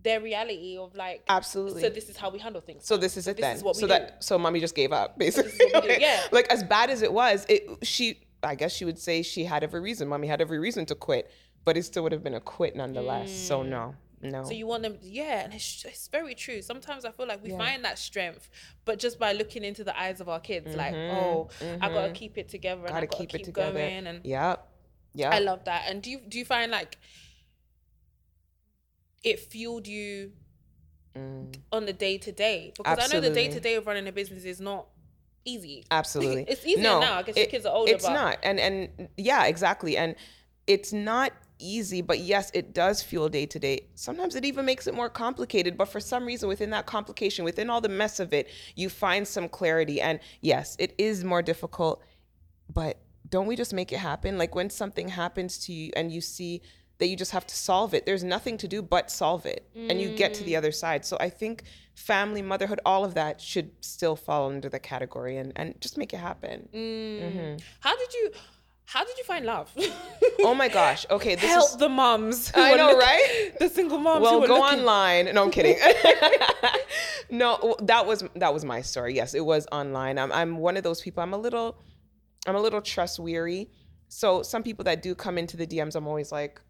their 0.02 0.21
reality 0.21 0.76
of 0.78 0.95
like. 0.95 1.23
absolutely 1.28 1.83
So 1.83 1.88
this 1.88 2.09
is 2.09 2.16
how 2.16 2.30
we 2.30 2.38
handle 2.38 2.61
things. 2.61 2.87
So 2.87 2.97
this 2.97 3.16
is 3.16 3.26
it 3.26 3.37
this 3.37 3.42
then. 3.42 3.56
is 3.56 3.62
what 3.62 3.75
we 3.76 3.80
so 3.80 3.87
do. 3.87 3.92
that 3.92 4.23
so 4.23 4.38
mommy 4.38 4.61
just 4.61 4.75
gave 4.75 4.92
up 4.92 5.18
basically. 5.18 5.66
what 5.73 6.00
yeah. 6.00 6.23
Like 6.30 6.47
as 6.49 6.62
bad 6.62 6.90
as 6.90 7.02
it 7.02 7.12
was, 7.12 7.47
it 7.49 7.62
she 7.83 8.21
I 8.42 8.54
guess 8.54 8.73
she 8.73 8.85
would 8.85 8.99
say 8.99 9.23
she 9.23 9.45
had 9.45 9.64
every 9.64 9.80
reason. 9.80 10.06
Mommy 10.09 10.28
had 10.28 10.40
every 10.40 10.59
reason 10.59 10.87
to 10.87 10.95
quit, 10.95 11.30
but 11.64 11.76
it 11.76 11.85
still 11.85 12.02
would 12.04 12.12
have 12.12 12.23
been 12.23 12.35
a 12.35 12.40
quit 12.40 12.76
nonetheless. 12.76 13.33
So 13.33 13.62
no, 13.62 13.95
no. 14.23 14.42
Mm. 14.42 14.47
So 14.47 14.52
you 14.52 14.66
want 14.66 14.83
them, 14.83 14.99
yeah, 15.02 15.45
and 15.45 15.54
it's, 15.54 15.85
it's 15.85 16.09
very 16.09 16.35
true. 16.35 16.62
Sometimes 16.62 17.04
I 17.04 17.11
feel 17.11 17.26
like 17.26 17.42
we 17.42 17.50
find 17.50 17.85
that 17.85 17.99
strength, 17.99 18.49
but 18.85 18.99
just 18.99 19.18
by 19.18 19.33
looking 19.33 19.64
into 19.64 19.83
the 19.85 19.99
eyes 19.99 20.21
of 20.21 20.28
our 20.28 20.40
kids, 20.40 20.76
like, 20.76 20.95
oh, 20.95 21.49
I 21.80 21.88
gotta 21.88 22.12
keep 22.12 22.38
it 22.38 22.49
together, 22.49 22.83
Gotta 22.83 23.06
gotta 23.06 23.06
keep 23.06 23.30
keep, 23.30 23.40
it 23.40 23.45
together. 23.45 23.73
going, 23.73 24.06
and 24.06 24.21
yeah, 24.25 24.56
yeah, 25.14 25.30
I 25.35 25.40
love 25.40 25.64
that. 25.64 25.85
And 25.88 26.02
do 26.02 26.11
you 26.11 26.21
do 26.28 26.38
you 26.38 26.45
find 26.45 26.71
like 26.71 26.99
it 29.23 29.41
fueled 29.41 29.87
you 29.87 30.33
on 31.73 31.87
the 31.87 31.93
day 31.93 32.19
to 32.19 32.33
day? 32.33 32.73
Because 32.77 32.99
I 32.99 33.15
know 33.15 33.21
the 33.21 33.31
Mm. 33.31 33.35
Day 33.35 33.49
to 33.49 33.61
day 33.61 33.75
of 33.77 33.87
running 33.87 34.07
a 34.07 34.13
business 34.13 34.45
is 34.45 34.61
not 34.61 34.87
easy. 35.45 35.85
Absolutely. 35.91 36.45
It's 36.49 36.65
easier 36.67 36.83
no, 36.83 37.01
now. 37.01 37.19
I 37.19 37.23
guess 37.23 37.37
your 37.37 37.47
kids 37.47 37.67
are 37.67 37.75
older, 37.75 37.93
It's 37.93 38.05
but- 38.05 38.13
not. 38.13 38.39
And 38.43 38.59
and 38.61 39.09
yeah, 39.17 39.45
exactly. 39.47 39.97
And 39.97 40.15
it's 40.67 40.93
not 40.93 41.33
easy, 41.59 42.03
but 42.03 42.19
yes, 42.19 42.51
it 42.53 42.75
does 42.75 43.03
fuel 43.03 43.31
day 43.31 43.47
to 43.47 43.59
day. 43.59 43.81
Sometimes 43.95 44.35
it 44.35 44.45
even 44.45 44.67
makes 44.67 44.87
it 44.87 44.93
more 44.95 45.09
complicated, 45.09 45.79
but 45.79 45.87
for 45.89 46.01
some 46.01 46.27
reason 46.27 46.49
within 46.51 46.69
that 46.71 46.85
complication, 46.85 47.45
within 47.47 47.71
all 47.71 47.81
the 47.81 47.89
mess 47.89 48.21
of 48.21 48.35
it, 48.35 48.49
you 48.75 48.91
find 48.91 49.26
some 49.26 49.49
clarity. 49.49 49.99
And 50.00 50.21
yes, 50.43 50.76
it 50.79 50.95
is 50.99 51.25
more 51.25 51.41
difficult, 51.41 52.02
but 52.71 52.99
don't 53.31 53.47
we 53.47 53.57
just 53.57 53.73
make 53.73 53.91
it 53.91 53.99
happen? 53.99 54.37
Like 54.37 54.55
when 54.55 54.69
something 54.69 55.09
happens 55.09 55.57
to 55.61 55.73
you 55.73 55.93
and 55.97 56.13
you 56.13 56.21
see 56.21 56.61
that 56.99 57.09
you 57.09 57.17
just 57.17 57.32
have 57.32 57.47
to 57.47 57.54
solve 57.54 57.93
it. 57.95 58.06
There's 58.06 58.25
nothing 58.25 58.56
to 58.59 58.69
do 58.69 58.80
but 58.82 59.11
solve 59.11 59.45
it. 59.47 59.69
And 59.75 60.00
you 60.00 60.09
get 60.17 60.32
to 60.35 60.43
Mm. 60.43 60.47
the 60.47 60.56
other 60.56 60.73
side. 60.73 61.04
So 61.04 61.17
I 61.21 61.28
think 61.30 61.65
family, 61.95 62.43
motherhood, 62.43 62.80
all 62.87 63.04
of 63.04 63.15
that 63.15 63.41
should 63.41 63.71
still 63.85 64.17
fall 64.17 64.49
under 64.49 64.69
the 64.69 64.78
category 64.78 65.37
and, 65.37 65.52
and 65.56 65.78
just 65.80 65.99
make 65.99 66.13
it 66.15 66.19
happen. 66.19 66.69
Mm. 66.75 67.61
How 67.80 67.97
did 67.97 68.13
you? 68.15 68.30
How 68.89 69.04
did 69.04 69.19
you 69.19 69.25
find 69.25 69.45
love? 69.45 69.69
Oh 70.41 70.54
my 70.54 70.69
gosh. 70.69 71.04
Okay, 71.11 71.35
this 71.35 71.50
Help 71.50 71.71
is 71.71 71.76
the 71.76 71.89
moms. 71.89 72.52
I 72.54 72.76
know, 72.76 72.87
look- 72.93 73.00
right? 73.00 73.52
The 73.59 73.69
single 73.69 73.99
moms. 73.99 74.23
well, 74.23 74.41
go 74.47 74.61
looking- 74.61 74.78
online. 74.80 75.35
No, 75.35 75.43
I'm 75.43 75.50
kidding. 75.50 75.76
no, 77.30 77.75
that 77.82 78.06
was 78.06 78.25
that 78.37 78.52
was 78.54 78.65
my 78.65 78.80
story. 78.82 79.15
Yes, 79.15 79.35
it 79.35 79.45
was 79.45 79.67
online. 79.73 80.19
I'm 80.19 80.32
I'm 80.32 80.59
one 80.59 80.76
of 80.76 80.82
those 80.85 81.00
people. 81.00 81.23
I'm 81.23 81.32
a 81.32 81.39
little 81.39 81.78
I'm 82.47 82.54
a 82.54 82.61
little 82.61 82.80
trust 82.80 83.19
weary. 83.19 83.71
So 84.09 84.43
some 84.43 84.63
people 84.63 84.85
that 84.85 85.02
do 85.02 85.15
come 85.15 85.37
into 85.37 85.56
the 85.56 85.67
DMs, 85.67 85.97
I'm 85.97 86.06
always 86.06 86.30
like, 86.30 86.61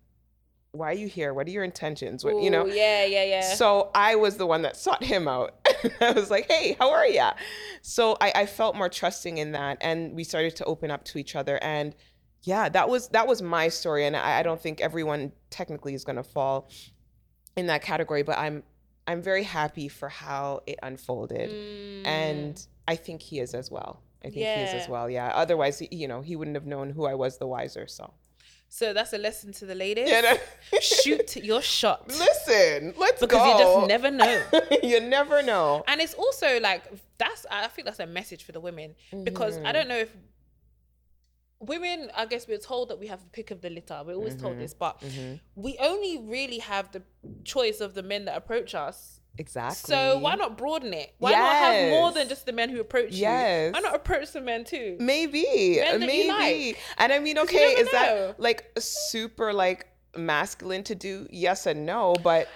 why 0.76 0.90
are 0.90 0.94
you 0.94 1.08
here? 1.08 1.34
What 1.34 1.46
are 1.46 1.50
your 1.50 1.64
intentions? 1.64 2.24
What 2.24 2.42
you 2.42 2.50
know? 2.50 2.66
Ooh, 2.66 2.72
Yeah, 2.72 3.04
yeah, 3.04 3.24
yeah. 3.24 3.54
So 3.54 3.90
I 3.94 4.14
was 4.14 4.36
the 4.36 4.46
one 4.46 4.62
that 4.62 4.76
sought 4.76 5.02
him 5.02 5.28
out. 5.28 5.54
I 6.00 6.12
was 6.12 6.30
like, 6.30 6.50
hey, 6.50 6.76
how 6.78 6.90
are 6.90 7.06
ya? 7.06 7.32
So 7.82 8.16
I, 8.20 8.32
I 8.34 8.46
felt 8.46 8.76
more 8.76 8.88
trusting 8.88 9.38
in 9.38 9.52
that. 9.52 9.78
And 9.80 10.14
we 10.14 10.24
started 10.24 10.56
to 10.56 10.64
open 10.64 10.90
up 10.90 11.04
to 11.06 11.18
each 11.18 11.36
other. 11.36 11.58
And 11.62 11.94
yeah, 12.42 12.68
that 12.68 12.88
was 12.88 13.08
that 13.08 13.26
was 13.26 13.42
my 13.42 13.68
story. 13.68 14.06
And 14.06 14.16
I, 14.16 14.40
I 14.40 14.42
don't 14.42 14.60
think 14.60 14.80
everyone 14.80 15.32
technically 15.50 15.94
is 15.94 16.04
gonna 16.04 16.22
fall 16.22 16.68
in 17.56 17.66
that 17.66 17.82
category, 17.82 18.22
but 18.22 18.38
I'm 18.38 18.62
I'm 19.06 19.22
very 19.22 19.42
happy 19.42 19.88
for 19.88 20.08
how 20.08 20.62
it 20.66 20.78
unfolded. 20.82 21.50
Mm. 21.50 22.06
And 22.06 22.66
I 22.88 22.96
think 22.96 23.22
he 23.22 23.40
is 23.40 23.54
as 23.54 23.70
well. 23.70 24.02
I 24.24 24.28
think 24.28 24.36
he 24.36 24.42
is 24.42 24.82
as 24.82 24.88
well. 24.88 25.08
Yeah. 25.08 25.28
Otherwise, 25.28 25.82
you 25.90 26.08
know, 26.08 26.20
he 26.20 26.34
wouldn't 26.36 26.56
have 26.56 26.66
known 26.66 26.90
who 26.90 27.04
I 27.06 27.14
was 27.14 27.38
the 27.38 27.46
wiser. 27.46 27.86
So 27.86 28.12
so 28.78 28.92
that's 28.92 29.12
a 29.14 29.18
lesson 29.18 29.52
to 29.52 29.64
the 29.66 29.74
ladies. 29.74 30.08
Yeah, 30.10 30.20
no. 30.20 30.78
Shoot 30.80 31.36
your 31.50 31.62
shot 31.62 32.08
listen, 32.08 32.92
let's 32.98 33.20
because 33.20 33.20
go. 33.20 33.26
Because 33.26 33.58
you 33.58 33.64
just 33.64 33.88
never 33.94 34.10
know. 34.10 34.36
you 34.90 35.00
never 35.00 35.42
know. 35.42 35.82
and 35.88 36.00
it's 36.04 36.14
also 36.14 36.60
like 36.60 36.82
that's 37.18 37.46
I 37.50 37.68
think 37.68 37.86
that's 37.86 38.00
a 38.00 38.06
message 38.06 38.42
for 38.44 38.52
the 38.52 38.60
women 38.60 38.94
because 39.24 39.56
Mm-hmm. 39.56 39.66
I 39.66 39.72
don't 39.72 39.88
know 39.88 39.96
if 40.06 40.10
women 41.60 42.10
I 42.14 42.26
guess 42.26 42.46
we're 42.46 42.58
told 42.58 42.90
that 42.90 42.98
we 42.98 43.06
have 43.06 43.20
the 43.20 43.30
pick 43.30 43.50
of 43.50 43.60
the 43.62 43.70
litter. 43.70 44.02
We're 44.06 44.14
always 44.14 44.34
Mm-hmm. 44.34 44.42
told 44.46 44.58
this, 44.58 44.74
but 44.74 45.02
we 45.54 45.76
only 45.80 46.18
really 46.18 46.58
have 46.58 46.92
the 46.92 47.02
choice 47.44 47.80
of 47.80 47.94
the 47.94 48.02
men 48.02 48.26
that 48.26 48.36
approach 48.36 48.74
us. 48.74 49.15
Exactly. 49.38 49.94
So 49.94 50.18
why 50.18 50.34
not 50.34 50.56
broaden 50.56 50.92
it? 50.94 51.14
Why 51.18 51.32
not 51.32 51.54
have 51.56 51.90
more 51.90 52.12
than 52.12 52.28
just 52.28 52.46
the 52.46 52.52
men 52.52 52.70
who 52.70 52.80
approach 52.80 53.12
you? 53.12 53.20
Yes. 53.20 53.72
Why 53.74 53.80
not 53.80 53.94
approach 53.94 54.32
the 54.32 54.40
men 54.40 54.64
too? 54.64 54.96
Maybe. 54.98 55.76
Men 55.80 56.00
that 56.00 56.06
maybe. 56.06 56.22
you 56.28 56.28
like. 56.68 56.78
And 56.98 57.12
I 57.12 57.18
mean, 57.18 57.38
okay, 57.40 57.72
is 57.72 57.86
know. 57.86 57.92
that 57.92 58.40
like 58.40 58.70
super 58.78 59.52
like 59.52 59.86
masculine 60.16 60.82
to 60.84 60.94
do? 60.94 61.26
Yes 61.30 61.66
and 61.66 61.84
no, 61.86 62.14
but 62.22 62.48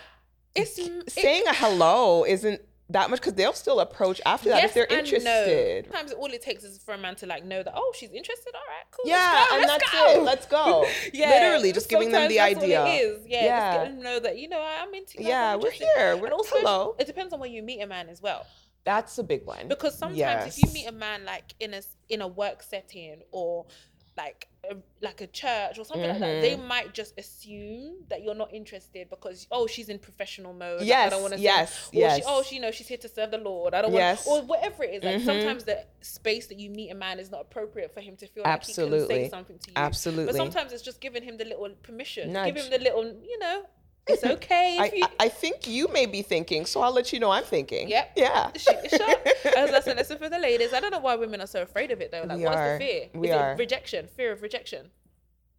It's 0.55 0.79
it- 0.79 1.11
saying 1.11 1.45
a 1.47 1.55
hello 1.55 2.25
isn't 2.25 2.61
that 2.93 3.11
much 3.11 3.21
because 3.21 3.35
they'll 3.35 3.53
still 3.53 3.81
approach 3.81 4.21
after 4.27 4.49
that 4.51 4.65
if 4.65 4.75
they're 4.75 4.85
and 4.91 4.93
no. 4.93 4.99
interested. 4.99 5.85
Sometimes 5.87 6.13
all 6.13 6.27
it 6.27 6.43
takes 6.43 6.65
is 6.65 6.79
for 6.83 6.95
a 6.95 6.99
man 6.99 7.15
to 7.17 7.27
like 7.27 7.45
know 7.45 7.63
that 7.63 7.73
oh 7.77 7.93
she's 7.97 8.11
interested. 8.11 8.53
All 8.55 8.61
right, 8.69 8.85
cool. 8.91 9.09
Yeah, 9.11 9.47
go, 9.51 9.57
and 9.61 9.69
that's 9.69 9.93
go. 9.93 10.21
it. 10.21 10.23
Let's 10.25 10.47
go. 10.47 10.87
yeah, 11.13 11.31
Literally, 11.31 11.73
just 11.73 11.89
giving 11.89 12.11
them 12.13 12.29
the 12.29 12.37
that's 12.37 12.57
idea. 12.57 12.85
Is. 12.87 13.27
Yeah, 13.27 13.45
Yeah. 13.45 13.71
just 13.73 13.79
get 13.85 13.91
them 13.95 14.03
know 14.03 14.21
that 14.21 14.39
you 14.39 14.49
know 14.49 14.61
I'm 14.63 14.93
into. 14.95 15.23
Yeah, 15.23 15.55
I'm 15.55 15.61
we're 15.61 15.71
here. 15.71 15.87
We're- 16.17 16.25
and 16.25 16.33
also, 16.33 16.57
hello. 16.59 16.97
It 16.99 17.07
depends 17.07 17.33
on 17.33 17.41
where 17.41 17.49
you 17.51 17.63
meet 17.63 17.81
a 17.81 17.87
man 17.87 18.09
as 18.09 18.21
well, 18.23 18.47
That's 18.85 19.19
a 19.19 19.23
big 19.23 19.45
one. 19.47 19.69
because 19.69 19.97
sometimes 19.97 20.57
if 20.59 20.63
you 20.65 20.73
meet 20.73 20.87
a 20.87 20.93
man 20.93 21.25
like 21.25 21.55
in 21.61 21.75
a 21.75 21.83
in 22.09 22.21
a 22.23 22.29
work 22.29 22.63
setting 22.63 23.23
or 23.31 23.67
like 24.17 24.49
a, 24.71 24.77
like 25.01 25.21
a 25.23 25.27
church 25.27 25.79
or 25.79 25.85
something 25.85 26.09
like 26.09 26.19
that, 26.19 26.41
they 26.43 26.53
Mm-hmm. 26.55 26.67
might 26.69 26.93
just 26.95 27.19
assume 27.19 27.95
that 28.11 28.23
you're 28.23 28.35
not 28.35 28.53
interested 28.53 29.09
because 29.09 29.47
oh 29.51 29.67
she's 29.67 29.89
in 29.89 29.99
professional 29.99 30.53
mode. 30.53 30.81
like, 30.81 30.83
I 30.83 30.85
Yes, 30.85 31.11
don't 31.13 31.23
want 31.23 31.35
to 31.35 31.41
yes, 31.41 31.89
Or 31.89 31.99
yes. 31.99 32.17
She, 32.19 32.23
oh, 32.27 32.43
she 32.43 32.55
you 32.57 32.61
know 32.61 32.71
she's 32.71 32.89
here 32.89 32.99
to 32.99 33.09
serve 33.09 33.31
the 33.31 33.39
Lord. 33.39 33.73
I 33.75 33.83
don't 33.83 33.93
Yes. 33.93 34.27
want 34.27 34.45
or 34.45 34.47
whatever 34.47 34.85
it 34.85 34.95
is. 34.97 35.03
Like 35.05 35.21
Mhm. 35.21 35.25
sometimes 35.25 35.65
the 35.65 35.85
space 36.03 36.49
that 36.49 36.59
you 36.59 36.71
meet 36.71 36.91
a 36.91 36.95
man 36.95 37.19
is 37.19 37.31
not 37.31 37.41
appropriate 37.43 37.95
for 37.95 38.01
him 38.01 38.17
to 38.17 38.27
feel 38.27 38.43
like 38.45 38.65
he 38.65 38.75
can 38.75 38.83
Absolutely. 38.83 39.25
say 39.25 39.29
something 39.31 39.59
to 39.59 39.71
you. 39.71 39.77
Absolutely. 39.77 40.27
But 40.27 40.37
sometimes 40.37 40.73
it's 40.73 40.83
just 40.83 41.01
giving 41.01 41.23
him 41.23 41.37
the 41.39 41.45
little 41.47 41.71
permission. 41.83 42.33
Nudge. 42.33 42.55
Give 42.55 42.65
him 42.65 42.71
the 42.71 42.79
little, 42.79 43.05
you 43.05 43.39
know, 43.39 43.65
it's 44.07 44.25
okay 44.25 44.77
if 44.79 44.93
I, 44.93 44.97
you. 44.97 45.07
I, 45.21 45.29
think 45.29 45.67
you 45.67 45.89
may 45.89 46.07
be 46.07 46.23
thinking, 46.23 46.67
so 46.67 46.81
I'll 46.81 46.93
let 46.93 47.13
you 47.13 47.21
know 47.21 47.31
I'm 47.31 47.45
thinking. 47.45 47.89
Yep. 47.89 48.13
Yeah. 48.17 48.51
Your 48.55 48.89
shot. 48.99 49.27
As 49.57 49.71
lesson 49.71 50.19
for 50.19 50.29
the 50.29 50.39
ladies. 50.39 50.73
I 50.73 50.81
don't 50.81 50.91
know 50.91 50.99
why 51.01 51.15
women 51.17 51.41
are 51.41 51.47
so 51.47 51.63
afraid 51.63 51.91
of 51.91 52.01
it 52.01 52.11
though. 52.11 52.23
Like, 52.27 52.39
We 52.39 52.45
what's 52.45 52.57
are. 52.57 52.79
the 52.79 52.85
fear? 52.85 53.09
We 53.15 53.29
is 53.29 53.35
are. 53.37 53.53
it 53.53 53.59
rejection? 53.59 54.09
Fear 54.17 54.33
of 54.33 54.43
rejection. 54.43 54.91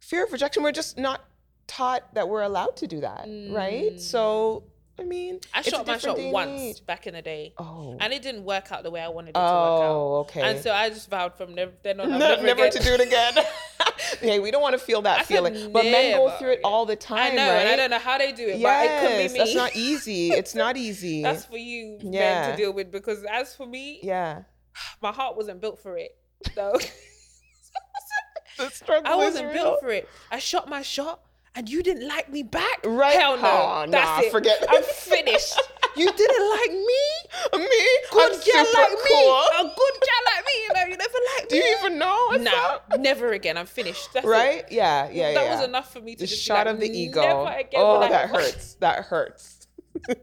fear 0.00 0.24
of 0.24 0.32
rejection 0.32 0.62
we're 0.62 0.72
just 0.72 0.98
not 0.98 1.22
taught 1.68 2.12
that 2.14 2.28
we're 2.28 2.42
allowed 2.42 2.76
to 2.76 2.86
do 2.86 3.00
that 3.00 3.24
right 3.50 3.92
Mm. 3.94 4.00
so 4.00 4.64
I 5.02 5.04
mean, 5.04 5.40
I 5.52 5.62
shot 5.62 5.84
my 5.84 5.98
shot 5.98 6.16
once 6.18 6.78
back 6.78 7.08
in 7.08 7.14
the 7.14 7.22
day. 7.22 7.54
Oh. 7.58 7.96
And 7.98 8.12
it 8.12 8.22
didn't 8.22 8.44
work 8.44 8.70
out 8.70 8.84
the 8.84 8.90
way 8.90 9.00
I 9.00 9.08
wanted 9.08 9.30
it 9.30 9.32
to 9.34 9.40
work 9.40 9.48
out. 9.48 9.82
Oh, 9.82 10.16
okay. 10.20 10.42
And 10.42 10.60
so 10.60 10.72
I 10.72 10.90
just 10.90 11.10
vowed 11.10 11.34
from 11.34 11.56
never, 11.56 11.72
then 11.82 11.98
on, 11.98 12.08
No, 12.10 12.18
never, 12.18 12.42
never, 12.42 12.70
to 12.70 12.78
do 12.78 12.92
it 12.92 13.00
again. 13.00 13.34
hey, 14.20 14.38
we 14.38 14.52
don't 14.52 14.62
want 14.62 14.74
to 14.74 14.78
feel 14.78 15.02
that 15.02 15.20
I 15.20 15.22
feeling. 15.24 15.72
But 15.72 15.86
men 15.86 16.16
go 16.16 16.30
through 16.38 16.52
it 16.52 16.60
all 16.62 16.86
the 16.86 16.94
time, 16.94 17.32
I 17.32 17.34
know, 17.34 17.48
right? 17.48 17.58
and 17.62 17.68
I 17.68 17.76
don't 17.76 17.90
know 17.90 17.98
how 17.98 18.16
they 18.16 18.30
do 18.30 18.46
it, 18.46 18.58
yes, 18.58 18.62
but 18.62 18.86
it 18.86 19.00
could 19.00 19.28
be 19.28 19.32
me. 19.32 19.38
that's 19.38 19.56
not 19.56 19.74
easy. 19.74 20.30
It's 20.30 20.54
not 20.54 20.76
easy. 20.88 21.22
That's 21.22 21.44
for 21.46 21.56
you 21.56 21.98
men 22.02 22.50
to 22.50 22.56
deal 22.56 22.72
with 22.72 22.92
because 22.92 23.24
as 23.24 23.56
for 23.56 23.66
me, 23.66 23.98
yeah. 24.04 24.42
my 25.00 25.10
heart 25.10 25.36
wasn't 25.36 25.60
built 25.60 25.80
for 25.82 25.96
it. 25.98 26.16
So 26.54 26.78
The 28.58 28.70
struggle 28.70 29.10
I 29.10 29.16
wasn't 29.16 29.46
real. 29.46 29.54
built 29.54 29.80
for 29.80 29.90
it. 29.90 30.08
I 30.30 30.38
shot 30.38 30.68
my 30.68 30.82
shot 30.82 31.20
and 31.54 31.68
you 31.68 31.82
didn't 31.82 32.08
like 32.08 32.30
me 32.30 32.42
back. 32.42 32.80
Right? 32.84 33.18
Hell 33.18 33.36
no. 33.36 33.42
Oh, 33.42 33.86
That's 33.88 34.20
nah, 34.22 34.26
it. 34.26 34.32
forget- 34.32 34.64
I'm 34.68 34.82
finished. 34.82 35.60
you 35.96 36.10
didn't 36.10 36.50
like 36.50 36.70
me? 36.70 37.02
Me? 37.58 37.98
Good 38.10 38.32
I'm 38.32 38.40
girl 38.40 38.72
like 38.74 38.92
me. 38.92 39.28
A 39.58 39.62
good 39.62 39.94
girl 40.00 40.22
like 40.26 40.44
me. 40.46 40.62
You 40.62 40.74
know, 40.74 40.84
you 40.84 40.96
never 40.96 41.18
liked 41.36 41.50
Do 41.50 41.56
me. 41.56 41.60
Do 41.62 41.66
you 41.66 41.76
even 41.80 41.98
know? 41.98 42.26
what's 42.28 42.44
Nah, 42.44 42.96
never 42.98 43.32
again. 43.32 43.58
I'm 43.58 43.66
finished. 43.66 44.12
That's. 44.12 44.26
Right? 44.26 44.64
Yeah, 44.70 45.08
yeah, 45.10 45.28
yeah. 45.28 45.34
That 45.34 45.44
yeah. 45.44 45.56
was 45.56 45.64
enough 45.64 45.92
for 45.92 46.00
me 46.00 46.14
to 46.14 46.20
The 46.20 46.26
just 46.26 46.42
shot 46.42 46.66
like, 46.66 46.74
of 46.74 46.80
the 46.80 46.88
ego. 46.88 47.20
Oh, 47.22 47.44
I 47.44 48.08
that 48.08 48.30
hurts. 48.30 48.74
That 48.74 49.04
hurts. 49.04 49.66
My 50.08 50.14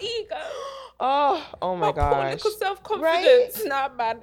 ego. 0.00 0.36
oh, 1.00 1.46
oh 1.60 1.76
my 1.76 1.88
My 1.88 1.92
gosh. 1.92 2.42
self 2.58 2.82
confidence. 2.82 3.64
Nah, 3.64 3.90
man. 3.96 4.20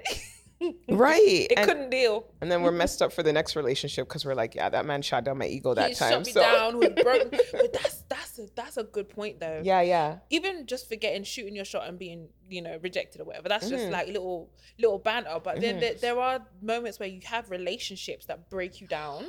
Right. 0.89 1.19
It 1.49 1.53
and, 1.57 1.67
couldn't 1.67 1.89
deal. 1.89 2.25
and 2.41 2.51
then 2.51 2.61
we're 2.63 2.71
messed 2.83 3.01
up 3.01 3.11
for 3.13 3.23
the 3.23 3.33
next 3.33 3.55
relationship 3.55 4.07
because 4.07 4.25
we're 4.25 4.35
like, 4.35 4.55
yeah, 4.55 4.69
that 4.69 4.85
man 4.85 5.01
shot 5.01 5.23
down 5.23 5.37
my 5.37 5.45
ego 5.47 5.73
that 5.73 5.89
he 5.89 5.95
time. 5.95 6.11
shut 6.11 6.25
me 6.25 6.31
so 6.31 6.41
down. 6.41 6.79
Broke? 7.03 7.31
But 7.51 7.73
that's 7.73 8.03
that's 8.09 8.39
a, 8.39 8.47
that's 8.55 8.77
a 8.77 8.83
good 8.83 9.09
point 9.09 9.39
though. 9.39 9.61
yeah, 9.63 9.81
yeah. 9.81 10.17
even 10.29 10.65
just 10.65 10.87
forgetting 10.89 11.23
shooting 11.23 11.55
your 11.55 11.65
shot 11.65 11.87
and 11.87 11.97
being 11.99 12.29
you 12.49 12.61
know 12.61 12.77
rejected 12.81 13.21
or 13.21 13.23
whatever 13.25 13.47
that's 13.49 13.69
just 13.69 13.85
Mhm. 13.85 13.91
like 13.91 14.07
little 14.07 14.49
little 14.79 14.99
banter 14.99 15.39
but 15.43 15.59
then 15.61 15.77
Mhm. 15.77 15.79
there, 15.79 15.93
there 15.95 16.19
are 16.19 16.39
moments 16.61 16.99
where 16.99 17.09
you 17.09 17.21
have 17.25 17.49
relationships 17.51 18.25
that 18.25 18.49
break 18.49 18.81
you 18.81 18.87
down 18.87 19.25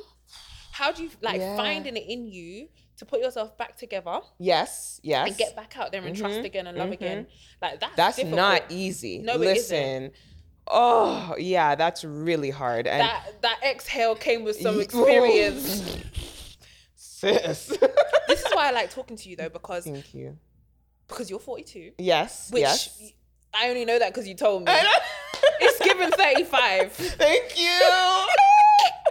how 0.72 0.90
do 0.92 1.04
you 1.04 1.10
like 1.22 1.38
Yeah. 1.40 1.56
finding 1.56 1.96
it 1.96 2.04
in 2.08 2.26
you 2.26 2.68
to 2.98 3.04
put 3.04 3.20
yourself 3.20 3.56
back 3.56 3.76
together 3.76 4.20
Yes, 4.38 5.00
yes. 5.02 5.28
and 5.28 5.36
get 5.36 5.54
back 5.56 5.76
out 5.78 5.92
there 5.92 6.02
and 6.02 6.16
trust 6.16 6.40
Mhm, 6.40 6.44
again 6.44 6.66
and 6.66 6.76
love 6.78 6.88
mhm. 6.88 6.92
again 6.94 7.26
like 7.62 7.80
that's 7.80 7.96
That's 7.96 8.16
difficult. 8.16 8.36
not 8.36 8.62
easy. 8.70 9.18
No, 9.18 9.34
it 9.34 9.40
Listen. 9.40 10.12
Oh, 10.66 11.34
yeah, 11.38 11.74
that's 11.74 12.04
really 12.04 12.50
hard. 12.50 12.86
And 12.86 13.00
that 13.02 13.42
that 13.42 13.60
exhale 13.64 14.14
came 14.14 14.44
with 14.44 14.56
some 14.56 14.80
experience 14.86 15.82
sis. 16.96 17.66
this 18.28 18.40
is 18.40 18.46
why 18.52 18.68
i 18.68 18.70
like 18.70 18.90
talking 18.90 19.16
to 19.16 19.28
you 19.30 19.36
though 19.36 19.48
because 19.48 19.84
Thank 19.84 20.12
you. 20.14 20.36
because 21.08 21.30
you're 21.30 21.38
42 21.38 21.92
Yes. 21.98 22.50
which 22.50 22.60
yes. 22.62 23.12
i 23.54 23.68
only 23.68 23.84
know 23.84 23.98
that 23.98 24.12
because 24.12 24.26
you 24.28 24.34
told 24.34 24.64
me 24.66 24.72
it's 25.60 25.82
given 25.84 26.10
35 26.10 26.92
Thank 26.92 27.58
you. 27.58 27.80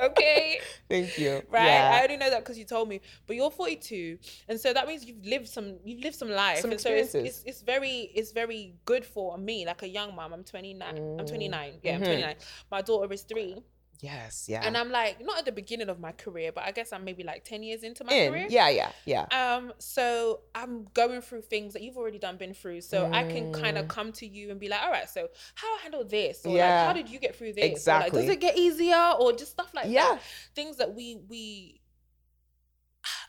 okay 0.04 0.60
Thank 0.90 1.18
you. 1.18 1.42
right? 1.50 1.66
Yeah. 1.66 2.00
I 2.00 2.04
only 2.04 2.18
know 2.18 2.30
that 2.30 2.40
because 2.40 2.58
you 2.58 2.66
told 2.66 2.88
me. 2.90 3.02
But 3.26 3.36
you're 3.36 3.50
42, 3.52 4.18
and 4.50 4.60
so 4.60 4.74
that 4.74 4.88
means 4.88 5.06
you've 5.06 5.26
lived 5.26 5.48
some 5.48 5.78
you've 5.84 6.02
lived 6.04 6.16
some 6.16 6.30
life, 6.30 6.60
Some 6.60 6.72
and 6.72 6.80
so 6.80 6.90
it's, 6.90 7.06
experiences. 7.16 7.44
it's 7.44 7.50
it's 7.50 7.62
very 7.62 8.12
it's 8.14 8.32
very 8.32 8.76
good 8.86 9.06
for 9.06 9.38
me, 9.38 9.66
like 9.66 9.82
a 9.84 9.88
young 9.90 10.16
mom. 10.16 10.34
I'm 10.34 10.44
29. 10.44 11.18
I'm 11.20 11.26
29. 11.26 11.74
Yeah, 11.84 11.96
I'm 11.96 12.02
Mhm. 12.02 12.06
29. 12.06 12.36
My 12.72 12.82
daughter 12.82 13.12
is 13.14 13.24
three, 13.24 13.64
yes. 14.02 14.46
Yeah. 14.50 14.62
and 14.66 14.76
I'm 14.78 14.90
like 14.92 15.24
not 15.24 15.40
at 15.40 15.46
the 15.46 15.52
beginning 15.52 15.90
of 15.90 16.00
my 16.00 16.12
career, 16.12 16.52
but 16.52 16.64
I 16.66 16.72
guess 16.72 16.92
I'm 16.94 17.04
maybe 17.04 17.24
like 17.24 17.44
10 17.46 17.64
years 17.64 17.84
into 17.84 18.04
my 18.04 18.14
in. 18.14 18.32
career. 18.32 18.48
Yeah. 18.50 18.70
Yeah. 18.70 18.92
Yeah. 19.06 19.26
Um, 19.32 19.74
so 19.80 20.42
I'm 20.56 20.86
going 20.94 21.22
through 21.22 21.42
things 21.44 21.74
that 21.74 21.82
you've 21.82 21.98
already 21.98 22.20
done, 22.20 22.38
been 22.38 22.54
through. 22.54 22.82
So 22.82 23.10
I 23.12 23.24
can 23.24 23.54
kind 23.54 23.78
of 23.78 23.86
Mm. 23.86 23.90
come 23.90 24.12
to 24.14 24.28
you 24.28 24.52
and 24.52 24.60
be 24.60 24.70
like, 24.70 24.82
all 24.82 24.92
right, 24.92 25.10
so 25.10 25.28
how 25.56 25.68
I 25.76 25.80
handle 25.84 26.04
this, 26.04 26.46
or 26.46 26.56
Yeah. 26.56 26.78
like 26.80 26.88
how 26.88 26.94
did 26.94 27.10
you 27.10 27.20
get 27.20 27.36
through 27.36 27.54
this? 27.54 27.66
Exactly. 27.66 28.20
like, 28.20 28.28
does 28.28 28.36
it 28.36 28.40
get 28.40 28.58
easier, 28.58 29.14
or 29.20 29.34
just 29.34 29.52
stuff 29.52 29.74
like 29.74 29.88
Yeah. 29.90 30.04
that? 30.16 30.22
Things 30.56 30.78
that 30.78 30.94
we 30.94 31.18
we. 31.30 31.80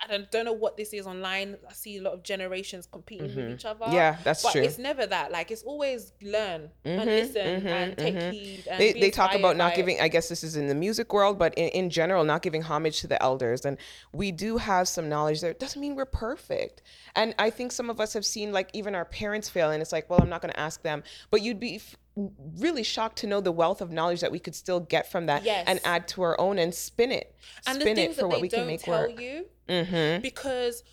I 0.04 0.10
don't, 0.10 0.30
don't 0.30 0.44
know 0.44 0.52
what 0.52 0.76
this 0.76 0.92
is 0.92 1.06
online. 1.06 1.56
I 1.68 1.72
see 1.72 1.96
a 1.98 2.02
lot 2.02 2.14
of 2.14 2.22
generations 2.22 2.86
competing 2.90 3.26
with 3.34 3.36
Mhm. 3.36 3.54
each 3.54 3.64
other. 3.64 3.86
Yeah. 3.90 4.18
That's 4.24 4.42
but 4.42 4.52
true. 4.52 4.62
it's 4.62 4.78
never 4.78 5.06
that. 5.06 5.32
Like 5.32 5.50
it's 5.50 5.62
always 5.62 6.12
learn 6.22 6.70
and 6.84 7.00
Mhm, 7.02 7.06
listen 7.06 7.62
mhm, 7.62 7.66
and 7.66 7.98
take 7.98 8.14
mhm. 8.14 8.30
heed. 8.32 8.64
And 8.70 8.80
they, 8.80 8.92
they 8.92 9.10
talk 9.10 9.34
about 9.34 9.56
not 9.56 9.68
by 9.70 9.72
it. 9.72 9.76
giving 9.76 10.00
i 10.00 10.08
guess 10.08 10.28
this 10.28 10.42
is 10.44 10.56
in 10.56 10.66
the 10.68 10.74
music 10.74 11.12
world 11.12 11.38
but 11.38 11.54
in, 11.54 11.68
in 11.70 11.90
general 11.90 12.24
not 12.24 12.42
giving 12.42 12.62
homage 12.62 13.00
to 13.00 13.06
the 13.06 13.20
elders 13.22 13.64
and 13.64 13.78
we 14.12 14.30
do 14.32 14.56
have 14.58 14.86
some 14.88 15.08
knowledge 15.08 15.40
there 15.40 15.50
it 15.50 15.60
doesn't 15.60 15.80
mean 15.80 15.94
we're 15.94 16.04
perfect 16.04 16.82
and 17.16 17.34
i 17.38 17.48
think 17.50 17.72
some 17.72 17.88
of 17.90 18.00
us 18.00 18.12
have 18.12 18.24
seen 18.24 18.52
like 18.52 18.68
even 18.72 18.94
our 18.94 19.04
parents 19.04 19.48
fail 19.48 19.70
and 19.70 19.80
it's 19.82 19.92
like 19.92 20.08
well 20.10 20.20
i'm 20.22 20.28
not 20.28 20.40
going 20.42 20.52
to 20.52 20.60
ask 20.60 20.82
them 20.82 21.02
but 21.30 21.42
you'd 21.42 21.60
be 21.60 21.80
really 22.16 22.82
shocked 22.82 23.18
to 23.18 23.26
know 23.26 23.40
the 23.40 23.52
wealth 23.52 23.80
of 23.80 23.90
knowledge 23.90 24.20
that 24.20 24.30
we 24.30 24.38
could 24.38 24.54
still 24.54 24.80
get 24.80 25.10
from 25.10 25.26
that 25.26 25.42
Yes. 25.44 25.64
and 25.66 25.80
add 25.84 26.06
to 26.08 26.22
our 26.22 26.40
own 26.40 26.58
and 26.58 26.74
spin 26.74 27.10
it 27.10 27.34
and 27.66 27.76
the 27.76 27.80
spin 27.82 27.96
things 27.96 28.12
it 28.12 28.14
for 28.14 28.22
that 28.22 28.28
what 28.28 28.36
they 28.36 28.42
we 28.42 28.48
can 28.48 28.58
don't 28.60 28.66
make 28.68 28.82
tell 28.82 29.00
work 29.00 29.20
you 29.20 29.46
mm-hmm. 29.68 30.20
because 30.22 30.84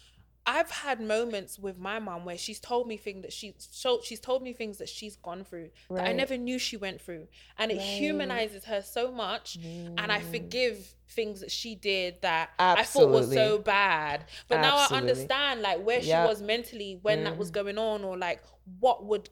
I've 0.44 0.72
had 0.72 1.00
moments 1.00 1.60
with 1.60 1.78
my 1.78 2.00
mom 2.00 2.26
where 2.26 2.38
she's 2.38 2.60
told 2.60 2.88
me 2.88 2.98
things 2.98 3.22
that 3.22 3.32
she 3.32 3.54
so 3.60 4.00
she's 4.04 4.20
told 4.20 4.42
me 4.42 4.54
things 4.54 4.80
that 4.80 4.90
she's 4.90 5.16
gone 5.16 5.44
through 5.44 5.70
that 5.92 6.08
I 6.08 6.14
never 6.14 6.36
knew 6.36 6.58
she 6.58 6.78
went 6.78 7.00
through, 7.00 7.28
and 7.60 7.72
it 7.72 7.76
Right. 7.78 7.84
humanizes 7.84 8.66
her 8.66 8.82
so 8.82 9.12
much, 9.12 9.58
and 9.58 10.12
I 10.12 10.20
Mm. 10.20 10.32
forgive 10.32 10.96
things 11.10 11.42
that 11.42 11.52
she 11.52 11.76
did 11.76 12.22
that 12.24 12.50
I 12.58 12.84
thought 12.84 13.10
was 13.10 13.32
so 13.32 13.60
bad. 13.60 14.26
But 14.48 14.62
now 14.62 14.78
I 14.78 14.88
understand 14.98 15.62
like 15.62 15.84
where 15.84 16.02
she 16.02 16.10
was 16.10 16.42
mentally 16.42 16.98
when 17.04 17.24
that 17.26 17.38
was 17.38 17.52
Mhm. 17.52 17.54
going 17.54 17.78
on, 17.78 18.04
or 18.04 18.18
like 18.18 18.42
what 18.80 19.06
would 19.06 19.30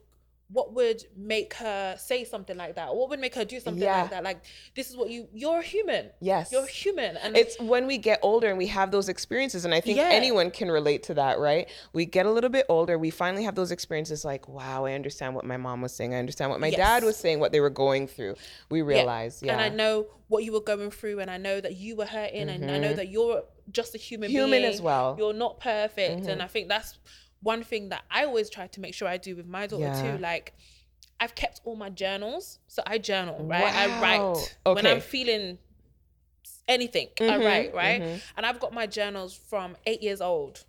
what 0.52 0.74
would 0.74 1.00
make 1.16 1.54
her 1.54 1.94
say 1.96 2.24
something 2.24 2.56
like 2.56 2.74
that? 2.74 2.92
What 2.94 3.08
would 3.10 3.20
make 3.20 3.36
her 3.36 3.44
do 3.44 3.60
something 3.60 3.82
Yeah. 3.82 4.02
like 4.02 4.10
that? 4.10 4.24
Like 4.24 4.40
this 4.74 4.90
is 4.90 4.96
what 4.96 5.08
you 5.08 5.28
you're 5.32 5.62
human. 5.62 6.10
yes 6.20 6.50
You're 6.50 6.66
human, 6.66 7.16
and 7.18 7.36
it's 7.36 7.58
when 7.60 7.86
we 7.86 7.98
get 7.98 8.18
older 8.22 8.48
and 8.48 8.58
we 8.58 8.66
have 8.66 8.90
those 8.90 9.08
experiences 9.08 9.64
and 9.64 9.72
i 9.72 9.80
think 9.80 9.98
Yeah. 9.98 10.08
anyone 10.10 10.50
can 10.50 10.68
relate 10.70 11.04
to 11.04 11.14
that 11.14 11.38
right 11.38 11.68
we 11.92 12.04
get 12.04 12.26
a 12.26 12.30
little 12.32 12.50
bit 12.50 12.66
older 12.68 12.98
we 12.98 13.10
finally 13.10 13.44
have 13.44 13.54
those 13.54 13.70
experiences 13.70 14.24
like 14.24 14.48
wow 14.48 14.84
i 14.86 14.92
understand 14.94 15.34
what 15.36 15.44
my 15.44 15.56
mom 15.56 15.80
was 15.82 15.92
saying 15.94 16.14
i 16.14 16.18
understand 16.18 16.50
what 16.50 16.58
my 16.60 16.70
dad 16.70 17.04
was 17.04 17.16
saying 17.16 17.38
what 17.38 17.52
they 17.52 17.60
were 17.60 17.70
going 17.70 18.06
through 18.08 18.34
we 18.70 18.82
realize 18.82 19.40
yeah, 19.42 19.52
and 19.52 19.60
I 19.60 19.68
know 19.68 20.06
what 20.28 20.44
you 20.44 20.52
were 20.52 20.60
going 20.60 20.90
through, 20.92 21.18
and 21.20 21.28
I 21.30 21.38
know 21.38 21.60
that 21.60 21.74
you 21.76 21.96
were 21.96 22.06
hurting, 22.06 22.48
and 22.48 22.70
I 22.70 22.78
know 22.78 22.92
that 22.94 23.08
you're 23.08 23.42
just 23.72 23.94
a 23.96 23.98
human, 23.98 24.28
Mm-hmm. 24.30 24.38
human 24.38 24.60
being. 24.62 24.72
as 24.72 24.80
well 24.80 25.16
You're 25.18 25.32
not 25.32 25.58
perfect, 25.60 26.22
Mhm. 26.24 26.28
and 26.28 26.42
I 26.42 26.46
think 26.46 26.68
that's 26.68 26.98
one 27.42 27.62
thing 27.64 27.88
that 27.88 28.02
I 28.10 28.24
always 28.24 28.50
try 28.50 28.66
to 28.68 28.80
make 28.80 28.94
sure 28.94 29.08
I 29.08 29.16
do 29.16 29.36
with 29.36 29.46
my 29.46 29.66
daughter 29.66 29.84
Yeah. 29.84 30.16
too. 30.16 30.22
Like, 30.22 30.54
I've 31.18 31.34
kept 31.34 31.60
all 31.64 31.76
my 31.76 31.90
journals, 31.90 32.58
so 32.68 32.82
I 32.86 32.98
journal, 32.98 33.46
right? 33.46 33.74
I 33.74 33.86
Wow. 33.86 34.02
write 34.02 34.74
when 34.74 34.86
I'm 34.86 35.00
feeling 35.00 35.58
anything. 36.68 37.08
I 37.20 37.38
Mhm, 37.38 37.44
write, 37.44 37.74
right? 37.74 38.02
mhm. 38.02 38.20
And 38.36 38.46
I've 38.46 38.60
got 38.60 38.72
my 38.72 38.86
journals 38.86 39.34
from 39.34 39.76
eight 39.86 40.02
years 40.02 40.20
old. 40.20 40.64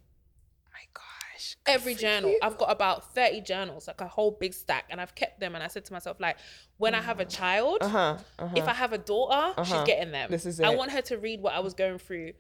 my 0.73 0.79
gosh 0.93 1.55
Every 1.67 1.95
journal. 1.95 2.31
you. 2.31 2.39
I've 2.41 2.57
got 2.57 2.71
about 2.71 3.13
30 3.13 3.41
journals, 3.41 3.87
like 3.87 4.01
a 4.01 4.07
whole 4.07 4.31
big 4.31 4.53
stack, 4.53 4.85
and 4.89 4.99
I've 5.01 5.15
kept 5.15 5.39
them. 5.39 5.55
And 5.55 5.63
I 5.63 5.67
said 5.67 5.85
to 5.85 5.93
myself, 5.93 6.19
like, 6.19 6.37
when 6.81 6.95
I 6.95 7.01
have 7.01 7.19
a 7.19 7.25
child, 7.25 7.77
uh-huh, 7.81 8.17
uh-huh. 8.39 8.53
if 8.55 8.67
I 8.67 8.73
have 8.73 8.91
a 8.91 8.97
daughter, 8.97 9.53
she's 9.63 9.71
Uh-huh. 9.73 9.85
getting 9.85 10.11
them. 10.11 10.31
This 10.31 10.45
is 10.47 10.59
it. 10.59 10.65
I 10.65 10.73
want 10.75 10.89
her 10.91 11.01
to 11.03 11.17
read 11.17 11.39
what 11.41 11.53
I 11.53 11.59
was 11.59 11.73
going 11.75 11.99
through. 11.99 12.33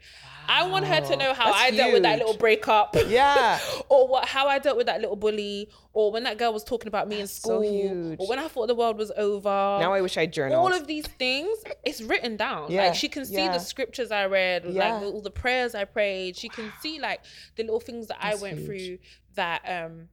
I 0.49 0.67
want 0.67 0.85
her 0.85 0.99
to 0.99 1.15
know 1.15 1.33
how 1.33 1.45
That's 1.51 1.61
I 1.65 1.71
dealt 1.71 1.93
with 1.93 2.03
that 2.03 2.17
little 2.17 2.35
breakup. 2.35 2.95
yeah 3.07 3.59
or 3.89 4.07
what 4.07 4.27
how 4.27 4.47
I 4.47 4.57
dealt 4.59 4.77
with 4.77 4.87
that 4.87 4.99
little 4.99 5.15
bully, 5.15 5.69
or 5.93 6.11
when 6.11 6.23
that 6.23 6.37
girl 6.39 6.51
was 6.53 6.63
talking 6.63 6.87
about 6.87 7.07
me 7.07 7.17
in 7.17 7.21
That's 7.21 7.33
so 7.33 7.61
school, 7.61 7.61
huge. 7.61 8.17
or 8.19 8.27
when 8.27 8.39
I 8.39 8.47
thought 8.47 8.67
the 8.67 8.75
world 8.75 8.97
was 8.97 9.11
over. 9.15 9.49
now 9.49 9.93
i 9.93 10.01
wish 10.01 10.17
i 10.17 10.25
journaled 10.25 10.59
all 10.65 10.73
of 10.81 10.87
these 10.87 11.05
things, 11.23 11.55
it's 11.85 12.01
written 12.01 12.35
down. 12.35 12.71
Yeah, 12.71 12.85
Like 12.87 12.95
she 12.95 13.09
can 13.09 13.25
see 13.25 13.35
yeah. 13.45 13.53
the 13.53 13.59
scriptures 13.59 14.09
I 14.11 14.25
read, 14.25 14.65
Yeah. 14.65 14.95
like 14.95 15.03
all 15.03 15.21
the 15.21 15.29
prayers 15.43 15.75
I 15.75 15.85
prayed. 15.85 16.35
She 16.35 16.49
can 16.49 16.73
see 16.81 16.99
like 16.99 17.21
the 17.55 17.63
little 17.63 17.79
things 17.79 18.07
that 18.07 18.17
That's 18.21 18.39
I 18.39 18.41
went 18.41 18.57
huge. 18.57 18.65
through 18.67 18.97
that 19.35 19.61
um 19.77 20.09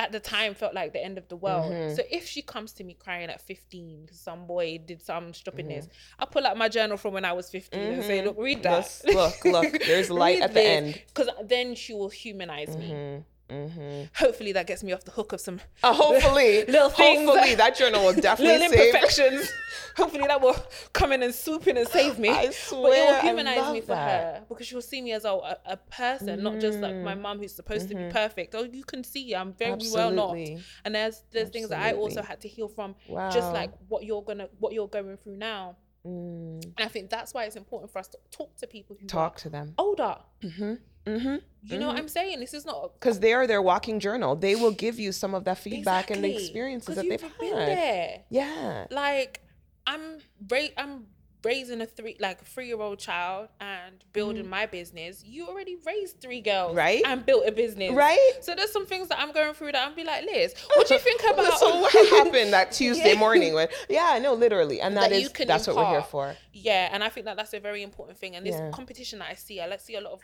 at 0.00 0.10
the 0.12 0.18
time 0.18 0.54
felt 0.54 0.72
like 0.74 0.94
the 0.94 1.04
end 1.04 1.18
of 1.18 1.28
the 1.28 1.36
world. 1.36 1.70
Mhm. 1.72 1.94
So 1.94 2.02
if 2.10 2.26
she 2.26 2.40
comes 2.40 2.72
to 2.72 2.84
me 2.84 2.94
crying 2.94 3.28
at 3.28 3.40
15 3.42 4.06
because 4.06 4.18
some 4.18 4.46
boy 4.46 4.78
did 4.78 5.02
some 5.02 5.34
stupidness, 5.34 5.84
Mm-hmm. 5.86 6.22
I 6.22 6.24
pull 6.24 6.46
out 6.46 6.56
my 6.56 6.68
journal 6.70 6.96
from 6.96 7.12
when 7.12 7.26
I 7.26 7.34
was 7.34 7.50
15 7.50 7.80
and 7.80 8.02
say, 8.02 8.20
Mhm. 8.20 8.24
look, 8.24 8.36
read 8.38 8.62
that. 8.62 8.78
Yes, 8.78 9.04
look, 9.04 9.44
look, 9.44 9.82
there's 9.84 10.08
light 10.24 10.40
at 10.40 10.54
the 10.54 10.62
end. 10.62 11.02
Because 11.08 11.28
then 11.44 11.74
she 11.74 11.92
will 11.92 12.08
humanize 12.08 12.74
me. 12.76 13.22
Mhm, 13.50 13.70
mhm. 13.78 14.08
Hopefully 14.16 14.52
that 14.52 14.66
gets 14.66 14.82
me 14.82 14.92
off 14.92 15.04
the 15.04 15.10
hook 15.10 15.32
of 15.32 15.40
some 15.40 15.60
Uh, 15.82 15.92
hopefully 15.92 16.64
Little 16.68 16.88
things 16.90 17.28
hopefully 17.28 17.54
that- 17.56 17.76
journal 17.76 18.00
will 18.00 18.08
little 18.14 18.22
definitely 18.22 18.68
save 18.68 18.94
imperfections. 18.94 19.50
Hopefully 19.96 20.24
that 20.28 20.40
will 20.40 20.56
come 20.92 21.10
in 21.12 21.22
and 21.22 21.34
swoop 21.34 21.66
in 21.66 21.76
and 21.76 21.86
save 21.88 22.18
me. 22.18 22.28
I 22.28 22.34
but 22.34 22.44
it 22.46 22.54
swear, 22.54 23.12
will 23.14 23.20
humanize 23.22 23.72
me 23.72 23.80
for 23.80 23.88
that. 23.88 24.36
her 24.36 24.44
because 24.48 24.66
she'll 24.66 24.80
see 24.80 25.02
me 25.02 25.12
as 25.12 25.24
a, 25.24 25.30
a, 25.32 25.56
a 25.66 25.76
person, 25.76 26.42
not 26.42 26.60
just 26.60 26.78
like 26.78 26.92
Mm-hmm. 26.94 27.04
my 27.04 27.14
mum 27.16 27.38
who's 27.38 27.54
supposed 27.54 27.88
to 27.88 27.94
be 27.94 28.08
perfect. 28.10 28.54
Oh, 28.54 28.62
you 28.62 28.84
can 28.84 29.02
see 29.04 29.34
I'm 29.34 29.52
very 29.52 29.78
well 29.92 30.10
not. 30.12 30.36
And 30.84 30.94
there's 30.94 31.22
there's 31.32 31.50
things 31.50 31.68
that 31.70 31.80
I 31.82 31.92
also 31.94 32.22
had 32.22 32.40
to 32.42 32.48
heal 32.48 32.68
from, 32.68 32.94
Wow. 33.08 33.30
just 33.30 33.52
like 33.52 33.72
what 33.88 34.04
you're 34.04 34.22
gonna 34.22 34.48
what 34.58 34.72
you're 34.72 34.88
going 34.88 35.16
through 35.16 35.36
now. 35.36 35.76
Mm. 36.06 36.62
And 36.64 36.74
I 36.78 36.88
think 36.88 37.10
that's 37.10 37.34
why 37.34 37.44
it's 37.44 37.56
important 37.56 37.90
for 37.92 37.98
us 37.98 38.08
to 38.08 38.18
talk 38.30 38.56
to 38.58 38.66
people 38.66 38.96
who 39.00 39.06
talk 39.06 39.34
are 39.36 39.38
to 39.40 39.50
them 39.50 39.74
older. 39.78 40.16
Mm-hmm. 40.42 40.74
Mm-hmm. 41.06 41.36
You 41.64 41.78
know 41.78 41.88
what 41.88 41.96
I'm 41.98 42.08
saying? 42.08 42.40
This 42.40 42.54
is 42.54 42.64
not 42.66 42.94
because 42.94 43.20
they 43.20 43.32
are 43.32 43.46
their 43.46 43.62
walking 43.62 44.00
journal. 44.00 44.36
They 44.36 44.54
will 44.54 44.70
give 44.72 44.98
you 44.98 45.12
some 45.12 45.34
of 45.34 45.44
that 45.44 45.58
feedback 45.58 46.10
and 46.10 46.22
the 46.22 46.28
Exactly. 46.28 46.44
experiences 46.46 46.94
that 46.96 47.08
they've 47.08 47.20
had. 47.20 47.32
there. 47.40 48.20
Yeah. 48.30 48.86
Like 48.90 49.42
I'm 49.86 50.18
ra- 50.48 50.74
I'm 50.76 51.06
raising 51.42 51.80
a 51.80 51.86
three 51.86 52.16
like 52.20 52.40
a 52.42 52.44
three 52.44 52.66
year 52.66 52.80
old 52.80 52.98
child 52.98 53.48
and 53.60 54.04
building 54.12 54.48
my 54.48 54.66
business. 54.66 55.24
You 55.24 55.46
already 55.48 55.76
raised 55.86 56.20
three 56.20 56.40
girls, 56.40 56.74
Mm. 56.74 56.76
Right. 56.76 57.02
And 57.06 57.24
built 57.24 57.46
a 57.46 57.52
business, 57.52 57.92
Right? 57.92 58.32
So 58.42 58.54
there's 58.54 58.72
some 58.72 58.86
things 58.86 59.08
that 59.08 59.18
I'm 59.20 59.32
going 59.32 59.54
through 59.54 59.72
that 59.72 59.86
I'm 59.88 59.94
be 59.94 60.04
like, 60.04 60.24
Liz, 60.24 60.54
what 60.76 60.86
do 60.88 60.94
you 60.94 61.00
think 61.00 61.22
about? 61.32 61.58
so 61.58 61.80
what 61.80 61.92
happened 62.10 62.52
that 62.52 62.72
Tuesday 62.72 63.08
Yeah. 63.14 63.18
morning 63.18 63.54
when 63.54 63.68
yeah, 63.88 64.18
no, 64.22 64.34
literally. 64.34 64.80
And 64.80 64.96
That 64.96 65.10
that 65.10 65.12
is 65.12 65.32
that's 65.32 65.66
what 65.66 65.76
we're 65.76 65.86
here 65.90 66.02
for. 66.02 66.36
Yeah, 66.52 66.88
and 66.92 67.02
I 67.02 67.08
think 67.08 67.26
that 67.26 67.36
that's 67.36 67.54
a 67.54 67.60
very 67.60 67.82
important 67.82 68.18
thing. 68.18 68.36
And 68.36 68.44
this 68.46 68.54
Yeah. 68.56 68.70
competition 68.70 69.20
that 69.20 69.30
I 69.30 69.34
see, 69.34 69.60
I 69.60 69.66
let's 69.66 69.84
see 69.84 69.94
a 69.96 70.00
lot 70.00 70.12
of 70.12 70.20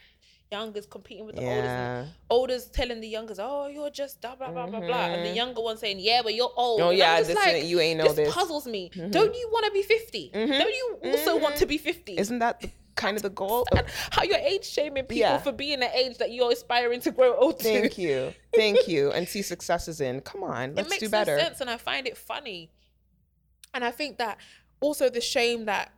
youngers 0.51 0.87
competing 0.87 1.27
with 1.27 1.37
the 1.37 1.43
oldest. 1.43 1.65
Yeah. 1.65 1.99
And 2.01 2.09
olders 2.31 2.67
telling 2.67 3.01
the 3.01 3.09
youngers, 3.09 3.39
"Oh, 3.41 3.67
you're 3.67 3.91
just 3.91 4.21
blah 4.21 4.37
blah 4.37 4.51
blah 4.51 4.67
blah 4.67 4.81
blah," 4.81 5.07
and 5.07 5.27
the 5.27 5.31
younger 5.35 5.61
one 5.63 5.77
saying, 5.77 5.99
"Yeah, 6.01 6.23
but 6.23 6.35
you're 6.35 6.53
old." 6.57 6.81
Mm-hmm. 6.81 6.87
Oh 6.87 6.91
And 6.91 6.99
yeah, 6.99 7.17
just 7.19 7.29
this 7.29 7.37
like, 7.39 7.65
you 7.65 7.81
ain't 7.81 7.99
know 7.99 8.05
this, 8.05 8.15
this. 8.17 8.29
Mm-hmm. 8.29 8.39
puzzles 8.39 8.67
me. 8.67 8.91
Don't 9.11 9.35
you 9.35 9.49
want 9.53 9.67
to 9.67 9.73
be 9.73 9.83
50? 9.83 10.31
Don't 10.33 10.49
you 10.61 10.99
also 11.05 11.39
want 11.39 11.57
to 11.57 11.67
be 11.67 11.79
50? 11.79 12.17
Isn't 12.19 12.39
that 12.39 12.61
the, 12.61 12.71
kind 12.95 13.17
of 13.17 13.23
the 13.23 13.31
goal? 13.31 13.67
how 14.11 14.23
you're 14.23 14.39
age 14.39 14.65
shaming 14.65 15.05
people 15.05 15.21
Yeah. 15.21 15.39
for 15.39 15.53
being 15.53 15.81
the 15.81 15.95
age 15.99 16.17
that 16.19 16.31
you're 16.33 16.53
aspiring 16.53 17.01
to 17.01 17.11
grow 17.11 17.37
old 17.37 17.59
to. 17.61 17.65
Thank 17.65 17.99
you. 17.99 18.33
Thank 18.55 18.89
you. 18.89 19.11
And 19.13 19.29
see 19.29 19.43
successes 19.43 20.01
in. 20.01 20.21
Come 20.23 20.43
on, 20.45 20.71
it 20.71 20.77
let's 20.77 20.91
makes 20.91 21.01
do 21.01 21.07
no 21.07 21.11
better. 21.11 21.39
sense, 21.39 21.61
and 21.61 21.69
I 21.69 21.77
find 21.77 22.07
it 22.07 22.17
funny. 22.17 22.71
And 23.75 23.85
I 23.85 23.91
think 23.91 24.17
that 24.19 24.39
also 24.81 25.11
the 25.11 25.21
shame 25.21 25.67
that 25.67 25.93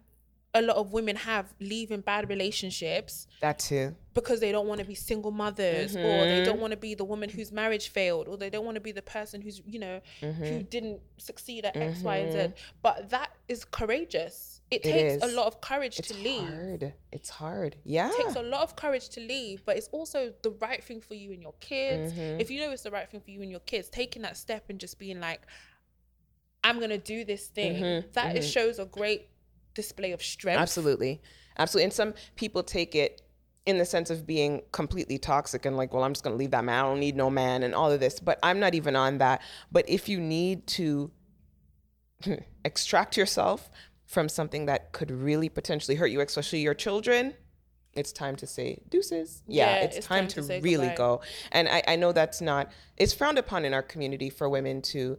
a 0.55 0.63
lot 0.63 0.77
of 0.77 0.93
women 0.93 1.15
have 1.15 1.55
leaving 1.61 2.01
bad 2.01 2.29
relationships 2.29 3.27
That 3.43 3.59
too. 3.59 3.95
Because 4.21 4.39
they 4.41 4.53
don't 4.53 4.67
want 4.71 4.81
to 4.81 4.87
be 4.87 4.95
single 5.11 5.31
mothers 5.45 5.91
or 5.97 6.01
they 6.03 6.29
Mm-hmm. 6.39 6.45
don't 6.49 6.61
want 6.65 6.73
to 6.73 6.77
be 6.89 6.93
the 6.95 7.05
woman 7.13 7.29
whose 7.37 7.51
marriage 7.53 7.87
failed 7.99 8.27
or 8.29 8.37
they 8.37 8.51
don't 8.55 8.65
want 8.69 8.75
to 8.81 8.81
be 8.81 8.93
the 9.01 9.07
person 9.19 9.41
who's 9.41 9.59
you 9.75 9.79
know 9.85 10.01
Mm-hmm. 10.23 10.45
who 10.45 10.63
didn't 10.75 11.01
succeed 11.29 11.65
at 11.69 11.77
X, 11.77 12.01
Y, 12.03 12.17
and 12.17 12.33
Z. 12.33 12.41
But 12.83 13.11
that 13.11 13.31
is 13.49 13.65
courageous. 13.65 14.37
It, 14.71 14.85
It 14.85 14.93
takes 14.93 15.25
a 15.25 15.29
lot 15.39 15.47
of 15.47 15.55
courage 15.71 15.99
It's 15.99 16.09
to 16.09 16.15
leave. 16.29 16.43
It's 16.43 16.51
hard. 16.51 16.93
It's 17.17 17.31
hard. 17.31 17.77
Yeah. 17.85 18.09
It 18.11 18.17
takes 18.23 18.37
a 18.37 18.43
lot 18.55 18.63
of 18.69 18.77
courage 18.77 19.09
to 19.17 19.21
leave, 19.21 19.65
but 19.65 19.75
it's 19.79 19.89
also 19.99 20.21
the 20.43 20.51
right 20.67 20.83
thing 20.89 21.01
for 21.01 21.15
you 21.15 21.33
and 21.35 21.41
your 21.41 21.55
kids. 21.61 22.13
Mm-hmm. 22.13 22.41
If 22.43 22.51
you 22.51 22.61
know 22.61 22.71
it's 22.75 22.83
the 22.83 22.91
right 22.91 23.09
thing 23.11 23.21
for 23.21 23.31
you 23.31 23.41
and 23.43 23.51
your 23.51 23.61
kids, 23.73 23.89
taking 23.89 24.23
that 24.27 24.37
step 24.37 24.65
and 24.71 24.79
just 24.79 24.99
being 24.99 25.21
like, 25.21 25.41
I'm 26.65 26.81
gonna 26.81 26.99
do 26.99 27.25
this 27.25 27.47
thing, 27.47 27.75
Mm-hmm. 27.83 28.09
that 28.13 28.37
is 28.37 28.47
shows 28.49 28.79
a 28.79 28.85
great 28.85 29.29
display 29.75 30.13
of 30.13 30.23
strength. 30.23 30.61
Absolutely. 30.61 31.23
Absolutely. 31.59 31.85
And 31.85 31.93
some 31.93 32.15
people 32.37 32.63
take 32.63 32.95
it 32.95 33.23
in 33.69 33.77
the 33.77 33.85
sense 33.85 34.09
of 34.09 34.27
being 34.27 34.63
completely 34.73 35.19
toxic 35.19 35.67
and 35.67 35.77
like, 35.77 35.93
well, 35.93 36.03
I'm 36.03 36.15
just 36.15 36.25
going 36.25 36.33
to 36.33 36.39
leave 36.39 36.53
that 36.53 36.65
man. 36.65 36.85
I 36.85 36.89
don't 36.89 37.01
need 37.01 37.17
no 37.17 37.29
man 37.29 37.63
and 37.63 37.75
all 37.75 37.93
of 37.93 38.01
this. 38.01 38.19
But 38.19 38.39
I'm 38.43 38.59
not 38.59 38.75
even 38.75 38.97
on 38.97 39.19
that. 39.19 39.43
But 39.71 39.89
if 39.89 40.09
you 40.09 40.19
need 40.21 40.67
to 40.69 41.11
extract 42.65 43.17
yourself 43.17 43.71
from 44.07 44.31
something 44.31 44.65
that 44.67 44.93
could 44.93 45.11
really 45.11 45.51
potentially 45.51 45.97
hurt 45.97 46.07
you, 46.07 46.21
especially 46.23 46.61
your 46.61 46.73
children, 46.73 47.35
it's 47.93 48.11
time 48.11 48.37
to 48.37 48.47
say 48.47 48.81
deuces. 48.89 49.43
Yeah, 49.47 49.67
Yeah, 49.67 49.85
it's, 49.85 49.97
it's 49.99 50.07
time, 50.07 50.29
time 50.29 50.45
to, 50.45 50.49
to 50.49 50.61
really 50.63 50.87
goodbye. 50.87 50.97
go. 50.97 51.21
And 51.53 51.69
I, 51.69 51.83
I 51.87 51.97
know 51.97 52.13
that's 52.13 52.41
not, 52.41 52.73
it's 52.97 53.13
frowned 53.13 53.37
upon 53.39 53.67
in 53.67 53.75
our 53.75 53.83
community 53.83 54.31
for 54.31 54.49
women 54.49 54.81
to 54.83 55.19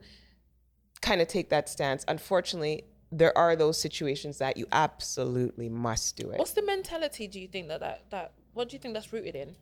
kind 1.01 1.21
of 1.21 1.27
take 1.27 1.49
that 1.49 1.69
stance. 1.69 2.03
Unfortunately, 2.07 2.85
there 3.11 3.35
are 3.37 3.55
those 3.55 3.79
situations 3.79 4.37
that 4.37 4.57
you 4.57 4.67
absolutely 4.71 5.69
must 5.69 6.15
do 6.15 6.29
it. 6.31 6.39
What's 6.39 6.51
the 6.53 6.61
mentality? 6.63 7.27
Do 7.27 7.39
you 7.39 7.47
think 7.47 7.67
that 7.67 7.79
that 7.79 8.09
that 8.11 8.33
what 8.53 8.69
do 8.69 8.75
you 8.75 8.79
think 8.79 8.93
that's 8.93 9.11
rooted 9.13 9.35
in? 9.35 9.55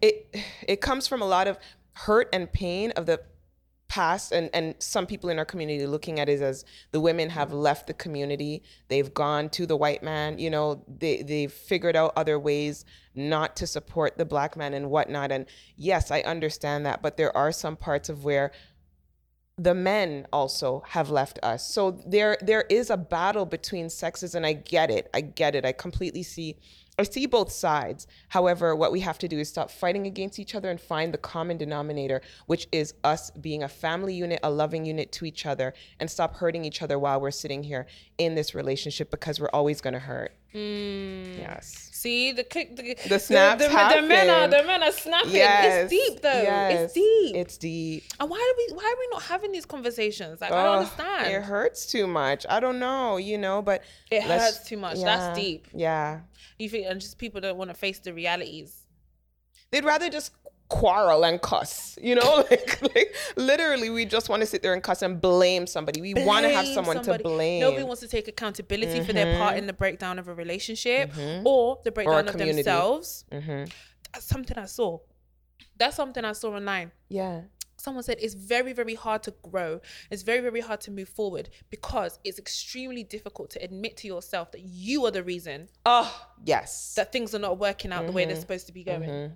It 0.00 0.36
it 0.66 0.80
comes 0.80 1.06
from 1.06 1.22
a 1.22 1.26
lot 1.26 1.46
of 1.48 1.58
hurt 1.92 2.28
and 2.32 2.52
pain 2.52 2.90
of 2.92 3.06
the 3.06 3.20
past 3.88 4.32
and 4.32 4.50
and 4.52 4.74
some 4.78 5.06
people 5.06 5.30
in 5.30 5.38
our 5.38 5.44
community 5.44 5.86
looking 5.86 6.18
at 6.18 6.28
it 6.28 6.40
as 6.40 6.64
the 6.90 7.00
women 7.00 7.30
have 7.30 7.52
left 7.52 7.86
the 7.86 7.94
community 7.94 8.62
they've 8.88 9.14
gone 9.14 9.48
to 9.48 9.66
the 9.66 9.76
white 9.76 10.02
man 10.02 10.38
you 10.38 10.50
know 10.50 10.82
they 10.88 11.22
they've 11.22 11.52
figured 11.52 11.94
out 11.94 12.12
other 12.16 12.38
ways 12.38 12.84
not 13.14 13.54
to 13.54 13.66
support 13.66 14.18
the 14.18 14.24
black 14.24 14.56
man 14.56 14.74
and 14.74 14.90
whatnot 14.90 15.30
and 15.30 15.46
yes 15.76 16.10
i 16.10 16.20
understand 16.22 16.84
that 16.84 17.02
but 17.02 17.16
there 17.16 17.34
are 17.36 17.52
some 17.52 17.76
parts 17.76 18.08
of 18.08 18.24
where 18.24 18.50
the 19.56 19.74
men 19.74 20.26
also 20.32 20.82
have 20.88 21.10
left 21.10 21.38
us. 21.42 21.66
So 21.66 21.92
there 22.06 22.36
there 22.40 22.62
is 22.62 22.90
a 22.90 22.96
battle 22.96 23.46
between 23.46 23.88
sexes 23.88 24.34
and 24.34 24.44
I 24.44 24.52
get 24.54 24.90
it. 24.90 25.08
I 25.14 25.20
get 25.20 25.54
it. 25.54 25.64
I 25.64 25.72
completely 25.72 26.24
see 26.24 26.56
I 26.96 27.02
see 27.02 27.26
both 27.26 27.50
sides. 27.50 28.06
However, 28.28 28.76
what 28.76 28.92
we 28.92 29.00
have 29.00 29.18
to 29.18 29.28
do 29.28 29.38
is 29.38 29.48
stop 29.48 29.70
fighting 29.70 30.06
against 30.06 30.38
each 30.38 30.54
other 30.54 30.70
and 30.70 30.80
find 30.80 31.12
the 31.12 31.18
common 31.18 31.56
denominator, 31.56 32.22
which 32.46 32.68
is 32.70 32.94
us 33.02 33.30
being 33.32 33.64
a 33.64 33.68
family 33.68 34.14
unit, 34.14 34.38
a 34.44 34.50
loving 34.50 34.86
unit 34.86 35.10
to 35.12 35.24
each 35.24 35.44
other, 35.44 35.74
and 35.98 36.08
stop 36.08 36.36
hurting 36.36 36.64
each 36.64 36.82
other 36.82 36.98
while 36.98 37.20
we're 37.20 37.32
sitting 37.32 37.64
here 37.64 37.86
in 38.18 38.36
this 38.36 38.54
relationship 38.54 39.10
because 39.10 39.40
we're 39.40 39.48
always 39.52 39.80
going 39.80 39.94
to 39.94 40.00
hurt. 40.00 40.36
Mm. 40.54 41.38
Yes. 41.38 41.90
See 41.92 42.30
the 42.32 42.44
click, 42.44 42.76
the, 42.76 42.96
The 43.08 43.18
snaps 43.18 43.64
the, 43.64 43.70
the, 43.70 44.00
the 44.02 44.06
men 44.06 44.30
are 44.30 44.46
the 44.46 44.62
men 44.64 44.82
are 44.82 44.92
snapping. 44.92 45.32
Yes. 45.32 45.90
It's 45.90 46.08
deep 46.08 46.22
though. 46.22 46.42
Yes. 46.42 46.80
It's 46.80 46.92
deep. 46.92 47.36
It's 47.36 47.58
deep. 47.58 48.04
and 48.20 48.30
why 48.30 48.36
do 48.36 48.54
we 48.58 48.76
why 48.76 48.84
are 48.84 48.98
we 49.00 49.08
not 49.10 49.22
having 49.22 49.50
these 49.50 49.66
conversations? 49.66 50.40
Like 50.40 50.52
I 50.52 50.62
don't 50.62 50.76
understand. 50.76 51.32
It 51.34 51.42
hurts 51.42 51.86
too 51.86 52.06
much. 52.06 52.46
I 52.48 52.60
don't 52.60 52.78
know, 52.78 53.16
you 53.16 53.36
know, 53.36 53.62
but 53.62 53.82
It 54.10 54.22
hurts 54.22 54.68
too 54.68 54.76
much. 54.76 55.00
That's 55.00 55.36
deep. 55.36 55.66
Yeah. 55.74 56.20
You 56.58 56.68
think 56.68 56.86
and 56.88 57.00
just 57.00 57.18
people 57.18 57.40
don't 57.40 57.56
want 57.56 57.70
to 57.70 57.74
face 57.74 57.98
the 57.98 58.14
realities. 58.14 58.86
They'd 59.72 59.84
rather 59.84 60.08
just 60.08 60.30
quarrel 60.78 61.24
and 61.24 61.40
cuss, 61.40 61.96
you 62.02 62.14
know? 62.14 62.44
Like, 62.50 62.82
like 62.94 63.14
literally, 63.36 63.90
we 63.90 64.04
just 64.04 64.28
want 64.28 64.40
to 64.42 64.46
sit 64.46 64.60
there 64.62 64.74
and 64.74 64.82
cuss 64.82 65.02
and 65.02 65.20
blame 65.20 65.66
somebody. 65.66 66.00
We 66.00 66.14
want 66.14 66.44
to 66.46 66.50
have 66.52 66.66
someone 66.66 66.96
somebody. 66.96 67.22
to 67.22 67.28
blame. 67.28 67.60
Nobody 67.60 67.84
wants 67.84 68.00
to 68.02 68.08
take 68.08 68.26
accountability 68.28 69.00
for 69.04 69.12
their 69.12 69.36
part 69.38 69.56
in 69.56 69.66
the 69.66 69.72
breakdown 69.72 70.18
of 70.18 70.26
a 70.28 70.34
relationship 70.34 71.10
or 71.44 71.78
the 71.84 71.92
breakdown 71.92 72.26
of 72.26 72.32
community. 72.32 72.62
themselves. 72.62 73.24
Mhm. 73.32 73.70
That's 74.12 74.26
something 74.26 74.58
I 74.58 74.66
saw. 74.66 74.98
That's 75.76 75.96
something 75.96 76.24
I 76.24 76.32
saw 76.32 76.54
online. 76.54 76.92
Yeah. 77.08 77.42
Someone 77.76 78.02
said 78.02 78.16
it's 78.20 78.34
very, 78.34 78.72
very 78.72 78.94
hard 78.94 79.22
to 79.24 79.34
grow. 79.50 79.80
It's 80.10 80.22
very, 80.22 80.40
very 80.40 80.60
hard 80.60 80.80
to 80.82 80.90
move 80.90 81.08
forward 81.08 81.50
because 81.70 82.18
it's 82.24 82.38
extremely 82.38 83.02
difficult 83.04 83.50
to 83.50 83.62
admit 83.62 83.96
to 83.98 84.06
yourself 84.06 84.52
that 84.52 84.62
you 84.62 85.04
are 85.06 85.10
the 85.10 85.22
reason 85.22 85.68
Oh, 85.84 86.10
yes. 86.44 86.94
that 86.96 87.12
things 87.12 87.34
are 87.34 87.38
not 87.48 87.58
working 87.58 87.92
out 87.92 88.06
the 88.06 88.12
way 88.12 88.22
Mm-hmm. 88.22 88.30
they're 88.32 88.40
supposed 88.40 88.66
to 88.68 88.72
be 88.72 88.84
going. 88.84 89.32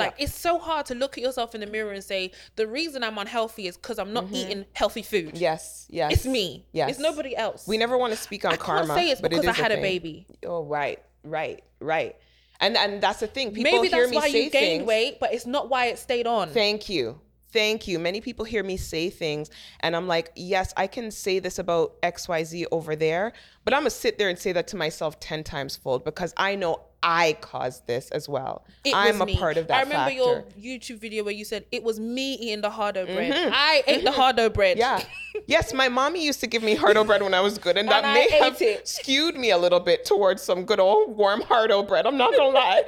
Like 0.00 0.14
it's 0.18 0.34
so 0.34 0.58
hard 0.58 0.86
to 0.86 0.94
look 0.94 1.16
at 1.18 1.22
yourself 1.22 1.54
in 1.54 1.60
the 1.60 1.66
mirror 1.66 1.92
and 1.92 2.02
say 2.02 2.32
the 2.56 2.66
reason 2.66 3.02
I'm 3.04 3.16
unhealthy 3.18 3.66
is 3.66 3.76
because 3.76 3.98
I'm 3.98 4.12
not 4.12 4.26
eating 4.32 4.64
healthy 4.72 5.02
food. 5.02 5.28
Mm-hmm. 5.28 5.36
yes. 5.36 5.86
Yes. 5.88 6.12
It's 6.12 6.26
me. 6.26 6.66
Yes. 6.72 6.90
It's 6.90 6.98
nobody 6.98 7.36
else. 7.36 7.66
We 7.68 7.76
never 7.78 7.96
want 7.96 8.12
to 8.12 8.18
speak 8.18 8.44
on 8.44 8.52
I 8.52 8.56
karma. 8.56 8.86
can't 8.86 8.98
say 8.98 9.10
it's 9.10 9.20
but 9.20 9.32
it 9.32 9.40
because 9.40 9.58
I 9.58 9.62
had 9.62 9.72
a 9.72 9.76
thing. 9.76 9.82
baby. 9.82 10.26
Oh, 10.44 10.64
right. 10.64 11.00
Right. 11.24 11.62
Right. 11.80 12.16
And 12.60 12.76
and 12.76 13.00
that's 13.02 13.20
the 13.20 13.26
thing. 13.26 13.52
People 13.54 13.72
Maybe 13.72 13.88
hear 13.88 14.00
that's 14.02 14.10
me 14.10 14.16
why 14.16 14.30
say 14.30 14.44
you 14.44 14.50
gained 14.50 14.80
things. 14.80 14.84
weight, 14.86 15.18
but 15.20 15.32
it's 15.32 15.46
not 15.46 15.70
why 15.70 15.86
it 15.86 15.98
stayed 15.98 16.26
on. 16.26 16.50
Thank 16.50 16.88
you. 16.88 17.20
Thank 17.52 17.88
you. 17.88 17.98
Many 17.98 18.20
people 18.20 18.44
hear 18.44 18.62
me 18.62 18.76
say 18.76 19.10
things, 19.10 19.50
and 19.80 19.96
I'm 19.96 20.06
like, 20.06 20.30
yes, 20.36 20.72
I 20.76 20.86
can 20.86 21.10
say 21.10 21.40
this 21.40 21.58
about 21.58 22.00
XYZ 22.02 22.66
over 22.70 22.94
there, 22.94 23.32
but 23.64 23.74
I'm 23.74 23.80
going 23.80 23.90
to 23.90 23.96
sit 23.96 24.18
there 24.18 24.28
and 24.28 24.38
say 24.38 24.52
that 24.52 24.68
to 24.68 24.76
myself 24.76 25.20
10 25.20 25.44
times 25.44 25.76
fold 25.76 26.04
because 26.04 26.32
I 26.36 26.54
know 26.54 26.80
I 27.02 27.38
caused 27.40 27.86
this 27.86 28.10
as 28.10 28.28
well. 28.28 28.64
It 28.84 28.94
I'm 28.94 29.12
was 29.14 29.20
a 29.22 29.26
me. 29.26 29.36
part 29.36 29.56
of 29.56 29.68
that. 29.68 29.78
I 29.78 29.82
remember 29.82 30.10
factor. 30.10 30.14
your 30.14 30.44
YouTube 30.92 30.98
video 31.00 31.24
where 31.24 31.32
you 31.32 31.46
said 31.46 31.64
it 31.72 31.82
was 31.82 31.98
me 31.98 32.34
eating 32.34 32.60
the 32.60 32.68
hardo 32.68 33.06
bread. 33.06 33.32
I 33.54 33.82
ate 33.86 34.04
the 34.04 34.12
hardo 34.12 34.50
bread. 34.50 34.76
Mm-hmm. 34.78 35.00
Yeah. 35.34 35.40
yes, 35.46 35.72
my 35.72 35.88
mommy 35.88 36.22
used 36.24 36.40
to 36.40 36.46
give 36.46 36.62
me 36.62 36.74
hardo 36.74 37.04
bread 37.04 37.22
when 37.22 37.32
I 37.32 37.40
was 37.40 37.56
good, 37.56 37.78
and 37.78 37.88
that 37.88 38.04
I 38.04 38.12
may 38.12 38.28
have 38.30 38.60
it. 38.60 38.86
skewed 38.86 39.34
me 39.36 39.50
a 39.50 39.56
little 39.56 39.80
bit 39.80 40.04
towards 40.04 40.42
some 40.42 40.64
good 40.66 40.78
old 40.80 41.16
warm 41.16 41.40
hardo 41.40 41.82
bread. 41.82 42.06
I'm 42.06 42.18
not 42.18 42.36
gonna 42.36 42.50
lie, 42.50 42.82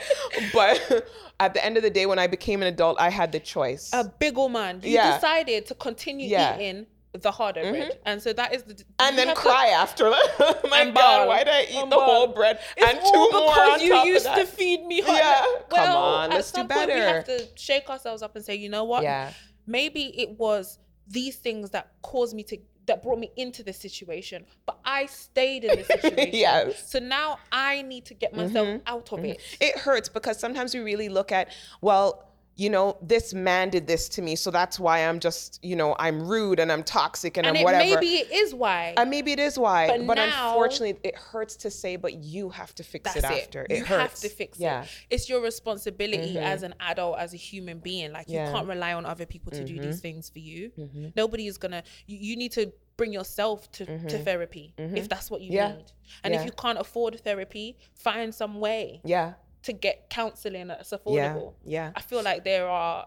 but 0.52 1.08
at 1.40 1.54
the 1.54 1.64
end 1.64 1.78
of 1.78 1.82
the 1.82 1.88
day, 1.90 2.04
when 2.04 2.18
I 2.18 2.26
became 2.26 2.60
an 2.60 2.68
adult, 2.68 3.00
I 3.00 3.08
had 3.08 3.32
the 3.32 3.40
choice. 3.40 3.90
a 3.94 4.04
big 4.04 4.36
old 4.36 4.52
man. 4.52 4.80
You 4.82 4.90
Yeah. 4.90 5.14
decided 5.14 5.64
to 5.66 5.74
continue 5.74 6.28
Yeah. 6.28 6.52
Mm-hmm. 6.52 6.60
eating 6.60 6.86
the 7.20 7.30
hardo 7.30 7.70
bread, 7.70 7.98
and 8.06 8.22
so 8.22 8.32
that 8.32 8.54
is 8.54 8.62
the. 8.62 8.82
and 8.98 9.18
then 9.18 9.28
have 9.28 9.36
to- 9.36 9.42
cry 9.42 9.66
after. 9.68 10.04
My 10.68 10.80
And 10.80 10.94
God, 10.94 11.28
why 11.28 11.44
did 11.44 11.52
I 11.52 11.62
eat 11.62 11.90
the 11.90 12.00
whole 12.00 12.28
bread 12.28 12.58
It's 12.76 12.90
and 12.90 12.98
two 13.00 13.30
more 13.30 13.50
because 13.54 13.80
on 13.80 13.80
you 13.86 13.92
top 13.92 14.06
used 14.06 14.26
of 14.26 14.34
to 14.36 14.46
feed 14.46 14.86
me 14.86 15.02
hot. 15.02 15.16
Yeah, 15.16 15.44
come 15.68 15.96
on, 15.96 16.30
let's 16.30 16.50
do 16.50 16.60
some 16.60 16.68
point 16.68 16.86
we 16.88 16.94
have 16.94 17.24
to 17.24 17.48
shake 17.54 17.90
ourselves 17.90 18.22
up 18.22 18.34
and 18.36 18.44
say, 18.44 18.54
you 18.54 18.68
know 18.70 18.84
what? 18.84 19.02
Yeah. 19.02 19.32
Maybe 19.66 20.18
it 20.18 20.38
was 20.38 20.78
these 21.06 21.36
things 21.36 21.70
that 21.70 21.92
caused 22.02 22.34
me 22.34 22.42
to 22.44 22.56
that 22.86 23.02
brought 23.02 23.18
me 23.18 23.30
into 23.36 23.62
this 23.62 23.78
situation, 23.78 24.44
but 24.66 24.78
I 24.84 25.06
stayed 25.06 25.64
in 25.64 25.76
this 25.76 25.86
situation. 26.00 26.30
Yes. 26.32 26.66
Mm-hmm. 26.66 26.86
So 26.86 26.98
now 26.98 27.38
I 27.52 27.82
need 27.82 28.06
to 28.06 28.14
get 28.14 28.34
myself 28.34 28.80
out 28.86 29.12
of 29.12 29.24
it. 29.24 29.40
It 29.60 29.78
hurts 29.78 30.08
because 30.08 30.38
sometimes 30.38 30.74
we 30.74 30.80
really 30.80 31.08
look 31.08 31.30
at, 31.30 31.52
well, 31.80 32.31
you 32.54 32.68
know, 32.68 32.98
this 33.00 33.32
man 33.32 33.70
did 33.70 33.86
this 33.86 34.08
to 34.10 34.22
me, 34.22 34.36
so 34.36 34.50
that's 34.50 34.78
why 34.78 34.98
I'm 35.08 35.20
just, 35.20 35.58
you 35.64 35.74
know, 35.74 35.96
I'm 35.98 36.28
rude 36.28 36.60
and 36.60 36.70
I'm 36.70 36.82
toxic 36.84 37.36
and, 37.38 37.46
and 37.46 37.56
I'm 37.56 37.60
it, 37.62 37.64
whatever. 37.64 37.84
maybe 37.84 38.16
it 38.16 38.30
is 38.30 38.54
why. 38.54 38.92
and 38.96 39.08
maybe 39.08 39.32
it 39.32 39.38
is 39.38 39.58
why, 39.58 39.86
But 39.88 40.06
but, 40.06 40.14
now- 40.16 40.48
unfortunately, 40.50 41.00
it 41.02 41.16
hurts 41.16 41.56
to 41.56 41.70
say. 41.70 41.96
But 41.96 42.14
you 42.14 42.50
have 42.50 42.74
to 42.74 42.82
fix 42.84 43.16
it 43.16 43.24
it. 43.24 43.24
after. 43.24 43.66
You 43.70 43.76
It 43.76 43.86
have 43.86 44.14
to 44.16 44.28
fix 44.28 44.58
yeah. 44.60 44.82
it. 44.82 44.88
It's 45.10 45.28
your 45.30 45.40
responsibility 45.40 46.38
as 46.38 46.62
an 46.62 46.74
adult, 46.80 47.18
as 47.18 47.32
a 47.32 47.36
human 47.38 47.78
being. 47.78 48.12
Like 48.12 48.26
Yeah. 48.28 48.46
you 48.46 48.52
can't 48.52 48.68
rely 48.68 48.92
on 48.92 49.06
other 49.06 49.24
people 49.26 49.50
to 49.52 49.64
do 49.64 49.80
these 49.80 50.00
things 50.00 50.28
for 50.28 50.38
you. 50.38 50.70
Mm-hmm. 50.78 51.08
Nobody 51.16 51.46
is 51.46 51.56
gonna. 51.58 51.82
You, 52.06 52.18
you 52.18 52.36
need 52.36 52.52
to 52.52 52.72
bring 52.98 53.12
yourself 53.12 53.72
to, 53.72 53.86
to 54.08 54.18
therapy 54.18 54.74
if 54.76 55.08
that's 55.08 55.30
what 55.30 55.40
you 55.40 55.52
Mm-hmm. 55.52 55.56
Yeah. 55.56 55.76
need. 55.76 55.92
And 56.24 56.34
if 56.34 56.44
you 56.44 56.52
can't 56.52 56.78
afford 56.78 57.18
therapy, 57.24 57.78
find 57.94 58.34
some 58.34 58.60
way 58.60 59.00
Yeah. 59.04 59.32
To 59.62 59.72
get 59.72 60.10
counseling 60.10 60.66
that's 60.68 60.90
affordable. 60.90 61.54
Yeah. 61.64 61.86
yeah. 61.86 61.92
I 61.94 62.00
feel 62.00 62.22
like 62.22 62.44
there 62.44 62.68
are 62.68 63.06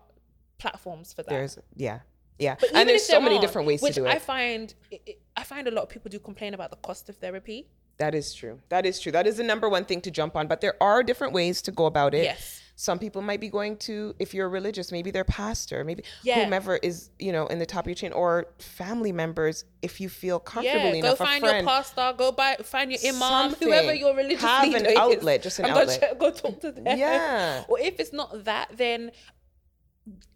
platforms 0.58 1.14
for 1.14 1.24
that. 1.24 1.30
There's 1.30 1.58
yeah. 1.76 2.00
Yeah. 2.40 2.56
But 2.60 2.74
and 2.74 2.90
there's 2.90 3.06
so 3.06 3.20
many 3.22 3.40
different 3.40 3.68
ways 3.68 3.80
to 3.82 3.86
which 3.86 3.96
do 3.96 4.08
I 4.08 4.20
find 4.20 4.74
it- 4.92 5.02
it- 5.06 5.20
I 5.38 5.44
find 5.44 5.68
a 5.68 5.72
lot 5.72 5.84
of 5.84 5.90
people 5.90 6.10
do 6.10 6.20
complain 6.20 6.54
about 6.54 6.70
the 6.70 6.78
cost 6.78 7.10
of 7.10 7.18
therapy. 7.18 7.68
That 7.98 8.14
is 8.16 8.34
true. 8.34 8.60
That 8.70 8.86
is 8.86 9.00
true. 9.00 9.12
That 9.12 9.26
is 9.28 9.38
the 9.38 9.44
number 9.44 9.70
one 9.70 9.86
thing 9.86 10.02
to 10.02 10.12
jump 10.12 10.36
on. 10.36 10.48
But 10.48 10.60
there 10.62 10.82
are 10.82 11.02
different 11.04 11.34
ways 11.34 11.62
to 11.64 11.72
go 11.72 11.86
about 11.86 12.14
it. 12.14 12.24
Yes. 12.24 12.62
Some 12.78 13.00
people 13.00 13.22
might 13.22 13.40
be 13.40 13.48
going 13.50 13.78
to, 13.78 14.14
if 14.20 14.34
you're 14.34 14.50
religious, 14.50 14.92
maybe 14.92 15.10
their 15.10 15.24
pastor, 15.24 15.84
maybe 15.86 16.04
Yeah. 16.24 16.44
whomever 16.44 16.76
is, 16.78 17.10
you 17.20 17.32
know, 17.32 17.48
in 17.48 17.58
the 17.60 17.66
top 17.66 17.86
of 17.86 17.88
your 17.88 17.96
chain, 17.96 18.12
or 18.12 18.48
family 18.60 19.14
members, 19.14 19.64
if 19.82 20.02
you 20.02 20.10
feel 20.10 20.40
comfortable 20.40 20.88
Yeah, 20.88 20.92
go 20.92 20.98
enough. 20.98 21.20
a 21.22 21.26
find 21.26 21.44
your 21.44 21.64
pastor, 21.64 22.14
go 22.18 22.32
buy, 22.34 22.58
find 22.64 22.92
your 22.92 23.00
imam, 23.16 23.54
whoever 23.56 23.94
your 23.94 24.14
religious 24.16 24.42
Have 24.42 24.66
an 24.66 24.74
leader 24.74 24.90
is, 24.90 24.98
outlet, 24.98 25.42
just 25.44 25.60
an 25.60 25.66
and 25.66 25.74
go 25.74 25.82
outlet. 25.82 26.20
Go, 26.20 26.32
talk 26.32 26.60
to 26.62 26.72
them. 26.74 26.98
Yeah. 26.98 27.64
Or 27.70 27.80
if 27.80 28.00
it's 28.00 28.12
not 28.12 28.44
that, 28.44 28.72
then 28.76 29.12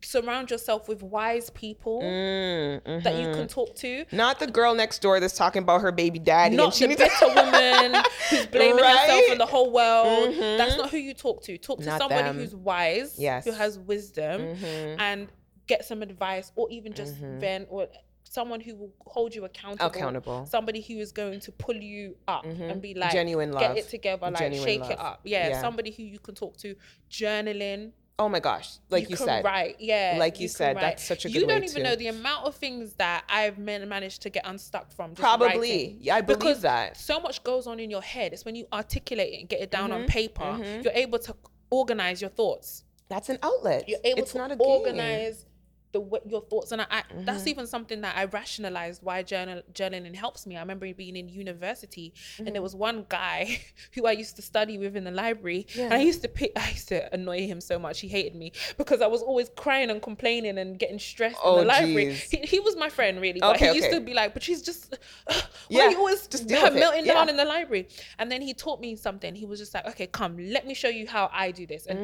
surround 0.02 0.50
yourself 0.50 0.88
with 0.88 1.04
wise 1.04 1.50
people 1.52 2.02
Mm, 2.02 3.04
that 3.04 3.16
you 3.16 3.32
can 3.34 3.48
talk 3.48 3.76
to. 3.78 4.06
Not 4.12 4.40
the 4.40 4.48
girl 4.48 4.74
next 4.74 5.00
door 5.02 5.20
that's 5.20 5.36
talking 5.38 5.62
about 5.62 5.82
her 5.82 5.92
baby 5.92 6.18
daddy. 6.20 6.56
Not 6.56 6.74
the 6.74 6.96
better 6.96 7.28
woman 7.28 8.02
who's 8.30 8.46
blaming 8.48 8.84
herself 8.84 9.24
and 9.30 9.40
the 9.40 9.46
whole 9.46 9.72
world. 9.72 10.30
Mhm. 10.34 10.58
That's 10.58 10.78
not 10.78 10.90
who 10.90 10.98
you 10.98 11.14
talk 11.14 11.44
to. 11.44 11.58
Talk 11.58 11.80
to 11.80 11.86
Not 11.86 12.00
somebody 12.00 12.24
them. 12.24 12.38
who's 12.38 12.56
wise, 12.56 13.16
Yes. 13.20 13.46
who 13.46 13.52
has 13.52 13.78
wisdom, 13.78 14.42
Mhm. 14.56 14.96
and 15.00 15.28
get 15.68 15.86
some 15.86 16.02
advice, 16.02 16.52
or 16.56 16.68
even 16.72 16.94
just 16.94 17.16
Mhm. 17.22 17.40
vent, 17.40 17.68
or 17.70 17.88
someone 18.24 18.62
who 18.62 18.76
will 18.76 18.94
hold 19.06 19.34
you 19.36 19.44
accountable. 19.46 19.86
Accountable. 19.88 20.46
Somebody 20.46 20.82
who 20.82 20.96
is 21.00 21.12
going 21.12 21.40
to 21.42 21.52
pull 21.52 21.76
you 21.76 22.16
up 22.28 22.46
Mhm. 22.46 22.72
and 22.72 22.82
be 22.82 22.94
like, 22.94 23.12
Genuine 23.12 23.52
get 23.52 23.78
it 23.78 23.90
together, 23.90 24.28
like 24.30 24.38
Genuine 24.38 24.66
shake 24.68 24.82
love. 24.82 24.92
it 24.92 25.00
up. 25.00 25.20
Yeah, 25.24 25.50
Yeah. 25.50 25.62
somebody 25.62 25.92
who 25.92 26.04
you 26.04 26.20
can 26.20 26.36
talk 26.36 26.58
to. 26.58 26.76
Journaling, 27.10 27.92
Oh 28.20 28.28
my 28.28 28.42
gosh. 28.42 28.78
Like 28.90 29.10
you, 29.10 29.16
can 29.16 29.26
said. 29.26 29.46
right? 29.46 29.76
Yeah, 29.80 30.18
Like 30.20 30.40
you 30.42 30.50
can 30.50 30.56
said, 30.56 30.76
write. 30.76 30.82
that's 30.82 31.04
such 31.08 31.24
a 31.26 31.30
You 31.30 31.40
good 31.40 31.48
way 31.48 31.54
don't 31.56 31.64
even 31.64 31.76
to- 31.78 31.84
know 31.90 31.96
the 31.96 32.08
amount 32.08 32.46
of 32.46 32.54
things 32.56 32.94
that 32.96 33.24
I've 33.30 33.58
managed 33.58 34.22
to 34.24 34.30
get 34.30 34.46
unstuck 34.46 34.92
from. 34.92 35.16
Probably. 35.16 35.98
Yeah, 36.02 36.16
I 36.18 36.22
believe 36.22 36.40
because 36.40 36.62
that. 36.62 36.98
so 36.98 37.22
much 37.22 37.42
goes 37.46 37.66
on 37.66 37.80
in 37.80 37.90
your 37.90 38.02
head. 38.02 38.34
It's 38.34 38.44
when 38.44 38.56
you 38.56 38.66
articulate 38.74 39.34
it 39.34 39.40
and 39.40 39.48
get 39.50 39.62
it 39.62 39.72
down 39.72 39.94
on 39.94 40.04
Mhm, 40.04 40.08
paper, 40.10 40.44
mhm. 40.44 40.84
you're 40.84 40.94
able 40.94 41.20
to 41.20 41.36
organize 41.70 42.20
your 42.20 42.30
thoughts. 42.30 42.84
That's 43.08 43.30
an 43.30 43.40
outlet. 43.42 43.88
You're 43.88 44.00
able 44.04 44.20
it's 44.24 44.34
to 44.34 44.38
not 44.38 44.52
a 44.52 44.56
game. 44.58 44.68
organize 44.68 45.46
the 45.92 46.02
your 46.28 46.42
thoughts, 46.42 46.72
and 46.72 46.82
I, 46.82 46.86
I 46.90 47.04
that's 47.26 47.46
Mhm. 47.46 47.48
even 47.48 47.68
something 47.68 48.02
that 48.02 48.16
I 48.18 48.26
rationalized 48.26 49.02
why 49.04 49.24
journal 49.24 49.62
journaling 49.74 50.16
helps 50.16 50.46
me. 50.46 50.58
I 50.58 50.60
remember 50.62 50.92
being 50.94 51.16
in 51.16 51.30
university, 51.30 52.14
and 52.46 52.54
Mm-hmm. 52.54 52.56
there 52.56 52.62
was 52.62 52.76
one 52.76 53.06
guy 53.10 53.60
who 53.96 54.06
I 54.06 54.12
used 54.12 54.36
to 54.38 54.42
study 54.42 54.78
with 54.78 54.96
in 54.96 55.04
the 55.04 55.12
library, 55.12 55.68
and 55.90 56.00
I 56.00 56.04
used 56.04 56.22
to 56.24 56.28
pick, 56.28 56.52
I 56.56 56.70
used 56.72 56.88
to 56.90 57.14
annoy 57.14 57.48
him 57.48 57.62
so 57.62 57.80
much. 57.80 58.00
He 58.02 58.08
hated 58.08 58.36
me 58.36 58.52
because 58.78 59.02
I 59.02 59.08
was 59.08 59.22
always 59.22 59.50
crying 59.58 59.90
and 59.90 60.02
complaining 60.02 60.58
and 60.58 60.78
getting 60.80 61.00
stressed 61.00 61.44
Oh, 61.44 61.46
in 61.46 61.56
the 61.56 61.64
library. 61.66 62.10
He, 62.30 62.38
he 62.40 62.60
was 62.60 62.76
my 62.76 62.90
friend 62.90 63.22
really, 63.22 63.42
but 63.42 63.58
Okay, 63.58 63.70
he 63.70 63.74
used 63.76 63.90
to 63.92 64.00
be 64.00 64.14
like, 64.14 64.34
"But 64.34 64.44
she's 64.44 64.62
just, 64.62 64.96
why 65.72 65.86
Yeah, 65.86 65.90
you 65.90 65.98
always 65.98 66.28
just 66.28 66.48
deal 66.48 66.72
melting 66.72 67.08
down 67.08 67.30
in 67.30 67.38
the 67.38 67.46
library?" 67.46 67.88
And 68.18 68.32
then 68.32 68.42
he 68.42 68.54
taught 68.54 68.80
me 68.80 68.96
something. 68.96 69.36
He 69.36 69.46
was 69.46 69.60
just 69.60 69.74
like, 69.74 69.88
"Okay, 69.88 70.08
come, 70.08 70.38
let 70.38 70.66
me 70.68 70.74
show 70.74 70.90
you 70.90 71.08
how 71.08 71.30
I 71.34 71.52
do 71.52 71.66
this." 71.68 71.86
And 71.86 72.02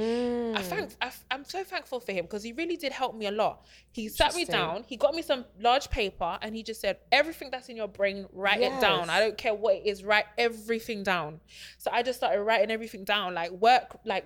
I 0.54 0.62
Mm. 0.62 0.62
thank, 0.62 0.96
I, 1.02 1.12
I'm 1.32 1.44
so 1.44 1.64
thankful 1.64 2.00
for 2.00 2.14
him 2.14 2.26
because 2.26 2.44
he 2.44 2.54
really 2.54 2.78
did 2.78 2.94
help 2.94 3.16
me 3.16 3.26
a 3.28 3.32
lot. 3.32 3.66
He 3.92 4.10
sat 4.10 4.36
me 4.36 4.44
down, 4.46 4.84
he 4.88 4.98
got 4.98 5.16
me 5.16 5.22
some 5.22 5.46
large 5.60 5.90
paper, 5.90 6.38
and 6.42 6.54
he 6.56 6.64
just 6.64 6.82
said, 6.82 6.98
Everything 7.12 7.50
that's 7.50 7.70
in 7.70 7.78
your 7.78 7.88
brain, 7.88 8.26
write 8.34 8.62
it 8.62 8.80
down. 8.82 9.10
I 9.10 9.20
don't 9.22 9.38
care 9.38 9.54
what 9.54 9.76
it 9.76 9.86
is, 9.86 10.04
write 10.04 10.26
everything 10.38 11.04
down. 11.04 11.40
So 11.78 11.90
I 11.94 12.04
just 12.04 12.20
started 12.20 12.42
writing 12.42 12.72
everything 12.72 13.06
down, 13.06 13.34
like 13.34 13.52
work, 13.52 13.98
like 14.06 14.26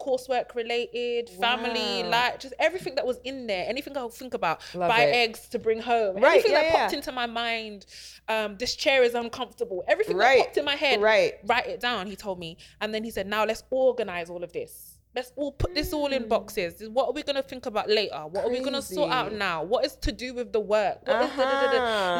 coursework 0.00 0.54
related, 0.54 1.28
family, 1.28 2.02
Wow. 2.04 2.10
like 2.10 2.38
just 2.38 2.54
everything 2.60 2.94
that 2.94 3.04
was 3.06 3.18
in 3.24 3.48
there, 3.48 3.64
anything 3.68 3.96
I 3.96 4.04
would 4.04 4.12
think 4.12 4.34
about, 4.34 4.60
Love 4.74 4.88
buy 4.88 5.02
it. 5.02 5.14
eggs 5.14 5.48
to 5.48 5.58
bring 5.58 5.80
home, 5.80 6.16
Right, 6.16 6.26
everything 6.38 6.52
yeah, 6.52 6.62
that 6.62 6.72
popped 6.72 6.92
into 6.92 7.10
my 7.10 7.26
mind, 7.26 7.86
um, 8.28 8.56
this 8.58 8.76
chair 8.76 9.02
is 9.02 9.14
uncomfortable, 9.14 9.82
everything 9.88 10.16
Right, 10.16 10.38
that 10.38 10.44
popped 10.44 10.56
in 10.56 10.64
my 10.64 10.76
head, 10.76 11.00
Right. 11.02 11.34
write 11.44 11.66
it 11.66 11.80
down 11.80 12.06
he 12.06 12.14
told 12.14 12.38
me 12.38 12.56
and 12.80 12.94
then 12.94 13.02
he 13.02 13.10
said 13.10 13.26
now 13.26 13.44
let's 13.44 13.64
organize 13.70 14.30
all 14.30 14.44
of 14.44 14.52
this 14.52 14.97
let's 15.18 15.32
all 15.40 15.52
put 15.62 15.70
this 15.74 15.92
all 15.92 16.10
in 16.18 16.24
boxes 16.28 16.72
what 16.96 17.06
are 17.08 17.12
we 17.18 17.22
going 17.28 17.40
to 17.42 17.42
think 17.52 17.64
about 17.72 17.86
later 18.00 18.20
what 18.32 18.44
are 18.44 18.50
we 18.56 18.60
going 18.60 18.72
to 18.82 18.86
sort 18.96 19.10
out. 19.18 19.32
Now 19.32 19.56
what 19.72 19.84
is 19.88 19.94
to 20.06 20.12
do 20.12 20.28
with 20.38 20.48
the 20.56 20.60
work 20.60 20.96
da? 21.04 21.12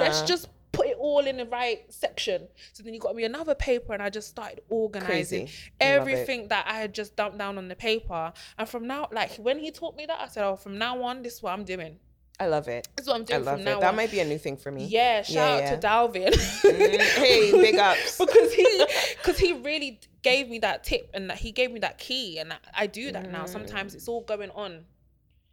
let's 0.03 0.19
Uh-huh. 0.19 0.27
just 0.33 0.45
put 0.73 0.87
it 0.93 0.97
all 1.07 1.25
in 1.31 1.37
the 1.43 1.47
right 1.47 1.81
section 2.05 2.47
so 2.75 2.83
then 2.83 2.93
you 2.95 3.01
got 3.07 3.15
me 3.21 3.25
another 3.25 3.55
paper 3.55 3.93
and 3.95 4.03
i 4.03 4.11
just 4.19 4.29
started 4.37 4.61
organizing 4.69 5.47
Crazy. 5.47 5.73
I 5.81 5.97
love 5.99 6.09
it. 6.09 6.13
everything 6.13 6.41
that 6.53 6.65
i 6.69 6.77
had 6.83 6.93
just 7.01 7.17
dumped 7.17 7.39
down 7.39 7.57
on 7.59 7.67
the 7.69 7.75
paper 7.91 8.33
and 8.59 8.69
from 8.69 8.87
now 8.87 9.09
like 9.11 9.33
when 9.37 9.59
he 9.59 9.71
taught 9.71 9.95
me 9.97 10.05
that 10.07 10.19
i 10.21 10.29
said 10.29 10.45
oh 10.45 10.57
from 10.57 10.77
now 10.79 10.95
on 11.03 11.23
this 11.23 11.35
is 11.37 11.43
what 11.43 11.53
i'm 11.55 11.65
doing 11.65 11.97
I 12.41 12.47
love 12.47 12.69
it. 12.69 12.87
this 12.97 13.05
is 13.05 13.09
what 13.13 13.17
i'm 13.21 13.27
I 13.35 13.39
love 13.39 13.61
it. 13.61 13.65
now 13.65 13.81
That 13.81 13.89
on 13.89 13.97
might 13.97 14.11
be 14.11 14.21
a 14.21 14.25
new 14.25 14.39
thing 14.39 14.57
for 14.57 14.71
me. 14.71 14.87
yeah, 14.87 15.23
shout 15.23 15.35
yeah. 15.61 15.71
out 15.73 15.81
to 15.81 15.87
Dalvin. 15.87 16.33
Mm, 16.33 17.01
hey, 17.01 17.51
big 17.67 17.77
ups. 17.77 18.19
because 18.19 18.53
he 18.55 18.85
because 19.17 19.39
he 19.39 19.55
really 19.55 20.01
gave 20.23 20.49
me 20.49 20.59
that 20.61 20.85
tip 20.85 21.11
and 21.15 21.31
that 21.31 21.39
he 21.39 21.51
gave 21.53 21.73
me 21.73 21.81
that 21.81 21.99
key 21.99 22.39
and 22.39 22.53
I, 22.75 22.87
do 22.87 23.11
that 23.13 23.31
now. 23.31 23.47
Sometimes 23.47 23.95
it's 23.95 24.09
all 24.09 24.23
going 24.23 24.51
on 24.51 24.85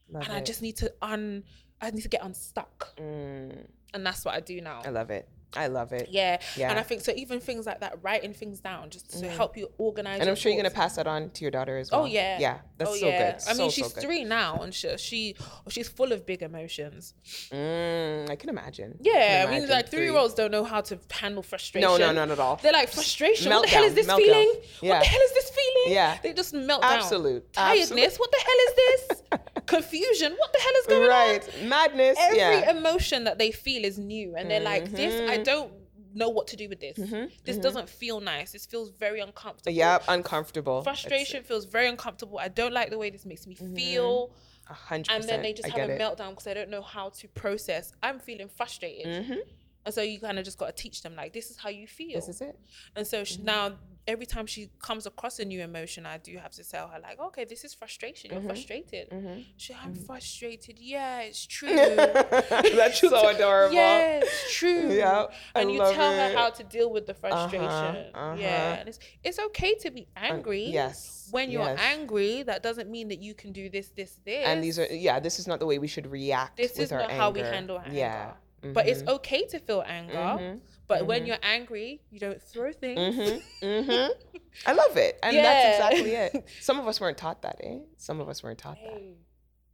Love 0.09 0.23
and 0.23 0.33
I 0.33 0.41
just 0.41 0.61
need 0.61 0.77
to 0.77 0.93
un 1.01 1.43
I 1.81 1.89
need 1.91 2.01
to 2.03 2.09
get 2.09 2.23
unstuck. 2.23 2.95
Mm, 2.97 3.65
And 3.93 4.05
that's 4.05 4.23
what 4.23 4.35
I 4.35 4.39
do 4.39 4.61
now. 4.61 4.81
I 4.85 4.89
love 4.89 5.09
it. 5.09 5.27
I 5.55 5.67
love 5.67 5.93
it. 5.93 6.09
Yeah. 6.11 6.39
Yeah. 6.55 6.69
And 6.69 6.79
I 6.79 6.83
think 6.83 7.01
so 7.01 7.13
even 7.15 7.39
things 7.39 7.65
like 7.65 7.79
that, 7.79 7.97
writing 8.01 8.33
things 8.33 8.59
down 8.59 8.89
just 8.89 9.19
to 9.19 9.27
help 9.29 9.57
you 9.57 9.69
organize. 9.77 10.19
And 10.19 10.29
I'm 10.29 10.35
sure 10.35 10.51
you're 10.51 10.61
gonna 10.61 10.73
pass 10.73 10.95
that 10.95 11.07
on 11.07 11.29
to 11.31 11.41
your 11.43 11.51
daughter 11.51 11.77
as 11.77 11.91
well. 11.91 12.03
Oh 12.03 12.05
yeah, 12.05 12.39
Yeah, 12.39 12.59
that's 12.77 12.91
oh, 12.91 12.95
so 12.95 13.07
yeah. 13.07 13.31
good. 13.31 13.41
I 13.47 13.53
mean, 13.53 13.69
So, 13.69 13.69
she's 13.69 13.93
so 13.93 14.01
three 14.01 14.23
now, 14.23 14.61
and 14.61 14.73
she, 14.73 14.97
she 14.97 15.35
she's 15.69 15.87
full 15.87 16.11
of 16.11 16.25
big 16.25 16.41
emotions. 16.41 17.13
Mm, 17.51 18.29
I 18.29 18.35
can 18.35 18.49
imagine. 18.49 18.97
Yeah, 19.01 19.45
can 19.45 19.53
I 19.53 19.59
mean, 19.59 19.69
like 19.69 19.89
three 19.89 20.03
year 20.03 20.15
olds 20.15 20.33
don't 20.33 20.51
know 20.51 20.63
how 20.63 20.81
to 20.81 20.99
handle 21.11 21.43
frustration. 21.43 21.87
No, 21.89 21.97
no, 21.97 22.11
not 22.11 22.31
at 22.31 22.39
all. 22.39 22.59
They're 22.61 22.73
like 22.73 22.89
frustration. 22.89 23.51
What 23.51 23.63
the 23.63 23.69
hell 23.69 23.83
is 23.83 23.93
this 23.93 24.07
meltdown. 24.07 24.17
feeling? 24.17 24.53
What 24.81 24.99
the 24.99 25.05
hell 25.05 25.21
is 25.21 25.33
this 25.33 25.49
feeling? 25.49 25.93
Yeah. 25.93 26.17
they 26.21 26.33
just 26.33 26.53
melt 26.53 26.81
down. 26.81 26.93
Absolute, 26.99 27.53
tiredness. 27.53 27.91
absolute. 27.91 28.19
What 28.19 28.31
the 28.31 28.37
hell 28.37 28.57
is 28.67 28.75
this? 28.75 29.21
Confusion. 29.65 30.33
What 30.37 30.53
the 30.53 30.59
hell 30.59 30.73
is 30.81 30.85
going 30.87 31.03
on? 31.03 31.09
Right, 31.09 31.63
madness. 31.63 32.17
Every 32.19 32.37
yeah. 32.37 32.71
emotion 32.71 33.23
that 33.25 33.37
they 33.37 33.51
feel 33.51 33.83
is 33.85 33.97
new, 33.97 34.35
and 34.35 34.49
they're 34.49 34.59
like, 34.59 34.91
"This, 34.91 35.13
I 35.29 35.37
Mhm. 35.39 35.43
don't 35.43 35.73
know 36.13 36.29
what 36.29 36.47
to 36.47 36.55
do 36.55 36.69
with 36.69 36.79
this. 36.79 36.97
Mhm, 36.97 37.29
This 37.43 37.57
mhm. 37.57 37.61
doesn't 37.61 37.89
feel 37.89 38.21
nice. 38.21 38.53
This 38.53 38.65
feels 38.65 38.89
very 38.91 39.19
uncomfortable. 39.19 39.75
yeah, 39.75 39.99
uncomfortable. 40.07 40.81
Frustration 40.81 41.43
feels 41.43 41.65
very 41.65 41.87
uncomfortable. 41.89 42.37
I 42.39 42.47
don't 42.47 42.71
like 42.73 42.89
the 42.89 42.97
way 42.97 43.09
this 43.09 43.25
makes 43.25 43.45
me 43.45 43.55
feel. 43.55 44.31
A 44.69 44.73
hundred 44.73 45.11
And 45.13 45.23
then 45.25 45.41
they 45.41 45.51
just 45.53 45.67
I 45.75 45.77
have 45.79 45.89
a 45.89 45.93
it. 45.93 45.99
meltdown 45.99 46.29
because 46.29 46.45
they 46.45 46.53
don't 46.53 46.69
know 46.69 46.81
how 46.81 47.09
to 47.09 47.27
process. 47.27 47.91
I'm 48.01 48.19
feeling 48.19 48.47
frustrated. 48.47 49.07
Mhm. 49.25 49.39
And 49.85 49.93
so 49.93 50.01
you 50.01 50.19
kind 50.19 50.39
of 50.39 50.45
just 50.45 50.57
got 50.57 50.75
to 50.75 50.81
teach 50.83 51.03
them, 51.03 51.15
like, 51.15 51.33
this 51.33 51.51
is 51.51 51.57
how 51.57 51.69
you 51.69 51.85
feel. 51.85 52.15
This 52.15 52.29
is 52.29 52.41
it. 52.41 52.57
And 52.95 53.05
so 53.05 53.21
Mm-hmm. 53.21 53.43
now, 53.45 53.77
every 54.07 54.25
time 54.25 54.45
she 54.45 54.69
comes 54.79 55.05
across 55.05 55.39
a 55.39 55.45
new 55.45 55.61
emotion, 55.61 56.05
I 56.05 56.17
do 56.17 56.37
have 56.37 56.51
to 56.51 56.63
tell 56.63 56.87
her, 56.87 56.99
like, 56.99 57.19
okay, 57.19 57.43
this 57.45 57.63
is 57.63 57.73
frustration. 57.73 58.31
You're 58.31 58.41
frustrated. 58.41 59.09
Mhm. 59.09 59.45
She, 59.57 59.73
I'm 59.73 59.95
frustrated. 59.95 60.77
Yeah, 60.79 61.21
it's 61.21 61.45
true. 61.57 61.75
That's 61.75 62.99
so 62.99 63.27
adorable. 63.35 63.73
Yeah, 63.75 64.19
it's 64.23 64.53
true. 64.55 64.91
Yeah, 64.93 65.25
I 65.55 65.61
and 65.61 65.71
you 65.71 65.79
tell 65.79 66.11
it. 66.13 66.17
her 66.33 66.37
how 66.37 66.49
to 66.51 66.63
deal 66.63 66.91
with 66.91 67.05
the 67.07 67.13
frustration. 67.13 67.65
uh-huh. 68.13 68.35
Yeah, 68.37 68.75
and 68.75 68.89
it's 68.89 68.99
it's 69.23 69.39
okay 69.39 69.73
to 69.75 69.91
be 69.91 70.07
angry. 70.15 70.65
yes, 70.65 71.27
When 71.31 71.49
you're 71.49 71.63
yes. 71.63 71.79
angry, 71.81 72.43
that 72.43 72.61
doesn't 72.61 72.89
mean 72.89 73.07
that 73.09 73.19
you 73.21 73.33
can 73.33 73.51
do 73.51 73.69
this, 73.69 73.87
this, 73.89 74.19
this. 74.25 74.45
And 74.45 74.63
these 74.63 74.77
are 74.79 74.85
yeah. 74.85 75.19
This 75.19 75.39
is 75.39 75.47
not 75.47 75.59
the 75.59 75.65
way 75.65 75.79
we 75.79 75.87
should 75.87 76.07
react. 76.07 76.57
this 76.57 76.77
is 76.77 76.91
not 76.91 77.11
how 77.11 77.31
we 77.31 77.39
handle 77.39 77.79
anger. 77.79 77.95
Yeah. 77.97 78.31
But 78.73 78.87
it's 78.87 79.03
Mhm. 79.03 79.09
okay 79.15 79.45
to 79.47 79.59
feel 79.59 79.83
anger. 79.85 80.13
Mhm. 80.13 80.61
But 80.87 81.05
when 81.07 81.25
you're 81.25 81.39
angry, 81.41 82.01
you 82.11 82.19
don't 82.19 82.41
throw 82.41 82.71
things. 82.71 82.99
Mhm. 82.99 83.41
Mhm. 83.61 84.09
I 84.67 84.71
love 84.73 84.97
it, 84.97 85.19
and 85.23 85.35
Yeah. 85.35 85.41
that's 85.43 85.77
exactly 85.77 86.11
it. 86.11 86.45
Some 86.61 86.79
of 86.79 86.87
us 86.87 87.01
weren't 87.01 87.17
taught 87.17 87.41
that, 87.41 87.57
eh? 87.63 87.79
Some 87.97 88.19
of 88.21 88.29
us 88.29 88.43
weren't 88.43 88.59
taught 88.59 88.77
that. 88.83 89.01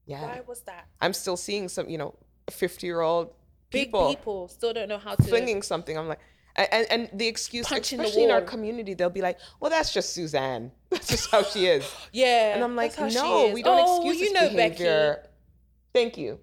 Yeah. 0.06 0.22
why 0.24 0.42
was 0.48 0.62
that? 0.64 0.88
I'm 1.00 1.14
still 1.14 1.38
seeing 1.38 1.70
some, 1.70 1.90
you 1.90 1.98
know, 1.98 2.16
50 2.50 2.88
year 2.88 3.02
old 3.02 3.34
Big 3.70 3.86
people, 3.88 4.10
people 4.10 4.48
still 4.48 4.74
don't 4.74 4.90
know 4.90 4.98
how 4.98 5.16
to. 5.16 5.24
flinging 5.24 5.62
something. 5.62 5.98
I'm 5.98 6.08
like, 6.08 6.20
And, 6.56 6.86
and, 6.92 7.10
the 7.14 7.28
excuse, 7.28 7.68
the 7.70 7.76
especially 7.80 8.26
in 8.26 8.32
our 8.32 8.42
community, 8.42 8.94
they'll 8.94 9.10
be 9.10 9.22
like, 9.22 9.40
"Well, 9.62 9.72
that's 9.72 9.94
just 9.94 10.12
Suzanne. 10.12 10.74
That's 10.90 11.08
just 11.08 11.32
how 11.32 11.44
she 11.44 11.66
is." 11.66 11.86
Yeah. 12.12 12.54
And 12.56 12.62
I'm 12.62 12.76
like, 12.76 12.94
that's 12.94 13.00
how 13.00 13.08
she 13.08 13.16
"No, 13.16 13.54
we 13.54 13.64
don't 13.64 13.80
oh, 13.80 13.96
excuse 13.96 14.20
you 14.20 14.34
this 14.34 14.34
know 14.34 14.50
behavior." 14.50 15.16
Becky. 15.24 15.30
Thank 15.94 16.18
you. 16.18 16.40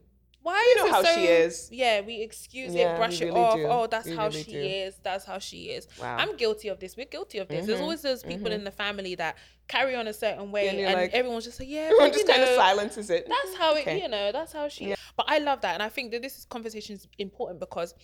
Why 0.49 0.75
You 0.77 0.85
is 0.85 0.91
know 0.91 0.97
how 0.97 1.03
so, 1.05 1.15
she 1.15 1.27
is. 1.27 1.69
Yeah, 1.71 2.01
we 2.01 2.23
excuse 2.23 2.75
Yeah, 2.75 2.95
it, 2.95 2.97
brush 2.97 3.21
it 3.21 3.27
really 3.27 3.41
off. 3.41 3.55
do. 3.57 3.67
Oh, 3.69 3.87
that's 3.87 4.07
We 4.07 4.17
how 4.17 4.29
really 4.29 4.43
she 4.45 4.53
do. 4.53 4.61
is. 4.63 4.97
That's 5.03 5.25
how 5.27 5.39
she 5.39 5.59
is. 5.77 5.87
Wow. 6.01 6.17
I'm 6.17 6.37
guilty 6.39 6.69
of 6.69 6.81
this. 6.81 6.97
We're 6.97 7.05
guilty 7.05 7.37
of 7.39 7.49
this. 7.49 7.67
There's 7.67 7.81
Mhm, 7.81 7.83
always 7.83 8.01
those 8.01 8.23
people 8.23 8.51
in 8.51 8.65
the 8.65 8.71
family 8.71 9.15
that 9.17 9.37
carry 9.69 9.95
on 9.95 10.07
a 10.09 10.13
certain 10.15 10.51
way, 10.51 10.69
And 10.71 10.79
and, 10.81 10.95
like- 10.95 11.13
everyone's 11.13 11.45
just 11.45 11.61
like, 11.61 11.69
yeah, 11.69 11.81
Everyone 11.93 12.13
just 12.13 12.27
you 12.27 12.33
kind 12.33 12.43
of 12.43 12.49
silences 12.55 13.11
it. 13.11 13.29
That's 13.29 13.55
how 13.59 13.75
it, 13.75 13.83
Okay. 13.83 14.01
you 14.01 14.09
know, 14.09 14.33
that's 14.33 14.55
how 14.55 14.69
she. 14.69 14.89
Yeah. 14.89 14.95
But 15.19 15.27
I 15.29 15.37
love 15.39 15.61
that, 15.61 15.75
and 15.75 15.83
I 15.83 15.91
think 15.91 16.13
that 16.13 16.23
this 16.23 16.47
conversation 16.47 16.95
is 16.97 17.07
important 17.19 17.61
because 17.61 17.95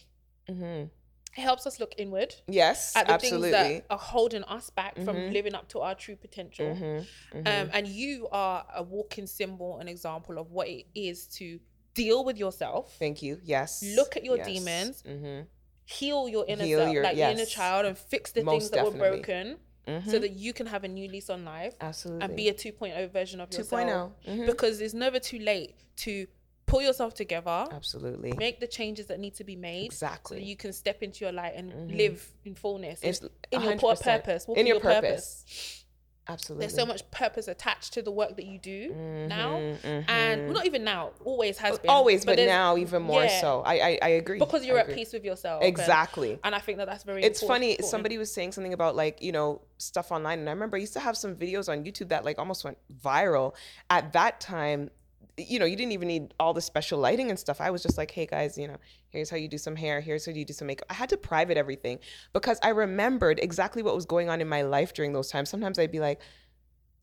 Mhm. 0.50 0.90
it 1.36 1.40
helps 1.40 1.66
us 1.66 1.80
look 1.80 1.94
inward 1.96 2.34
Yes, 2.46 2.94
at 2.94 3.06
the 3.06 3.14
absolutely. 3.14 3.52
things 3.52 3.80
that 3.80 3.86
are 3.88 3.98
holding 3.98 4.44
us 4.44 4.68
back 4.68 4.96
from 4.96 5.16
Mhm. 5.16 5.32
living 5.32 5.54
up 5.54 5.66
to 5.70 5.80
our 5.80 5.94
true 5.94 6.16
potential. 6.16 6.66
Mhm, 6.74 7.06
mhm. 7.32 7.46
Um, 7.48 7.70
and 7.72 7.88
you 7.88 8.28
are 8.30 8.66
a 8.74 8.82
walking 8.82 9.26
symbol 9.26 9.78
and 9.78 9.88
example 9.88 10.38
of 10.38 10.50
what 10.50 10.68
it 10.68 10.84
is 10.94 11.26
to 11.38 11.58
deal 11.94 12.24
with 12.24 12.36
yourself, 12.38 12.94
Thank 12.98 13.22
you. 13.22 13.40
Yes. 13.44 13.82
look 13.96 14.16
at 14.16 14.24
your 14.24 14.36
Yes. 14.36 14.46
demons, 14.46 15.02
Mhm, 15.02 15.46
heal 15.86 16.28
your 16.28 16.44
inner 16.46 16.64
Heal 16.64 16.78
self, 16.80 16.92
your- 16.94 17.02
like 17.04 17.16
your 17.16 17.28
inner 17.30 17.46
child, 17.46 17.86
and 17.86 17.96
fix 17.98 18.32
the 18.32 18.42
Most 18.42 18.52
things 18.52 18.70
that 18.70 18.84
were 18.84 18.90
definitely. 18.90 19.18
broken, 19.22 19.58
mhm. 19.86 20.10
so 20.10 20.18
that 20.18 20.30
you 20.32 20.52
can 20.52 20.66
have 20.66 20.82
a 20.84 20.88
new 20.88 21.08
lease 21.08 21.30
on 21.30 21.44
life 21.44 21.74
absolutely. 21.80 22.24
and 22.24 22.36
be 22.36 22.48
a 22.48 22.54
2.0 22.54 23.06
version 23.08 23.40
of 23.40 23.50
2.0. 23.50 23.86
yourself. 23.88 24.12
Mhm. 24.38 24.46
Because 24.46 24.80
it's 24.80 24.94
never 24.94 25.18
too 25.20 25.38
late 25.38 25.74
to 25.96 26.26
pull 26.66 26.80
yourself 26.80 27.12
together, 27.14 27.66
Absolutely. 27.70 28.32
make 28.32 28.58
the 28.58 28.66
changes 28.66 29.06
that 29.06 29.20
need 29.20 29.34
to 29.34 29.44
be 29.44 29.54
made, 29.54 29.92
so 29.92 30.06
Exactly. 30.06 30.38
that 30.38 30.44
you 30.46 30.56
can 30.56 30.72
step 30.72 31.02
into 31.02 31.22
your 31.24 31.32
light 31.32 31.52
and 31.54 31.70
Mhm. 31.72 31.96
live 31.96 32.32
in 32.46 32.54
fullness, 32.54 33.00
It's 33.02 33.20
in, 33.20 33.26
in 33.52 33.60
your 33.60 33.72
100%. 33.72 34.24
purpose, 34.24 34.48
walk 34.48 34.56
in 34.58 34.66
your 34.66 34.80
purpose. 34.80 35.42
purpose. 35.44 35.83
Absolutely. 36.26 36.66
There's 36.66 36.74
so 36.74 36.86
much 36.86 37.08
purpose 37.10 37.48
attached 37.48 37.92
to 37.94 38.02
the 38.02 38.10
work 38.10 38.36
that 38.36 38.46
you 38.46 38.58
do 38.58 38.94
now, 39.28 39.56
Mhm, 39.58 40.04
and 40.08 40.44
well, 40.46 40.54
not 40.54 40.66
even 40.66 40.82
now, 40.82 41.10
always 41.22 41.58
has 41.58 41.78
been. 41.78 41.90
always, 41.90 42.24
but, 42.24 42.36
there's- 42.36 42.48
now 42.48 42.78
even 42.78 43.02
more 43.02 43.24
yeah. 43.24 43.40
so. 43.42 43.60
I, 43.62 43.74
I 43.74 43.98
I 44.00 44.08
agree 44.08 44.38
because 44.38 44.64
you're 44.64 44.78
at 44.78 44.88
peace 44.94 45.12
with 45.12 45.24
yourself. 45.24 45.62
and- 45.62 45.68
Exactly. 45.68 46.38
And, 46.42 46.54
I 46.54 46.60
think 46.60 46.78
that 46.78 46.86
that's 46.86 47.04
very. 47.04 47.22
It's 47.22 47.42
important- 47.42 47.60
funny. 47.62 47.70
important. 47.72 47.90
Somebody 47.90 48.16
was 48.18 48.32
saying 48.32 48.52
something 48.52 48.72
about 48.72 48.96
like 48.96 49.20
you 49.20 49.32
know 49.32 49.60
stuff 49.76 50.10
online, 50.12 50.38
and 50.38 50.48
I 50.48 50.52
remember 50.52 50.76
I 50.78 50.80
used 50.80 50.94
to 50.94 51.00
have 51.00 51.16
some 51.16 51.34
videos 51.36 51.68
on 51.68 51.84
YouTube 51.84 52.08
that 52.08 52.24
like 52.24 52.38
almost 52.38 52.64
went 52.64 52.78
viral. 53.02 53.54
At 53.90 54.12
that 54.14 54.40
time, 54.40 54.90
you 55.36 55.58
know, 55.58 55.64
you 55.64 55.76
didn't 55.76 55.92
even 55.92 56.08
need 56.08 56.34
all 56.38 56.54
the 56.54 56.60
special 56.60 56.98
lighting 56.98 57.30
and 57.30 57.38
stuff. 57.38 57.60
I 57.60 57.70
was 57.70 57.82
just 57.82 57.98
like, 57.98 58.10
hey 58.10 58.26
guys, 58.26 58.56
you 58.56 58.68
know, 58.68 58.76
here's 59.08 59.30
how 59.30 59.36
you 59.36 59.48
do 59.48 59.58
some 59.58 59.76
hair. 59.76 60.00
Here's 60.00 60.26
how 60.26 60.32
you 60.32 60.44
do 60.44 60.52
some 60.52 60.66
makeup. 60.66 60.86
I 60.90 60.94
had 60.94 61.08
to 61.08 61.16
private 61.16 61.56
everything 61.56 61.98
because 62.32 62.58
I 62.62 62.68
remembered 62.70 63.40
exactly 63.42 63.82
what 63.82 63.94
was 63.94 64.06
going 64.06 64.28
on 64.28 64.40
in 64.40 64.48
my 64.48 64.62
life 64.62 64.94
during 64.94 65.12
those 65.12 65.30
times. 65.30 65.50
Sometimes 65.50 65.78
I'd 65.78 65.92
be 65.92 66.00
like. 66.00 66.20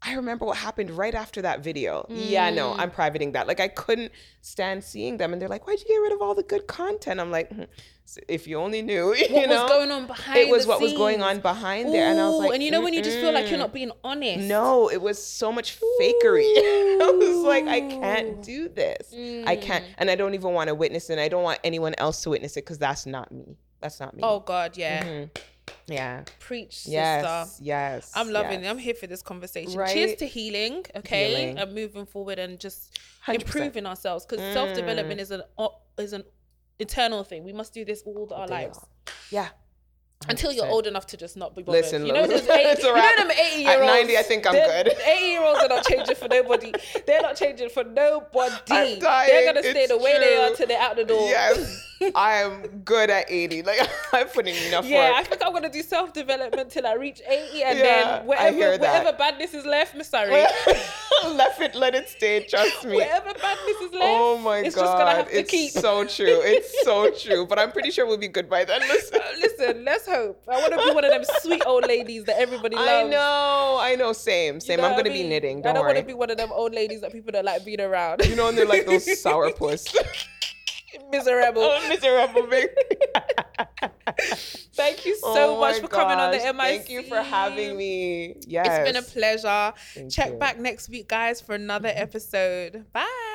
I 0.03 0.15
remember 0.15 0.45
what 0.45 0.57
happened 0.57 0.89
right 0.91 1.13
after 1.13 1.41
that 1.43 1.59
video. 1.63 2.05
Yeah, 2.09 2.49
no, 2.49 2.71
Mm. 2.73 2.79
I'm 2.79 2.91
privating 2.91 3.33
that. 3.33 3.47
Like 3.47 3.59
I 3.59 3.67
couldn't 3.67 4.11
stand 4.41 4.83
seeing 4.83 5.17
them, 5.17 5.31
and 5.33 5.41
they're 5.41 5.49
like, 5.49 5.67
"Why'd 5.67 5.79
you 5.79 5.85
get 5.87 5.95
rid 5.97 6.11
of 6.11 6.21
all 6.21 6.33
the 6.33 6.41
good 6.43 6.65
content?" 6.67 7.19
I'm 7.19 7.29
like, 7.29 7.49
"Hmm, 7.51 7.63
if 8.27 8.47
you 8.47 8.57
only 8.57 8.81
knew, 8.81 9.13
you 9.15 9.27
what 9.35 9.47
know, 9.49 9.61
was 9.63 9.71
going 9.71 9.91
on 9.91 10.07
behind 10.07 10.39
it 10.39 10.49
was 10.49 10.65
what 10.65 10.81
was 10.81 10.93
going 10.93 11.21
on 11.21 11.39
behind 11.39 11.93
there, 11.93 12.09
and 12.09 12.19
I 12.19 12.27
was 12.29 12.39
like, 12.39 12.53
and 12.53 12.63
you 12.63 12.71
know 12.71 12.81
when 12.81 12.93
you 12.93 13.01
just 13.03 13.19
feel 13.19 13.31
like 13.31 13.49
you're 13.49 13.59
not 13.59 13.73
being 13.73 13.91
honest. 14.03 14.47
No, 14.47 14.89
it 14.89 15.01
was 15.01 15.23
so 15.23 15.51
much 15.51 15.79
fakery. 15.99 16.45
I 16.57 17.11
was 17.15 17.37
like, 17.45 17.65
I 17.67 17.81
can't 17.81 18.41
do 18.43 18.69
this. 18.69 19.13
I 19.13 19.55
can't, 19.55 19.83
Mm. 19.85 19.87
and 19.99 20.09
I 20.09 20.15
don't 20.15 20.33
even 20.33 20.53
want 20.53 20.69
to 20.69 20.75
witness 20.75 21.09
it. 21.09 21.13
And 21.13 21.21
I 21.21 21.27
don't 21.27 21.43
want 21.43 21.59
anyone 21.63 21.93
else 21.99 22.21
to 22.23 22.31
witness 22.31 22.57
it 22.57 22.65
because 22.65 22.79
that's 22.79 23.05
not 23.05 23.31
me. 23.31 23.55
That's 23.81 23.99
not 23.99 24.15
me. 24.15 24.21
Oh 24.23 24.39
God, 24.39 24.77
yeah. 24.77 25.03
Mhm. 25.03 25.29
Yeah. 25.91 26.23
Preach, 26.39 26.79
sister. 26.79 26.91
Yes. 26.91 27.59
Yes. 27.61 28.11
I'm 28.15 28.29
loving 28.29 28.61
yes. 28.61 28.67
it. 28.67 28.69
I'm 28.69 28.77
here 28.77 28.93
for 28.93 29.07
this 29.07 29.21
conversation. 29.21 29.77
Right? 29.77 29.93
Cheers 29.93 30.15
to 30.15 30.25
healing, 30.25 30.85
okay, 30.95 31.29
Healing. 31.29 31.59
and 31.59 31.73
moving 31.73 32.05
forward 32.05 32.39
and 32.39 32.59
just 32.59 32.99
100%. 33.25 33.35
improving 33.35 33.85
ourselves 33.85 34.25
because 34.25 34.53
self 34.53 34.73
development 34.75 35.19
is 35.19 35.31
an 35.31 35.43
is 35.97 36.13
an 36.13 36.23
eternal 36.79 37.23
thing. 37.23 37.43
We 37.43 37.53
must 37.53 37.73
do 37.73 37.85
this 37.85 38.01
all 38.05 38.31
our 38.33 38.47
lives. 38.47 38.79
Yeah. 39.29 39.49
Until 40.29 40.51
you're 40.51 40.67
old 40.67 40.87
enough 40.87 41.07
to 41.07 41.17
just 41.17 41.35
not 41.37 41.55
be 41.55 41.63
bothered. 41.63 41.83
Listen, 41.83 42.05
you 42.05 42.13
know, 42.13 42.27
those 42.27 42.47
80, 42.47 42.51
it's 42.53 42.83
a 42.83 42.87
you 42.87 42.93
know 42.95 43.11
them 43.17 43.31
80 43.31 43.61
year 43.61 43.69
At 43.71 43.79
olds. 43.81 43.87
90, 43.93 44.17
I 44.17 44.21
think 44.21 44.47
I'm 44.47 44.53
good. 44.53 44.93
80 45.05 45.25
year 45.25 45.43
olds 45.43 45.59
are 45.61 45.67
not 45.67 45.85
changing 45.85 46.15
for 46.15 46.27
nobody. 46.27 46.71
They're 47.07 47.21
not 47.21 47.35
changing 47.35 47.69
for 47.69 47.83
nobody. 47.83 48.55
I'm 48.69 48.99
dying. 48.99 49.29
They're 49.29 49.53
gonna 49.53 49.63
stay 49.63 49.83
It's 49.83 49.91
the 49.91 49.97
way 49.97 50.19
they 50.19 50.37
are 50.37 50.47
true. 50.47 50.55
till 50.57 50.67
they're 50.67 50.81
out 50.81 50.95
the 50.95 51.05
door. 51.05 51.27
Yes. 51.29 51.87
I 52.15 52.33
am 52.37 52.67
good 52.83 53.09
at 53.11 53.25
80. 53.29 53.61
Like 53.63 53.79
I'm 54.13 54.27
putting 54.27 54.55
enough 54.67 54.85
Yeah, 54.85 55.13
I 55.15 55.23
think 55.23 55.41
I'm 55.45 55.53
gonna 55.53 55.69
do 55.69 55.81
self 55.83 56.13
development 56.13 56.71
till 56.71 56.85
I 56.87 56.93
reach 56.93 57.21
80 57.27 57.63
and 57.63 57.77
Yeah, 57.77 57.83
then 58.17 58.25
whatever 58.25 58.71
whatever 58.71 59.13
badness 59.17 59.53
is 59.53 59.65
left, 59.65 59.95
me 59.95 60.03
sorry. 60.03 60.31
Let 61.35 61.59
it 61.61 61.75
let 61.75 61.95
it 61.95 62.09
stay. 62.09 62.43
Trust 62.43 62.85
me. 62.85 62.95
whatever 62.95 63.33
badness 63.33 63.75
is 63.81 63.91
left, 63.93 64.03
Oh 64.03 64.37
my 64.37 64.57
it's 64.59 64.75
god, 64.75 64.81
just 64.85 64.97
gonna 64.97 65.11
have 65.11 65.27
to 65.29 65.39
it's 65.39 65.51
keep. 65.51 65.71
so 65.71 66.03
true. 66.05 66.41
It's 66.43 66.83
so 66.83 67.11
true. 67.23 67.45
But 67.45 67.59
I'm 67.59 67.71
pretty 67.71 67.91
sure 67.91 68.05
we'll 68.05 68.17
be 68.17 68.27
good 68.27 68.49
by 68.49 68.65
then. 68.65 68.81
Listen, 68.81 69.19
Uh, 69.21 69.27
Listen, 69.39 69.85
let's 69.85 70.07
hope. 70.07 70.41
I 70.47 70.57
want 70.59 70.73
to 70.73 70.79
be 70.83 70.91
one 70.93 71.05
of 71.05 71.11
them 71.11 71.23
sweet 71.41 71.63
old 71.65 71.85
ladies 71.87 72.23
that 72.25 72.37
everybody 72.39 72.75
loves. 72.75 72.87
I 72.89 73.03
know, 73.03 73.77
I 73.79 73.95
know. 73.95 74.13
Same, 74.13 74.55
You 74.55 74.59
same. 74.61 74.77
know 74.79 74.85
I'm 74.87 74.91
gonna 74.97 75.03
be 75.09 75.21
mean? 75.21 75.29
knitting. 75.29 75.59
I 75.59 75.61
Don't, 75.61 75.69
I 75.71 75.73
don't 75.79 75.85
want 75.85 75.97
to 75.99 76.03
be 76.03 76.13
one 76.13 76.29
of 76.31 76.37
them 76.37 76.49
old 76.51 76.73
ladies 76.73 77.01
that 77.01 77.11
people 77.11 77.31
don't 77.31 77.45
like 77.45 77.63
being 77.65 77.81
around. 77.81 78.25
you 78.25 78.35
know, 78.35 78.47
and 78.49 78.57
they're 78.57 78.65
like 78.65 78.85
those 78.85 79.05
sourpuss. 79.23 79.95
Miserable. 81.11 81.61
oh, 81.63 81.85
miserable 81.89 82.47
big. 82.47 82.69
Thank 84.75 85.05
you 85.05 85.15
so 85.17 85.55
Oh 85.55 85.59
much 85.59 85.75
my 85.75 85.81
for 85.81 85.87
coming 85.87 86.17
on 86.17 86.31
the 86.31 86.37
gosh, 86.37 86.53
MIC. 86.53 86.55
Thank 86.57 86.89
you 86.89 87.03
for 87.03 87.21
having 87.21 87.77
me. 87.77 88.35
Yes, 88.47 88.67
It's 88.67 88.91
been 88.91 88.95
a 88.97 89.05
pleasure. 89.05 89.73
Thank 89.93 90.11
Check 90.11 90.31
you. 90.31 90.37
back 90.37 90.59
next 90.59 90.89
week, 90.89 91.07
guys, 91.07 91.41
for 91.41 91.55
another 91.55 91.91
episode. 91.93 92.85
Bye. 92.93 93.27